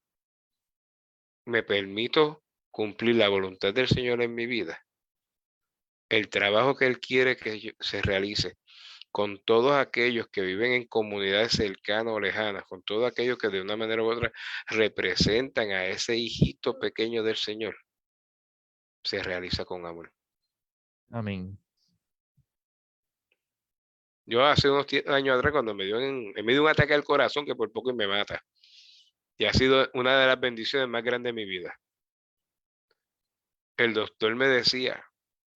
me 1.47 1.63
permito 1.63 2.45
cumplir 2.71 3.17
la 3.17 3.29
voluntad 3.29 3.73
del 3.73 3.89
Señor 3.89 4.21
en 4.21 4.35
mi 4.35 4.45
vida, 4.47 4.85
el 6.11 6.29
trabajo 6.29 6.77
que 6.77 6.85
Él 6.85 7.01
quiere 7.01 7.37
que 7.37 7.75
se 7.81 8.03
realice 8.03 8.59
con 9.11 9.43
todos 9.43 9.73
aquellos 9.73 10.29
que 10.29 10.43
viven 10.43 10.73
en 10.73 10.87
comunidades 10.87 11.53
cercanas 11.53 12.13
o 12.13 12.21
lejanas, 12.21 12.65
con 12.65 12.83
todos 12.83 13.11
aquellos 13.11 13.39
que 13.39 13.49
de 13.49 13.63
una 13.63 13.75
manera 13.75 14.03
u 14.03 14.13
otra 14.13 14.31
representan 14.67 15.71
a 15.71 15.87
ese 15.87 16.17
hijito 16.17 16.79
pequeño 16.79 17.23
del 17.23 17.37
Señor, 17.37 17.79
se 19.03 19.23
realiza 19.23 19.65
con 19.65 19.87
amor. 19.87 20.13
Amén. 21.11 21.59
Yo 24.27 24.45
hace 24.45 24.69
unos 24.69 24.87
años 25.07 25.39
atrás, 25.39 25.53
cuando 25.53 25.75
me 25.75 25.85
dio 25.85 26.01
en, 26.01 26.33
me 26.45 26.53
dio 26.53 26.63
un 26.63 26.69
ataque 26.69 26.95
al 26.95 27.05
corazón 27.05 27.47
que 27.47 27.55
por 27.55 27.71
poco 27.73 27.95
me 27.95 28.09
mata. 28.09 28.43
Y 29.39 29.45
ha 29.45 29.53
sido 29.53 29.89
una 29.95 30.19
de 30.21 30.27
las 30.27 30.41
bendiciones 30.41 30.89
más 30.89 31.05
grandes 31.05 31.31
de 31.31 31.35
mi 31.35 31.45
vida. 31.45 31.79
El 33.77 33.95
doctor 33.95 34.35
me 34.35 34.49
decía, 34.49 35.05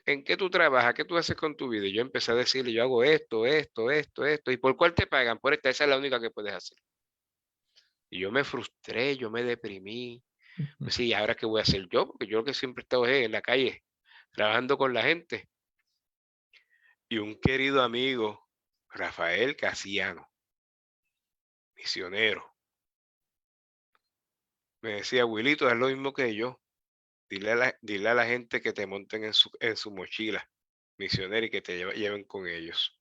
¿en 0.05 0.24
qué 0.24 0.36
tú 0.36 0.51
trabajas? 0.51 0.94
¿Qué 0.94 1.05
tú 1.05 1.16
haces 1.16 1.36
con 1.36 1.57
tu 1.57 1.68
vida? 1.68 1.86
Y 1.86 1.94
yo 1.94 2.03
empecé 2.03 2.32
a 2.32 2.34
decirle, 2.34 2.72
yo 2.72 2.82
hago 2.82 3.05
esto, 3.05 3.46
esto, 3.46 3.90
esto, 3.90 4.26
esto. 4.26 4.51
¿Y 4.51 4.57
por 4.59 4.76
cuál 4.76 4.94
te 4.94 5.07
pagan? 5.07 5.38
Por 5.38 5.55
esta, 5.55 5.70
esa 5.70 5.84
es 5.84 5.90
la 5.90 5.99
única 5.99 6.20
que 6.20 6.30
puedes 6.30 6.53
hacer. 6.53 6.78
Y 8.11 8.20
yo 8.20 8.30
me 8.32 8.44
frustré, 8.44 9.16
yo 9.16 9.30
me 9.30 9.42
deprimí. 9.44 10.22
Pues 10.78 10.94
sí, 10.94 11.12
¿ahora 11.12 11.36
qué 11.36 11.46
voy 11.46 11.61
a 11.61 11.62
hacer 11.62 11.88
yo? 11.90 12.07
Porque 12.07 12.26
yo 12.26 12.38
lo 12.38 12.44
que 12.44 12.55
siempre 12.55 12.82
he 12.82 12.84
estado 12.84 13.07
en 13.07 13.32
la 13.32 13.42
calle, 13.42 13.84
trabajando 14.39 14.78
con 14.78 14.95
la 14.95 15.03
gente. 15.03 15.49
Y 17.09 17.18
un 17.18 17.41
querido 17.41 17.82
amigo, 17.82 18.49
Rafael 18.89 19.57
Casiano, 19.57 20.30
misionero, 21.74 22.55
me 24.80 24.93
decía, 24.93 25.26
Wilito, 25.26 25.68
es 25.68 25.74
lo 25.74 25.89
mismo 25.89 26.12
que 26.12 26.36
yo. 26.36 26.61
Dile 27.28 27.51
a 27.51 27.57
la, 27.57 27.78
dile 27.82 28.11
a 28.11 28.14
la 28.14 28.26
gente 28.26 28.62
que 28.62 28.72
te 28.72 28.86
monten 28.86 29.24
en 29.24 29.34
su, 29.34 29.51
en 29.59 29.76
su 29.76 29.91
mochila 29.91 30.49
misionera 30.99 31.45
y 31.45 31.51
que 31.51 31.61
te 31.61 31.76
lleven 31.95 32.22
con 32.22 32.47
ellos. 32.47 32.97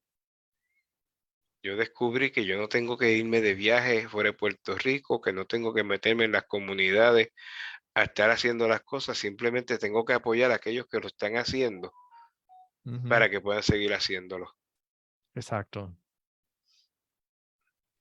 Yo 1.62 1.76
descubrí 1.76 2.32
que 2.32 2.46
yo 2.46 2.58
no 2.58 2.68
tengo 2.68 2.98
que 2.98 3.12
irme 3.12 3.42
de 3.42 3.54
viaje 3.54 4.10
fuera 4.10 4.32
de 4.32 4.38
Puerto 4.38 4.76
Rico, 4.76 5.22
que 5.22 5.34
no 5.34 5.46
tengo 5.46 5.72
que 5.72 5.84
meterme 5.84 6.26
en 6.26 6.32
las 6.32 6.48
comunidades 6.48 7.30
a 7.98 8.04
estar 8.04 8.30
haciendo 8.30 8.68
las 8.68 8.84
cosas, 8.84 9.18
simplemente 9.18 9.80
tengo 9.80 10.06
que 10.06 10.14
apoyar 10.14 10.52
a 10.52 10.56
aquellos 10.56 10.86
que 10.86 11.00
lo 11.00 11.08
están 11.08 11.36
haciendo 11.36 11.92
para 13.10 13.28
que 13.28 13.42
puedan 13.42 13.64
seguir 13.64 13.92
haciéndolo. 13.92 14.56
Exacto. 15.34 15.98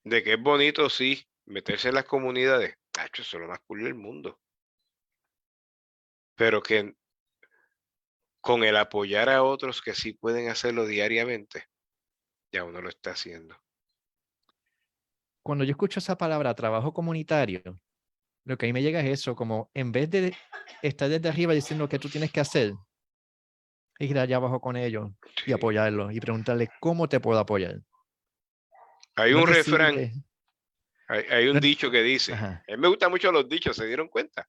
De 0.05 0.23
que 0.23 0.35
es 0.35 0.43
bonito, 0.43 0.91
sí, 0.91 1.27
meterse 1.47 1.89
en 1.89 1.95
las 1.95 2.05
comunidades. 2.05 2.77
Eso 3.15 3.23
es 3.23 3.41
lo 3.41 3.49
más 3.49 3.61
cool 3.61 3.85
del 3.85 3.95
mundo. 3.95 4.39
Pero 6.35 6.61
que 6.61 6.95
con 8.43 8.65
el 8.65 8.77
apoyar 8.77 9.31
a 9.31 9.43
otros 9.43 9.81
que 9.81 9.95
sí 9.95 10.13
pueden 10.13 10.51
hacerlo 10.51 10.85
diariamente, 10.85 11.71
ya 12.53 12.65
uno 12.65 12.83
lo 12.83 12.91
está 12.91 13.13
haciendo. 13.13 13.57
Cuando 15.43 15.65
yo 15.65 15.71
escucho 15.71 16.01
esa 16.01 16.19
palabra 16.19 16.55
trabajo 16.55 16.93
comunitario, 16.93 17.81
lo 18.47 18.57
que 18.57 18.67
a 18.67 18.69
mí 18.69 18.73
me 18.73 18.83
llega 18.83 19.01
es 19.01 19.21
eso, 19.21 19.35
como 19.35 19.71
en 19.75 19.91
vez 19.91 20.09
de 20.09 20.35
estar 20.81 21.09
desde 21.09 21.29
arriba 21.29 21.53
diciendo 21.53 21.89
que 21.89 21.99
tú 21.99 22.09
tienes 22.09 22.31
que 22.31 22.39
hacer, 22.39 22.75
ir 23.99 24.19
allá 24.19 24.37
abajo 24.37 24.61
con 24.61 24.77
ellos 24.77 25.11
y 25.45 25.53
apoyarlos 25.53 26.15
y 26.15 26.21
preguntarles 26.21 26.69
cómo 26.81 27.09
te 27.09 27.19
puedo 27.19 27.41
apoyar. 27.41 27.81
Hay 29.17 29.33
un 29.35 29.49
refrán, 29.49 30.25
hay, 31.09 31.49
un 31.49 31.59
dicho 31.59 31.91
que 31.91 32.03
dice, 32.05 32.35
a 32.35 32.63
mí 32.69 32.77
me 32.79 32.87
gustan 32.87 33.11
mucho 33.11 33.33
los 33.33 33.49
dichos, 33.49 33.77
¿se 33.77 33.87
dieron 33.87 34.07
cuenta? 34.07 34.49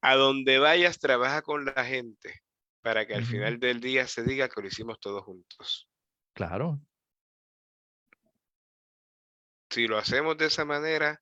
A 0.00 0.16
donde 0.16 0.58
vayas, 0.58 0.98
trabaja 0.98 1.42
con 1.42 1.64
la 1.64 1.84
gente 1.84 2.42
para 2.82 3.06
que 3.06 3.14
al 3.14 3.24
final 3.24 3.60
del 3.60 3.80
día 3.80 4.08
se 4.08 4.24
diga 4.24 4.48
que 4.48 4.60
lo 4.60 4.66
hicimos 4.66 4.98
todos 4.98 5.22
juntos. 5.22 5.88
Claro. 6.34 6.80
Si 9.70 9.86
lo 9.86 9.98
hacemos 9.98 10.36
de 10.36 10.46
esa 10.46 10.64
manera, 10.64 11.20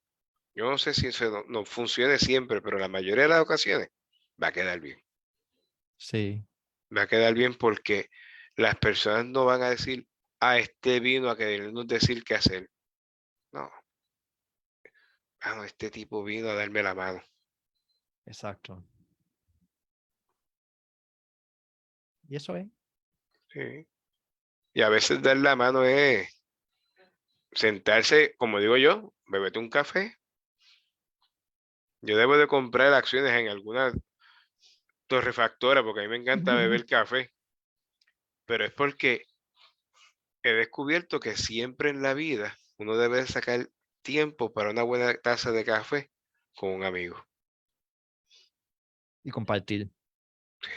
yo 0.55 0.71
no 0.71 0.79
sé 0.79 0.95
si 0.95 1.09
eso 1.09 1.45
no, 1.49 1.65
funcione 1.65 2.19
siempre, 2.19 2.63
pero 2.63 2.79
la 2.79 2.89
mayoría 2.89 3.25
de 3.25 3.29
las 3.29 3.41
ocasiones 3.41 3.91
va 4.43 4.49
a 4.49 4.53
quedar 4.53 4.81
bien. 4.81 5.03
Sí. 5.97 6.45
Va 6.97 7.03
a 7.03 7.07
quedar 7.09 7.35
bien 7.35 7.55
porque 7.55 8.09
las 8.57 8.77
personas 8.77 9.27
no 9.27 9.45
van 9.45 9.63
a 9.63 9.71
decir, 9.71 10.07
ah, 10.41 10.59
este 10.59 11.01
vino 11.01 11.29
a 11.29 11.37
querernos 11.37 11.87
decir 11.87 12.23
qué 12.23 12.35
hacer. 12.35 12.71
No. 13.53 13.71
Ah, 15.41 15.65
este 15.67 15.91
tipo 15.91 16.23
vino 16.23 16.49
a 16.49 16.55
darme 16.55 16.83
la 16.83 16.95
mano. 16.95 17.23
Exacto. 18.27 18.83
Y 22.29 22.37
eso 22.37 22.57
es. 22.57 22.67
Sí. 23.53 23.87
Y 24.73 24.83
a 24.83 24.89
veces 24.89 25.21
dar 25.21 25.37
la 25.37 25.57
mano 25.57 25.85
es 25.85 26.29
sentarse, 27.53 28.35
como 28.37 28.59
digo 28.61 28.77
yo, 28.77 29.13
bebete 29.27 29.59
un 29.59 29.69
café. 29.69 30.17
Yo 32.07 32.19
debo 32.19 32.37
de 32.37 32.47
comprar 32.47 32.93
acciones 32.93 33.33
en 33.33 33.49
alguna 33.49 33.91
torrefactora 35.07 35.83
porque 35.83 36.01
a 36.01 36.03
mí 36.03 36.09
me 36.11 36.17
encanta 36.17 36.55
beber 36.55 36.85
café. 36.85 37.33
Pero 38.45 38.67
es 38.67 38.73
porque 38.73 39.25
he 40.43 40.53
descubierto 40.53 41.19
que 41.19 41.35
siempre 41.35 41.89
en 41.89 42.03
la 42.03 42.13
vida 42.13 42.59
uno 42.77 42.99
debe 42.99 43.27
sacar 43.27 43.71
tiempo 44.03 44.53
para 44.53 44.71
una 44.71 44.83
buena 44.83 45.15
taza 45.15 45.51
de 45.51 45.65
café 45.65 46.11
con 46.55 46.73
un 46.73 46.85
amigo. 46.85 47.27
Y 49.23 49.31
compartir. 49.31 49.91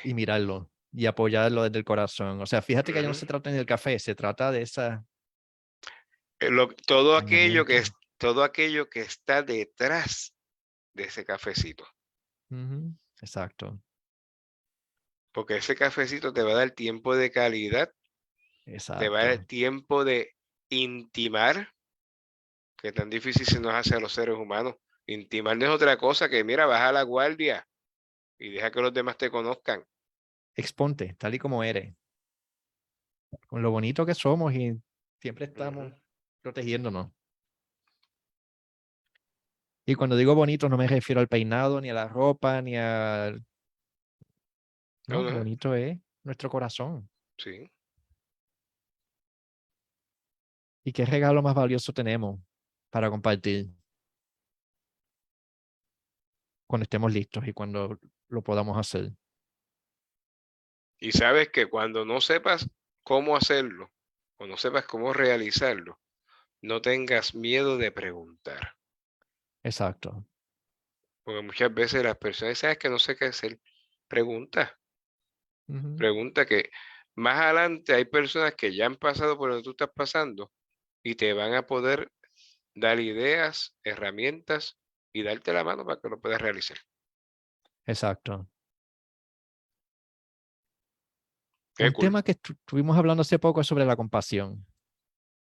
Y 0.05 0.13
mirarlo. 0.13 0.71
Y 0.93 1.07
apoyarlo 1.07 1.63
desde 1.63 1.79
el 1.79 1.83
corazón. 1.83 2.39
O 2.39 2.45
sea, 2.45 2.61
fíjate 2.61 2.93
que 2.93 3.01
ya 3.01 3.07
no 3.09 3.13
se 3.13 3.25
trata 3.25 3.49
ni 3.49 3.57
del 3.57 3.65
café, 3.65 3.99
se 3.99 4.15
trata 4.15 4.49
de 4.49 4.61
esa. 4.61 5.05
Eh, 6.39 6.49
todo 6.85 7.17
aquello 7.17 7.65
que 7.65 7.79
es, 7.79 7.91
todo 8.17 8.45
aquello 8.45 8.89
que 8.89 9.01
está 9.01 9.43
detrás 9.43 10.36
de 10.97 11.03
ese 11.03 11.23
cafecito. 11.23 11.87
Exacto. 13.21 13.79
Porque 15.31 15.57
ese 15.57 15.75
cafecito 15.75 16.33
te 16.33 16.41
va 16.41 16.51
a 16.51 16.55
dar 16.55 16.71
tiempo 16.71 17.15
de 17.15 17.31
calidad. 17.31 17.93
Te 18.65 19.07
va 19.07 19.21
a 19.21 19.27
dar 19.27 19.45
tiempo 19.45 20.03
de 20.03 20.35
intimar 20.69 21.73
que 22.77 22.91
tan 22.91 23.09
difícil 23.09 23.45
se 23.45 23.59
nos 23.59 23.73
hace 23.73 23.95
a 23.95 23.99
los 23.99 24.11
seres 24.11 24.35
humanos. 24.35 24.75
Intimar 25.05 25.55
no 25.55 25.65
es 25.65 25.71
otra 25.71 25.97
cosa 25.97 26.27
que, 26.29 26.43
mira, 26.43 26.65
baja 26.65 26.91
la 26.91 27.03
guardia 27.03 27.67
y 28.37 28.49
deja 28.49 28.71
que 28.71 28.81
los 28.81 28.93
demás 28.93 29.17
te 29.17 29.29
conozcan. 29.29 29.85
Exponte, 30.55 31.13
tal 31.13 31.35
y 31.35 31.39
como 31.39 31.63
eres. 31.63 31.95
Con 33.47 33.61
lo 33.61 33.71
bonito 33.71 34.05
que 34.05 34.15
somos 34.15 34.53
y 34.53 34.73
siempre 35.21 35.45
estamos 35.45 35.93
protegiéndonos. 36.41 37.11
Y 39.87 39.95
cuando 39.95 40.15
digo 40.15 40.35
bonito 40.35 40.69
no 40.69 40.77
me 40.77 40.87
refiero 40.87 41.21
al 41.21 41.27
peinado, 41.27 41.81
ni 41.81 41.89
a 41.89 41.95
la 41.95 42.07
ropa, 42.07 42.61
ni 42.61 42.75
al... 42.75 43.43
No, 45.07 45.23
bonito 45.23 45.73
es 45.73 45.97
nuestro 46.23 46.49
corazón. 46.49 47.09
Sí. 47.37 47.71
¿Y 50.83 50.91
qué 50.91 51.05
regalo 51.05 51.41
más 51.41 51.55
valioso 51.55 51.93
tenemos? 51.93 52.39
para 52.89 53.09
compartir 53.09 53.67
cuando 56.67 56.83
estemos 56.83 57.13
listos 57.13 57.47
y 57.47 57.53
cuando 57.53 57.99
lo 58.27 58.41
podamos 58.41 58.77
hacer. 58.77 59.11
Y 60.99 61.11
sabes 61.11 61.49
que 61.49 61.67
cuando 61.67 62.05
no 62.05 62.21
sepas 62.21 62.67
cómo 63.03 63.37
hacerlo 63.37 63.91
o 64.37 64.47
no 64.47 64.57
sepas 64.57 64.85
cómo 64.85 65.13
realizarlo, 65.13 65.99
no 66.61 66.81
tengas 66.81 67.35
miedo 67.35 67.77
de 67.77 67.91
preguntar. 67.91 68.76
Exacto. 69.63 70.25
Porque 71.23 71.41
muchas 71.41 71.73
veces 71.73 72.03
las 72.03 72.17
personas, 72.17 72.57
sabes 72.57 72.77
que 72.77 72.89
no 72.89 72.99
sé 72.99 73.15
qué 73.15 73.25
hacer, 73.25 73.59
pregunta. 74.07 74.79
Pregunta 75.97 76.45
que 76.45 76.69
más 77.15 77.37
adelante 77.41 77.93
hay 77.93 78.05
personas 78.05 78.55
que 78.55 78.73
ya 78.73 78.85
han 78.85 78.95
pasado 78.95 79.37
por 79.37 79.49
donde 79.49 79.63
tú 79.63 79.71
estás 79.71 79.89
pasando 79.93 80.53
y 81.03 81.15
te 81.15 81.33
van 81.33 81.53
a 81.55 81.67
poder 81.67 82.09
dar 82.73 82.99
ideas, 83.01 83.75
herramientas 83.83 84.79
y 85.11 85.23
darte 85.23 85.51
la 85.51 85.65
mano 85.65 85.85
para 85.85 85.99
que 85.99 86.07
lo 86.07 86.21
puedas 86.21 86.41
realizar. 86.41 86.77
Exacto. 87.85 88.47
Un 91.79 91.93
tema 91.93 92.23
que 92.23 92.31
estuvimos 92.31 92.97
hablando 92.97 93.21
hace 93.21 93.37
poco 93.37 93.61
es 93.61 93.67
sobre 93.67 93.85
la 93.85 93.95
compasión. 93.95 94.65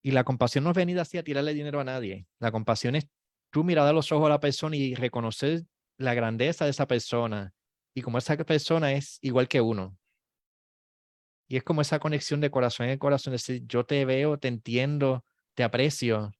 Y 0.02 0.12
la 0.12 0.24
compasión 0.24 0.64
no 0.64 0.70
es 0.70 0.76
venir 0.76 1.00
así 1.00 1.18
a 1.18 1.24
tirarle 1.24 1.54
dinero 1.54 1.80
a 1.80 1.84
nadie. 1.84 2.26
La 2.38 2.52
compasión 2.52 2.94
es 2.94 3.08
tú 3.54 3.62
mirar 3.62 3.86
a 3.86 3.92
los 3.92 4.10
ojos 4.10 4.26
a 4.26 4.30
la 4.30 4.40
persona 4.40 4.74
y 4.74 4.96
reconocer 4.96 5.62
la 5.96 6.12
grandeza 6.12 6.64
de 6.64 6.72
esa 6.72 6.88
persona 6.88 7.54
y 7.94 8.02
como 8.02 8.18
esa 8.18 8.36
persona 8.36 8.92
es 8.92 9.18
igual 9.22 9.46
que 9.46 9.60
uno. 9.60 9.96
Y 11.46 11.56
es 11.56 11.62
como 11.62 11.80
esa 11.80 12.00
conexión 12.00 12.40
de 12.40 12.50
corazón 12.50 12.88
en 12.88 12.98
corazón, 12.98 13.32
decir, 13.32 13.62
yo 13.66 13.86
te 13.86 14.04
veo, 14.04 14.38
te 14.38 14.48
entiendo, 14.48 15.24
te 15.54 15.62
aprecio 15.62 16.32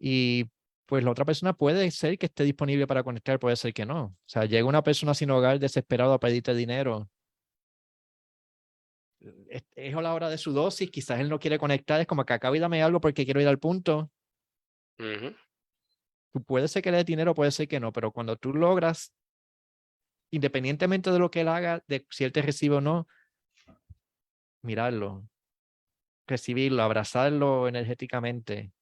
y 0.00 0.50
pues 0.86 1.04
la 1.04 1.12
otra 1.12 1.24
persona 1.24 1.52
puede 1.52 1.88
ser 1.92 2.18
que 2.18 2.26
esté 2.26 2.42
disponible 2.42 2.88
para 2.88 3.04
conectar, 3.04 3.38
puede 3.38 3.54
ser 3.54 3.72
que 3.72 3.86
no. 3.86 4.02
O 4.06 4.16
sea, 4.26 4.46
llega 4.46 4.66
una 4.66 4.82
persona 4.82 5.14
sin 5.14 5.30
hogar 5.30 5.60
desesperado 5.60 6.12
a 6.12 6.18
pedirte 6.18 6.54
dinero. 6.54 7.08
Es, 9.48 9.62
es 9.76 9.94
a 9.94 10.02
la 10.02 10.12
hora 10.12 10.28
de 10.28 10.38
su 10.38 10.52
dosis, 10.52 10.90
quizás 10.90 11.20
él 11.20 11.28
no 11.28 11.38
quiere 11.38 11.58
conectar, 11.58 12.00
es 12.00 12.08
como 12.08 12.24
que 12.24 12.32
acaba 12.32 12.56
y 12.56 12.60
dame 12.60 12.82
algo 12.82 13.00
porque 13.00 13.24
quiero 13.24 13.40
ir 13.40 13.46
al 13.46 13.60
punto. 13.60 14.10
Puede 16.46 16.68
ser 16.68 16.82
que 16.82 16.90
le 16.90 16.98
dé 16.98 17.04
dinero, 17.04 17.34
puede 17.34 17.50
ser 17.50 17.68
que 17.68 17.80
no, 17.80 17.92
pero 17.92 18.12
cuando 18.12 18.36
tú 18.36 18.54
logras, 18.54 19.12
independientemente 20.30 21.10
de 21.10 21.18
lo 21.18 21.30
que 21.30 21.40
él 21.40 21.48
haga, 21.48 21.82
de 21.88 22.06
si 22.10 22.24
él 22.24 22.32
te 22.32 22.42
recibe 22.42 22.76
o 22.76 22.80
no, 22.80 23.08
mirarlo 24.62 25.28
recibirlo, 26.30 26.82
abrazarlo 26.82 27.68
energéticamente. 27.68 28.72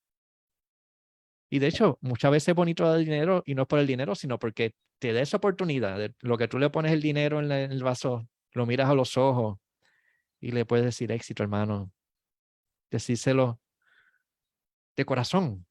Y 1.50 1.58
de 1.58 1.66
hecho, 1.66 1.98
muchas 2.02 2.30
veces 2.30 2.48
es 2.48 2.54
bonito 2.54 2.84
dar 2.86 2.98
dinero 2.98 3.42
y 3.44 3.54
no 3.54 3.62
es 3.62 3.68
por 3.68 3.80
el 3.80 3.86
dinero, 3.86 4.14
sino 4.14 4.38
porque 4.38 4.74
te 5.00 5.12
da 5.12 5.22
esa 5.22 5.38
oportunidad. 5.38 5.98
De 5.98 6.14
lo 6.20 6.36
que 6.38 6.46
tú 6.46 6.58
le 6.58 6.70
pones 6.70 6.92
el 6.92 7.00
dinero 7.00 7.40
en, 7.40 7.50
el 7.50 7.82
vaso, 7.82 8.28
lo 8.52 8.66
miras 8.66 8.90
a 8.90 8.94
los 8.94 9.16
ojos 9.16 9.58
y 10.40 10.52
le 10.52 10.66
puedes 10.66 10.84
decir 10.84 11.10
éxito, 11.10 11.42
hermano. 11.42 11.90
Decírselo 12.90 13.60
de 14.94 15.04
corazón. 15.04 15.67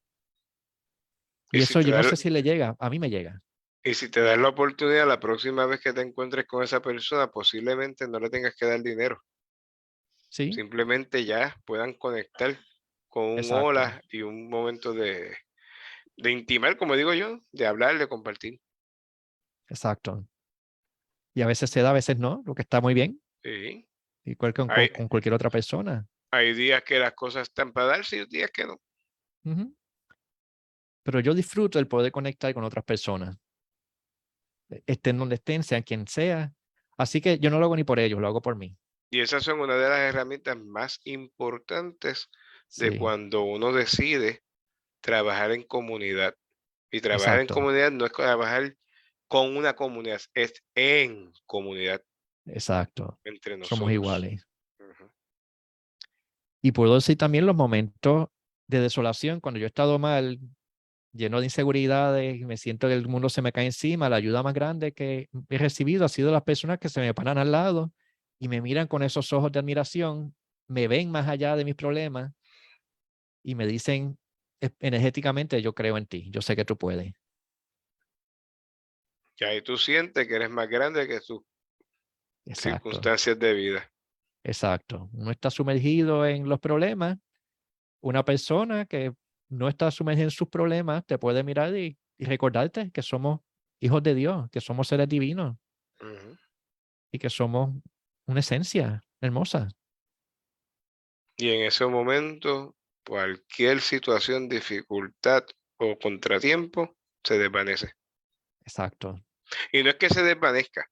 Y, 1.52 1.60
eso 1.60 1.80
yo 1.80 1.96
no 1.96 2.02
sé 2.02 2.16
si 2.16 2.30
le 2.30 2.42
llega, 2.42 2.76
a 2.78 2.90
mí 2.90 2.98
me 2.98 3.10
llega. 3.10 3.42
Y 3.82 3.94
si 3.94 4.10
te 4.10 4.20
das 4.20 4.38
la 4.38 4.48
oportunidad, 4.48 5.06
la 5.06 5.20
próxima 5.20 5.64
vez 5.66 5.80
que 5.80 5.92
te 5.92 6.02
encuentres 6.02 6.46
con 6.46 6.62
esa 6.62 6.82
persona, 6.82 7.30
posiblemente 7.30 8.06
no 8.06 8.18
le 8.18 8.28
tengas 8.28 8.54
que 8.54 8.66
dar 8.66 8.82
dinero. 8.82 9.22
Sí. 10.28 10.52
Simplemente 10.52 11.24
ya 11.24 11.56
puedan 11.64 11.94
conectar 11.94 12.58
con 13.08 13.24
un 13.24 13.52
hola 13.52 14.02
y 14.10 14.22
un 14.22 14.50
momento 14.50 14.92
de, 14.92 15.34
de 16.16 16.30
intimar, 16.30 16.76
como 16.76 16.96
digo 16.96 17.14
yo, 17.14 17.40
de 17.52 17.66
hablar, 17.66 17.98
de 17.98 18.08
compartir. 18.08 18.60
Exacto. 19.68 20.26
Y 21.34 21.42
a 21.42 21.46
veces 21.46 21.70
se 21.70 21.80
da, 21.80 21.90
a 21.90 21.94
veces 21.94 22.18
no, 22.18 22.42
lo 22.44 22.54
que 22.54 22.62
está 22.62 22.80
muy 22.80 22.94
bien. 22.94 23.22
Sí. 23.42 23.88
Igual 24.24 24.52
que 24.52 24.66
con, 24.92 25.08
cualquier 25.08 25.34
otra 25.34 25.50
persona. 25.50 26.06
Hay 26.30 26.52
días 26.52 26.82
que 26.82 26.98
las 26.98 27.12
cosas 27.12 27.48
están 27.48 27.72
para 27.72 27.86
darse 27.86 28.16
y 28.18 28.26
días 28.26 28.50
que 28.50 28.66
no. 28.66 28.80
Pero 31.08 31.20
yo 31.20 31.32
disfruto 31.32 31.78
el 31.78 31.88
poder 31.88 32.12
conectar 32.12 32.52
con 32.52 32.64
otras 32.64 32.84
personas. 32.84 33.34
E, 34.68 34.82
estén 34.86 35.16
donde 35.16 35.36
estén, 35.36 35.62
sean 35.62 35.82
quien 35.82 36.06
sea. 36.06 36.52
Así 36.98 37.22
que 37.22 37.38
yo 37.38 37.48
no 37.48 37.58
lo 37.58 37.64
hago 37.64 37.76
ni 37.76 37.84
por 37.84 37.98
ellos, 37.98 38.20
lo 38.20 38.26
hago 38.26 38.42
por 38.42 38.56
mí. 38.56 38.76
Y 39.10 39.20
esas 39.20 39.42
son 39.42 39.58
una 39.60 39.74
de 39.76 39.88
las 39.88 40.00
herramientas 40.00 40.58
más 40.58 41.00
importantes 41.04 42.28
de 42.76 42.98
cuando 42.98 43.44
uno 43.44 43.72
decide 43.72 44.42
trabajar 45.00 45.52
en 45.52 45.62
comunidad. 45.62 46.34
Y 46.90 47.00
trabajar 47.00 47.40
en 47.40 47.46
comunidad 47.46 47.90
no 47.90 48.04
es 48.04 48.12
trabajar 48.12 48.76
con 49.28 49.56
una 49.56 49.74
comunidad, 49.74 50.20
es 50.34 50.62
en 50.74 51.32
comunidad. 51.46 52.02
Exacto. 52.44 53.18
Entre 53.24 53.56
nosotros. 53.56 53.78
Somos 53.78 53.92
iguales. 53.94 54.46
Y 56.60 56.72
puedo 56.72 56.96
decir 56.96 57.16
también 57.16 57.46
los 57.46 57.56
momentos 57.56 58.28
de 58.66 58.80
desolación, 58.80 59.40
cuando 59.40 59.58
yo 59.58 59.64
he 59.64 59.68
estado 59.68 59.98
mal, 59.98 60.38
lleno 61.12 61.40
de 61.40 61.46
inseguridades, 61.46 62.40
me 62.40 62.56
siento 62.56 62.88
que 62.88 62.94
el 62.94 63.08
mundo 63.08 63.28
se 63.28 63.42
me 63.42 63.52
cae 63.52 63.66
encima, 63.66 64.08
la 64.08 64.16
ayuda 64.16 64.42
más 64.42 64.54
grande 64.54 64.92
que 64.92 65.28
he 65.48 65.58
recibido 65.58 66.04
ha 66.04 66.08
sido 66.08 66.30
las 66.30 66.42
personas 66.42 66.78
que 66.78 66.88
se 66.88 67.00
me 67.00 67.14
paran 67.14 67.38
al 67.38 67.52
lado 67.52 67.92
y 68.38 68.48
me 68.48 68.60
miran 68.60 68.86
con 68.86 69.02
esos 69.02 69.32
ojos 69.32 69.50
de 69.52 69.58
admiración, 69.58 70.34
me 70.68 70.86
ven 70.86 71.10
más 71.10 71.28
allá 71.28 71.56
de 71.56 71.64
mis 71.64 71.74
problemas 71.74 72.32
y 73.42 73.54
me 73.54 73.66
dicen 73.66 74.18
energéticamente, 74.80 75.62
yo 75.62 75.74
creo 75.74 75.96
en 75.96 76.06
ti, 76.06 76.30
yo 76.30 76.42
sé 76.42 76.56
que 76.56 76.64
tú 76.64 76.76
puedes. 76.76 77.14
Y 79.40 79.44
ahí 79.44 79.62
tú 79.62 79.78
sientes 79.78 80.26
que 80.26 80.34
eres 80.34 80.50
más 80.50 80.68
grande 80.68 81.06
que 81.06 81.20
tus 81.20 81.42
circunstancias 82.54 83.38
de 83.38 83.54
vida. 83.54 83.92
Exacto. 84.42 85.08
Uno 85.12 85.30
está 85.30 85.50
sumergido 85.50 86.26
en 86.26 86.48
los 86.48 86.58
problemas. 86.58 87.18
Una 88.00 88.24
persona 88.24 88.86
que 88.86 89.12
no 89.48 89.68
está 89.68 89.90
sumergida 89.90 90.24
en 90.24 90.30
sus 90.30 90.48
problemas 90.48 91.04
te 91.06 91.18
puede 91.18 91.42
mirar 91.42 91.76
y, 91.76 91.98
recordarte 92.20 92.90
que 92.90 93.02
somos 93.02 93.40
hijos 93.80 94.02
de 94.02 94.14
Dios, 94.14 94.50
que 94.50 94.60
somos 94.60 94.88
seres 94.88 95.08
divinos 95.08 95.56
y 97.12 97.18
que 97.18 97.30
somos 97.30 97.70
una 98.26 98.40
esencia 98.40 99.04
hermosa. 99.20 99.68
Y 101.36 101.50
en 101.50 101.66
ese 101.66 101.86
momento, 101.86 102.74
cualquier 103.06 103.80
situación, 103.80 104.48
dificultad 104.48 105.44
o 105.78 105.96
contratiempo 105.96 106.96
se 107.22 107.38
desvanece. 107.38 107.92
Exacto. 108.62 109.24
Y 109.70 109.84
no 109.84 109.90
es 109.90 109.96
que 109.96 110.10
se 110.10 110.24
desvanezca, 110.24 110.90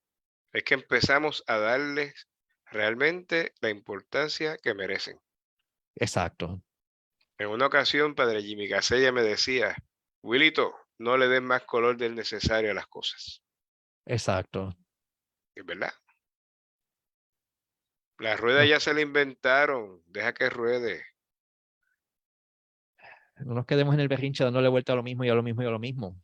es 0.52 0.62
que 0.62 0.74
empezamos 0.74 1.42
a 1.48 1.58
darles 1.58 2.28
realmente 2.66 3.52
la 3.60 3.70
importancia 3.70 4.56
que 4.58 4.74
merecen. 4.74 5.18
Exacto. 5.96 6.62
En 7.38 7.48
una 7.48 7.66
ocasión, 7.66 8.14
Padre 8.14 8.42
Jimmy 8.42 8.68
Casella 8.68 9.12
me 9.12 9.22
decía, 9.22 9.76
Wilito, 10.22 10.74
no 10.98 11.16
le 11.16 11.28
den 11.28 11.44
más 11.44 11.64
color 11.64 11.96
del 11.96 12.14
necesario 12.14 12.70
a 12.70 12.74
las 12.74 12.86
cosas. 12.86 13.42
Exacto. 14.06 14.74
Es 15.54 15.64
verdad. 15.64 15.92
La 18.18 18.36
rueda 18.36 18.64
ya 18.64 18.80
se 18.80 18.94
la 18.94 19.02
inventaron, 19.02 20.02
deja 20.06 20.32
que 20.32 20.48
ruede. 20.48 21.04
No 23.38 23.54
nos 23.54 23.66
quedemos 23.66 23.92
en 23.94 24.00
el 24.00 24.08
berrinche 24.08 24.44
dándole 24.44 24.68
vuelta 24.68 24.94
a 24.94 24.96
lo 24.96 25.02
mismo 25.02 25.24
y 25.24 25.28
a 25.28 25.34
lo 25.34 25.42
mismo 25.42 25.62
y 25.62 25.66
a 25.66 25.70
lo 25.70 25.78
mismo. 25.78 26.22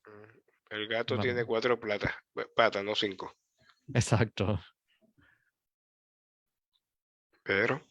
El 0.71 0.89
gato 0.89 1.19
tiene 1.19 1.45
cuatro 1.45 1.79
platas, 1.79 2.15
patas, 2.57 2.83
no 2.83 2.95
cinco. 2.95 3.37
Exacto. 3.93 4.59
Pero 7.43 7.83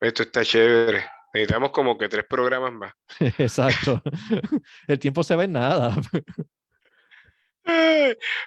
esto 0.00 0.22
está 0.22 0.42
chévere. 0.42 1.04
Necesitamos 1.32 1.70
como 1.70 1.96
que 1.96 2.08
tres 2.08 2.24
programas 2.28 2.72
más. 2.72 2.92
Exacto. 3.38 4.02
El 4.88 4.98
tiempo 4.98 5.22
se 5.22 5.36
ve 5.36 5.44
en 5.44 5.52
nada. 5.52 5.94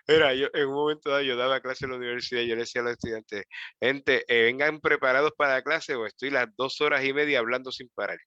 Mira, 0.07 0.33
yo 0.33 0.47
en 0.53 0.67
un 0.67 0.73
momento 0.73 1.09
dado 1.09 1.21
yo 1.21 1.37
daba 1.37 1.61
clase 1.61 1.85
en 1.85 1.91
la 1.91 1.97
universidad 1.97 2.41
y 2.41 2.47
yo 2.47 2.55
le 2.55 2.61
decía 2.61 2.81
a 2.81 2.85
los 2.85 2.93
estudiantes, 2.93 3.45
gente, 3.79 4.25
eh, 4.27 4.43
vengan 4.43 4.81
preparados 4.81 5.31
para 5.37 5.53
la 5.53 5.61
clase 5.61 5.95
o 5.95 6.05
estoy 6.05 6.29
las 6.29 6.47
dos 6.57 6.81
horas 6.81 7.05
y 7.05 7.13
media 7.13 7.39
hablando 7.39 7.71
sin 7.71 7.89
parar. 7.89 8.19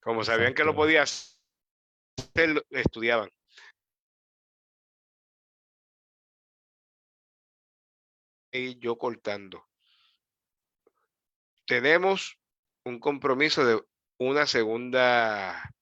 Como 0.00 0.22
sabían 0.24 0.54
que 0.54 0.64
lo 0.64 0.74
podía 0.74 1.02
hacer, 1.02 2.62
estudiaban. 2.70 3.30
Y 8.52 8.78
yo 8.78 8.96
cortando. 8.98 9.64
Tenemos 11.66 12.38
un 12.88 12.98
compromiso 12.98 13.64
de 13.64 13.80
una 14.18 14.46
segunda 14.46 15.72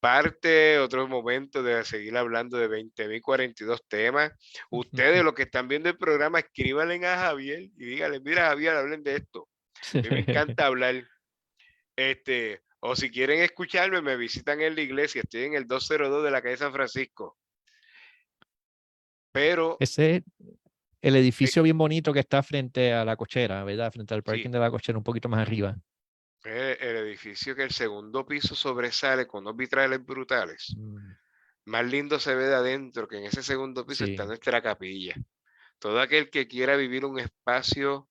parte, 0.00 0.78
otro 0.78 1.08
momento 1.08 1.62
de 1.62 1.84
seguir 1.84 2.16
hablando 2.16 2.58
de 2.58 2.68
20.042 2.68 3.80
temas. 3.88 4.32
Ustedes, 4.70 5.22
los 5.24 5.34
que 5.34 5.44
están 5.44 5.68
viendo 5.68 5.88
el 5.88 5.96
programa, 5.96 6.38
escríbanle 6.38 7.06
a 7.06 7.18
Javier 7.18 7.62
y 7.76 7.84
díganle, 7.84 8.20
mira 8.20 8.48
Javier, 8.48 8.76
hablen 8.76 9.02
de 9.02 9.16
esto. 9.16 9.48
A 9.92 9.98
mí 9.98 10.08
me 10.10 10.20
encanta 10.20 10.66
hablar. 10.66 11.06
Este, 11.96 12.62
o 12.80 12.96
si 12.96 13.10
quieren 13.10 13.40
escucharme, 13.40 14.02
me 14.02 14.16
visitan 14.16 14.60
en 14.60 14.74
la 14.74 14.82
iglesia. 14.82 15.22
Estoy 15.22 15.44
en 15.44 15.54
el 15.54 15.66
202 15.66 16.24
de 16.24 16.30
la 16.30 16.42
calle 16.42 16.56
San 16.56 16.72
Francisco. 16.72 17.36
Pero... 19.32 19.76
Ese 19.80 20.22
el 21.04 21.16
edificio 21.16 21.62
bien 21.62 21.76
bonito 21.76 22.14
que 22.14 22.20
está 22.20 22.42
frente 22.42 22.94
a 22.94 23.04
la 23.04 23.14
cochera, 23.14 23.62
¿verdad? 23.62 23.92
Frente 23.92 24.14
al 24.14 24.22
parking 24.22 24.48
de 24.48 24.58
la 24.58 24.70
cochera, 24.70 24.96
un 24.96 25.04
poquito 25.04 25.28
más 25.28 25.40
arriba. 25.40 25.76
El, 26.44 26.96
edificio 26.96 27.56
que 27.56 27.62
el 27.62 27.70
segundo 27.70 28.26
piso 28.26 28.54
sobresale 28.54 29.26
con 29.26 29.44
dos 29.44 29.56
vitrales 29.56 30.04
brutales. 30.04 30.74
Mm. 30.76 30.98
Más 31.66 31.86
lindo 31.86 32.20
se 32.20 32.34
ve 32.34 32.44
de 32.44 32.54
adentro 32.54 33.08
que 33.08 33.16
en 33.16 33.24
ese 33.24 33.42
segundo 33.42 33.86
piso 33.86 34.04
está 34.04 34.26
nuestra 34.26 34.62
capilla. 34.62 35.14
Todo 35.78 36.00
aquel 36.00 36.28
que 36.28 36.46
quiera 36.46 36.76
vivir 36.76 37.06
un 37.06 37.18
espacio 37.18 38.08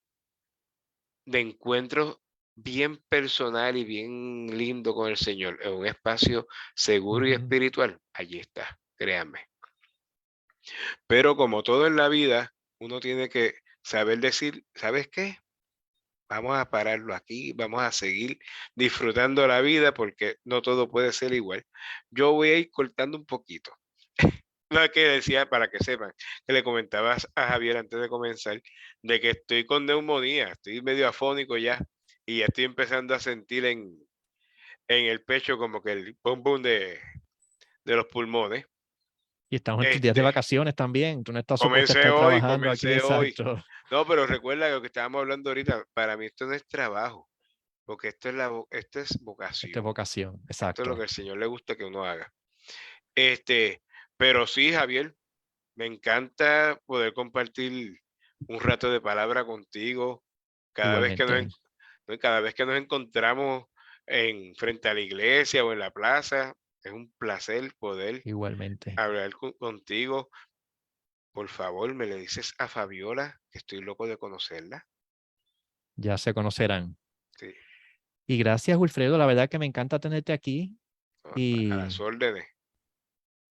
de 1.25 1.39
encuentro 1.39 2.23
bien 2.55 2.97
personal 3.09 3.77
y 3.77 3.83
bien 3.83 4.47
lindo 4.57 4.93
con 4.93 5.09
el 5.09 5.17
Señor, 5.17 5.59
en 5.61 5.73
un 5.73 5.85
espacio 5.85 6.47
seguro 6.75 7.27
y 7.27 7.33
espiritual, 7.33 7.99
allí 8.13 8.39
está, 8.39 8.79
créanme. 8.95 9.47
Pero 11.07 11.35
como 11.35 11.63
todo 11.63 11.87
en 11.87 11.95
la 11.95 12.09
vida, 12.09 12.53
uno 12.79 12.99
tiene 12.99 13.29
que 13.29 13.55
saber 13.81 14.19
decir, 14.19 14.65
¿sabes 14.73 15.07
qué? 15.07 15.37
Vamos 16.33 16.57
a 16.57 16.67
pararlo 16.67 17.13
aquí, 17.13 17.53
vamos 17.53 17.83
a 17.83 17.91
seguir 17.91 18.39
disfrutando 18.73 19.45
la 19.47 19.61
vida 19.61 19.93
porque 19.93 20.37
no 20.43 20.63
todo 20.63 20.89
puede 20.89 21.13
ser 21.13 21.31
igual. 21.31 21.63
Yo 22.09 22.31
voy 22.31 22.49
a 22.49 22.57
ir 22.57 22.71
cortando 22.71 23.19
un 23.19 23.25
poquito. 23.25 23.71
Lo 24.71 24.91
que 24.91 25.01
decía, 25.01 25.47
para 25.47 25.69
que 25.69 25.77
sepan, 25.77 26.11
que 26.47 26.53
le 26.53 26.63
comentabas 26.63 27.29
a 27.35 27.49
Javier 27.49 27.77
antes 27.77 28.01
de 28.01 28.09
comenzar, 28.09 28.59
de 29.03 29.19
que 29.19 29.29
estoy 29.29 29.65
con 29.67 29.85
neumonía, 29.85 30.53
estoy 30.53 30.81
medio 30.81 31.07
afónico 31.07 31.55
ya 31.55 31.79
y 32.25 32.39
ya 32.39 32.45
estoy 32.45 32.63
empezando 32.63 33.13
a 33.13 33.19
sentir 33.19 33.65
en, 33.65 33.95
en 34.87 35.05
el 35.05 35.23
pecho 35.23 35.59
como 35.59 35.83
que 35.83 35.91
el 35.91 36.15
pum 36.15 36.41
pum 36.41 36.63
de, 36.63 36.99
de 37.85 37.95
los 37.95 38.07
pulmones. 38.07 38.65
Y 39.51 39.57
estamos 39.57 39.85
en 39.85 39.91
tus 39.91 40.01
días 40.01 40.15
de 40.15 40.21
este 40.21 40.23
vacaciones 40.23 40.73
también. 40.73 41.23
Tú 41.23 41.31
no 41.31 41.37
estás 41.37 41.59
comencé 41.59 42.09
hoy, 42.09 42.41
aquí. 42.41 42.87
Hoy. 43.07 43.35
No, 43.93 44.07
pero 44.07 44.25
recuerda 44.25 44.71
lo 44.71 44.81
que 44.81 44.87
estábamos 44.87 45.19
hablando 45.19 45.51
ahorita. 45.51 45.85
Para 45.93 46.17
mí 46.17 46.25
esto 46.25 46.47
no 46.47 46.53
es 46.53 46.67
trabajo, 46.67 47.29
porque 47.85 48.07
esto 48.07 48.29
es, 48.29 48.33
la, 48.33 48.51
esto 48.71 48.99
es 48.99 49.19
vocación. 49.21 49.69
Esto 49.69 49.79
es 49.81 49.83
vocación, 49.83 50.41
exacto. 50.47 50.81
Esto 50.81 50.81
es 50.81 50.87
lo 50.87 50.95
que 50.95 51.03
al 51.03 51.09
Señor 51.09 51.37
le 51.37 51.45
gusta 51.45 51.75
que 51.75 51.85
uno 51.85 52.03
haga. 52.03 52.33
Este, 53.13 53.83
pero 54.17 54.47
sí, 54.47 54.73
Javier, 54.73 55.15
me 55.75 55.85
encanta 55.85 56.81
poder 56.87 57.13
compartir 57.13 57.99
un 58.47 58.59
rato 58.61 58.91
de 58.91 58.99
palabra 58.99 59.45
contigo. 59.45 60.23
Cada 60.73 60.99
vez 60.99 61.15
que 61.15 61.25
nos, 61.27 61.61
cada 62.19 62.39
vez 62.39 62.55
que 62.55 62.65
nos 62.65 62.75
encontramos 62.75 63.65
en 64.07 64.55
frente 64.55 64.89
a 64.89 64.95
la 64.95 65.01
iglesia 65.01 65.63
o 65.63 65.71
en 65.71 65.77
la 65.77 65.91
plaza, 65.91 66.55
es 66.81 66.91
un 66.91 67.13
placer 67.19 67.71
poder 67.77 68.23
Igualmente. 68.25 68.95
hablar 68.97 69.33
con- 69.33 69.53
contigo. 69.53 70.31
Por 71.33 71.47
favor, 71.49 71.93
me 71.95 72.05
le 72.05 72.15
dices 72.15 72.53
a 72.59 72.67
Fabiola 72.67 73.41
que 73.51 73.57
estoy 73.57 73.81
loco 73.81 74.07
de 74.07 74.17
conocerla. 74.17 74.87
Ya 75.95 76.17
se 76.17 76.33
conocerán. 76.33 76.97
Sí, 77.37 77.53
Y 78.27 78.37
gracias, 78.37 78.77
Wilfredo. 78.77 79.17
La 79.17 79.25
verdad 79.25 79.49
que 79.49 79.59
me 79.59 79.65
encanta 79.65 79.99
tenerte 79.99 80.31
aquí. 80.31 80.77
¿no? 81.25 81.31
a 81.31 81.39
Y, 81.39 81.65
las 81.67 81.99
órdenes. 81.99 82.45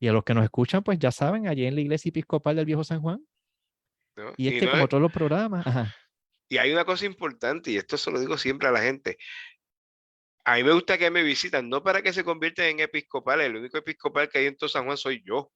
y 0.01 0.09
a 0.09 0.12
los 0.12 0.24
que 0.24 0.35
nos 0.35 0.45
escuchan, 0.45 0.83
pues 0.83 0.99
ya 0.99 1.11
saben, 1.11 1.49
allí 1.49 1.66
en 1.66 1.74
la 1.74 1.80
iglesia 1.80 2.09
episcopal 2.11 2.55
del 2.57 2.66
Viejo 2.66 2.85
San 2.85 3.01
Juan. 3.03 3.26
¿no? 4.16 4.33
Y 4.37 4.49
Y 4.49 4.55
este, 4.55 4.66
no 4.66 4.70
como 4.72 4.85
es- 4.85 4.89
todos 4.89 5.03
los 5.03 5.12
programas, 5.12 5.66
ajá, 5.66 5.95
Y 6.49 6.59
hay 6.59 6.70
una 6.72 6.85
cosa 6.85 7.07
importante, 7.07 7.70
y 7.70 7.76
esto 7.78 7.97
se 7.97 8.11
lo 8.11 8.20
digo 8.20 8.37
siempre 8.39 8.68
a 8.68 8.72
la 8.72 8.80
gente. 8.83 9.16
A 10.45 10.57
mí 10.57 10.64
me 10.64 10.72
gusta 10.72 10.99
que 10.99 11.11
me 11.11 11.22
visitan, 11.22 11.68
no 11.68 11.83
para 11.83 12.03
que 12.03 12.12
se 12.12 12.24
conviertan 12.24 12.66
en 12.66 12.80
episcopales. 12.80 13.47
El 13.47 13.57
único 13.57 13.78
episcopal 13.78 14.28
que 14.28 14.39
hay 14.41 14.47
en 14.47 14.57
todo 14.57 14.68
San 14.68 14.85
Juan 14.85 14.97
soy 14.99 15.22
yo. 15.24 15.51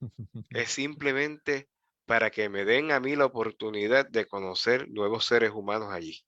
Es 0.52 0.70
simplemente 0.72 1.68
para 2.04 2.30
que 2.32 2.48
me 2.48 2.64
den 2.64 2.90
a 2.90 2.98
mí 2.98 3.14
la 3.14 3.26
oportunidad 3.26 4.08
de 4.08 4.26
conocer 4.26 4.88
nuevos 4.90 5.24
seres 5.26 5.52
humanos 5.52 5.92
allí. 5.92 6.24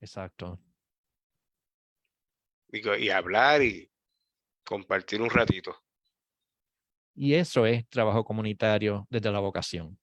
exacto. 0.00 0.58
Y, 2.72 2.80
co- 2.82 2.96
y 2.96 3.10
hablar 3.10 3.62
y 3.62 3.92
compartir 4.64 5.22
un 5.22 5.30
ratito. 5.30 5.76
Y 7.14 7.34
eso 7.34 7.66
es 7.66 7.88
trabajo 7.88 8.24
comunitario 8.24 9.06
desde 9.10 9.30
la 9.30 9.40
vocación. 9.40 9.98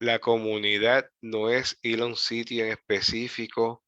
La 0.00 0.18
comunidad 0.18 1.10
no 1.20 1.48
es 1.48 1.78
ir 1.82 2.00
a 2.02 2.06
un 2.06 2.16
sitio 2.16 2.64
en 2.64 2.72
específico 2.72 3.84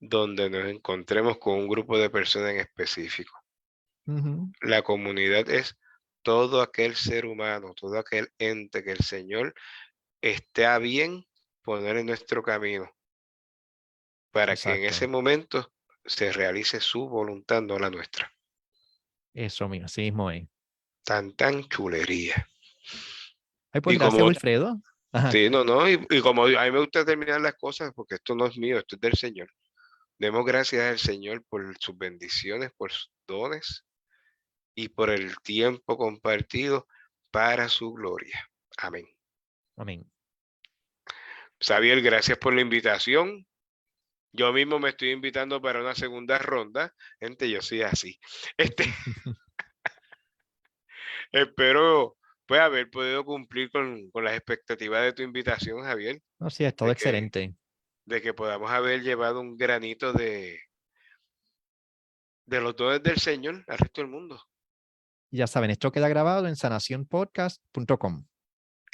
donde 0.00 0.50
nos 0.50 0.66
encontremos 0.66 1.38
con 1.38 1.58
un 1.58 1.68
grupo 1.68 1.98
de 1.98 2.10
personas 2.10 2.50
en 2.52 2.60
específico. 2.60 3.34
La 4.62 4.80
comunidad 4.82 5.50
es 5.50 5.76
todo 6.22 6.62
aquel 6.62 6.94
ser 6.96 7.26
humano, 7.26 7.74
todo 7.74 7.98
aquel 7.98 8.32
ente 8.38 8.82
que 8.82 8.92
el 8.92 8.98
Señor 9.04 9.54
esté 10.20 10.66
a 10.66 10.78
bien 10.78 11.26
poner 11.62 11.96
en 11.96 12.06
nuestro 12.06 12.42
camino 12.42 12.90
para 14.30 14.56
que 14.56 14.68
en 14.70 14.76
ese 14.84 14.86
Exacto. 14.86 15.08
momento 15.10 15.72
se 16.04 16.32
realice 16.32 16.80
su 16.80 17.08
voluntad, 17.08 17.62
no 17.62 17.78
la 17.78 17.90
nuestra. 17.90 18.32
Eso 19.34 19.68
mismo, 19.68 19.86
así 19.86 20.02
mismo 20.02 20.30
es. 20.30 20.46
Tan, 21.04 21.34
tan 21.34 21.64
chulería. 21.68 22.48
Ay, 23.72 23.80
pues 23.80 23.94
Y 23.96 23.98
gracias, 23.98 24.14
como- 24.18 24.28
Wilfredo. 24.28 24.80
Ajá, 25.14 25.30
Sí, 25.30 25.50
no, 25.50 25.62
no, 25.62 25.88
y, 25.88 26.06
y 26.08 26.20
como 26.22 26.44
a 26.46 26.48
mí 26.64 26.70
me 26.70 26.78
gusta 26.78 27.04
terminar 27.04 27.40
las 27.40 27.54
cosas, 27.56 27.92
porque 27.94 28.14
esto 28.14 28.34
no 28.34 28.46
es 28.46 28.56
mío, 28.56 28.78
esto 28.78 28.96
es 28.96 29.00
del 29.00 29.12
Señor. 29.14 29.50
Demos 30.18 30.44
gracias 30.46 30.82
al 30.84 30.98
Señor 30.98 31.44
por 31.48 31.76
sus 31.78 31.98
bendiciones, 31.98 32.70
por 32.76 32.90
sus 32.92 33.10
dones 33.26 33.84
y 34.74 34.88
por 34.88 35.10
el 35.10 35.36
tiempo 35.40 35.96
compartido 35.96 36.86
para 37.30 37.68
su 37.68 37.92
gloria. 37.92 38.48
Amén. 38.78 39.06
amén. 39.76 40.10
Xavier, 41.60 42.00
gracias 42.02 42.38
por 42.38 42.54
la 42.54 42.60
invitación. 42.62 43.46
Yo 44.32 44.52
mismo 44.52 44.78
me 44.78 44.88
estoy 44.90 45.10
invitando 45.10 45.60
para 45.60 45.80
una 45.80 45.94
segunda 45.94 46.38
ronda. 46.38 46.94
Gente, 47.20 47.48
yo 47.50 47.60
soy 47.62 47.82
así. 47.82 48.18
Este, 48.56 48.84
espero 51.32 52.16
pues 52.46 52.60
haber 52.60 52.90
podido 52.90 53.24
cumplir 53.24 53.70
con, 53.70 54.10
con 54.10 54.24
las 54.24 54.34
expectativas 54.34 55.02
de 55.02 55.12
tu 55.12 55.22
invitación, 55.22 55.82
Javier. 55.82 56.20
No, 56.38 56.50
sí, 56.50 56.64
es 56.64 56.74
todo 56.74 56.88
de 56.88 56.94
que- 56.94 56.98
excelente. 56.98 57.54
de 58.04 58.20
que 58.22 58.34
podamos 58.34 58.70
haber 58.70 59.02
llevado 59.02 59.40
un 59.40 59.56
granito 59.56 60.12
de, 60.12 60.60
de 62.46 62.60
los 62.60 62.74
dones 62.76 63.02
del 63.02 63.18
Señor 63.18 63.64
al 63.68 63.78
resto 63.78 64.00
del 64.00 64.10
mundo. 64.10 64.42
Ya 65.32 65.46
saben, 65.46 65.70
esto 65.70 65.90
queda 65.90 66.08
grabado 66.08 66.46
en 66.46 66.56
sanacionpodcast.com. 66.56 68.26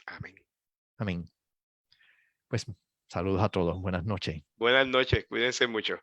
Amén. 0.07 0.35
Amén. 0.97 1.25
Pues 2.47 2.65
saludos 3.09 3.43
a 3.43 3.49
todos. 3.49 3.81
Buenas 3.81 4.05
noches. 4.05 4.45
Buenas 4.57 4.87
noches, 4.87 5.27
cuídense 5.29 5.67
mucho. 5.67 5.99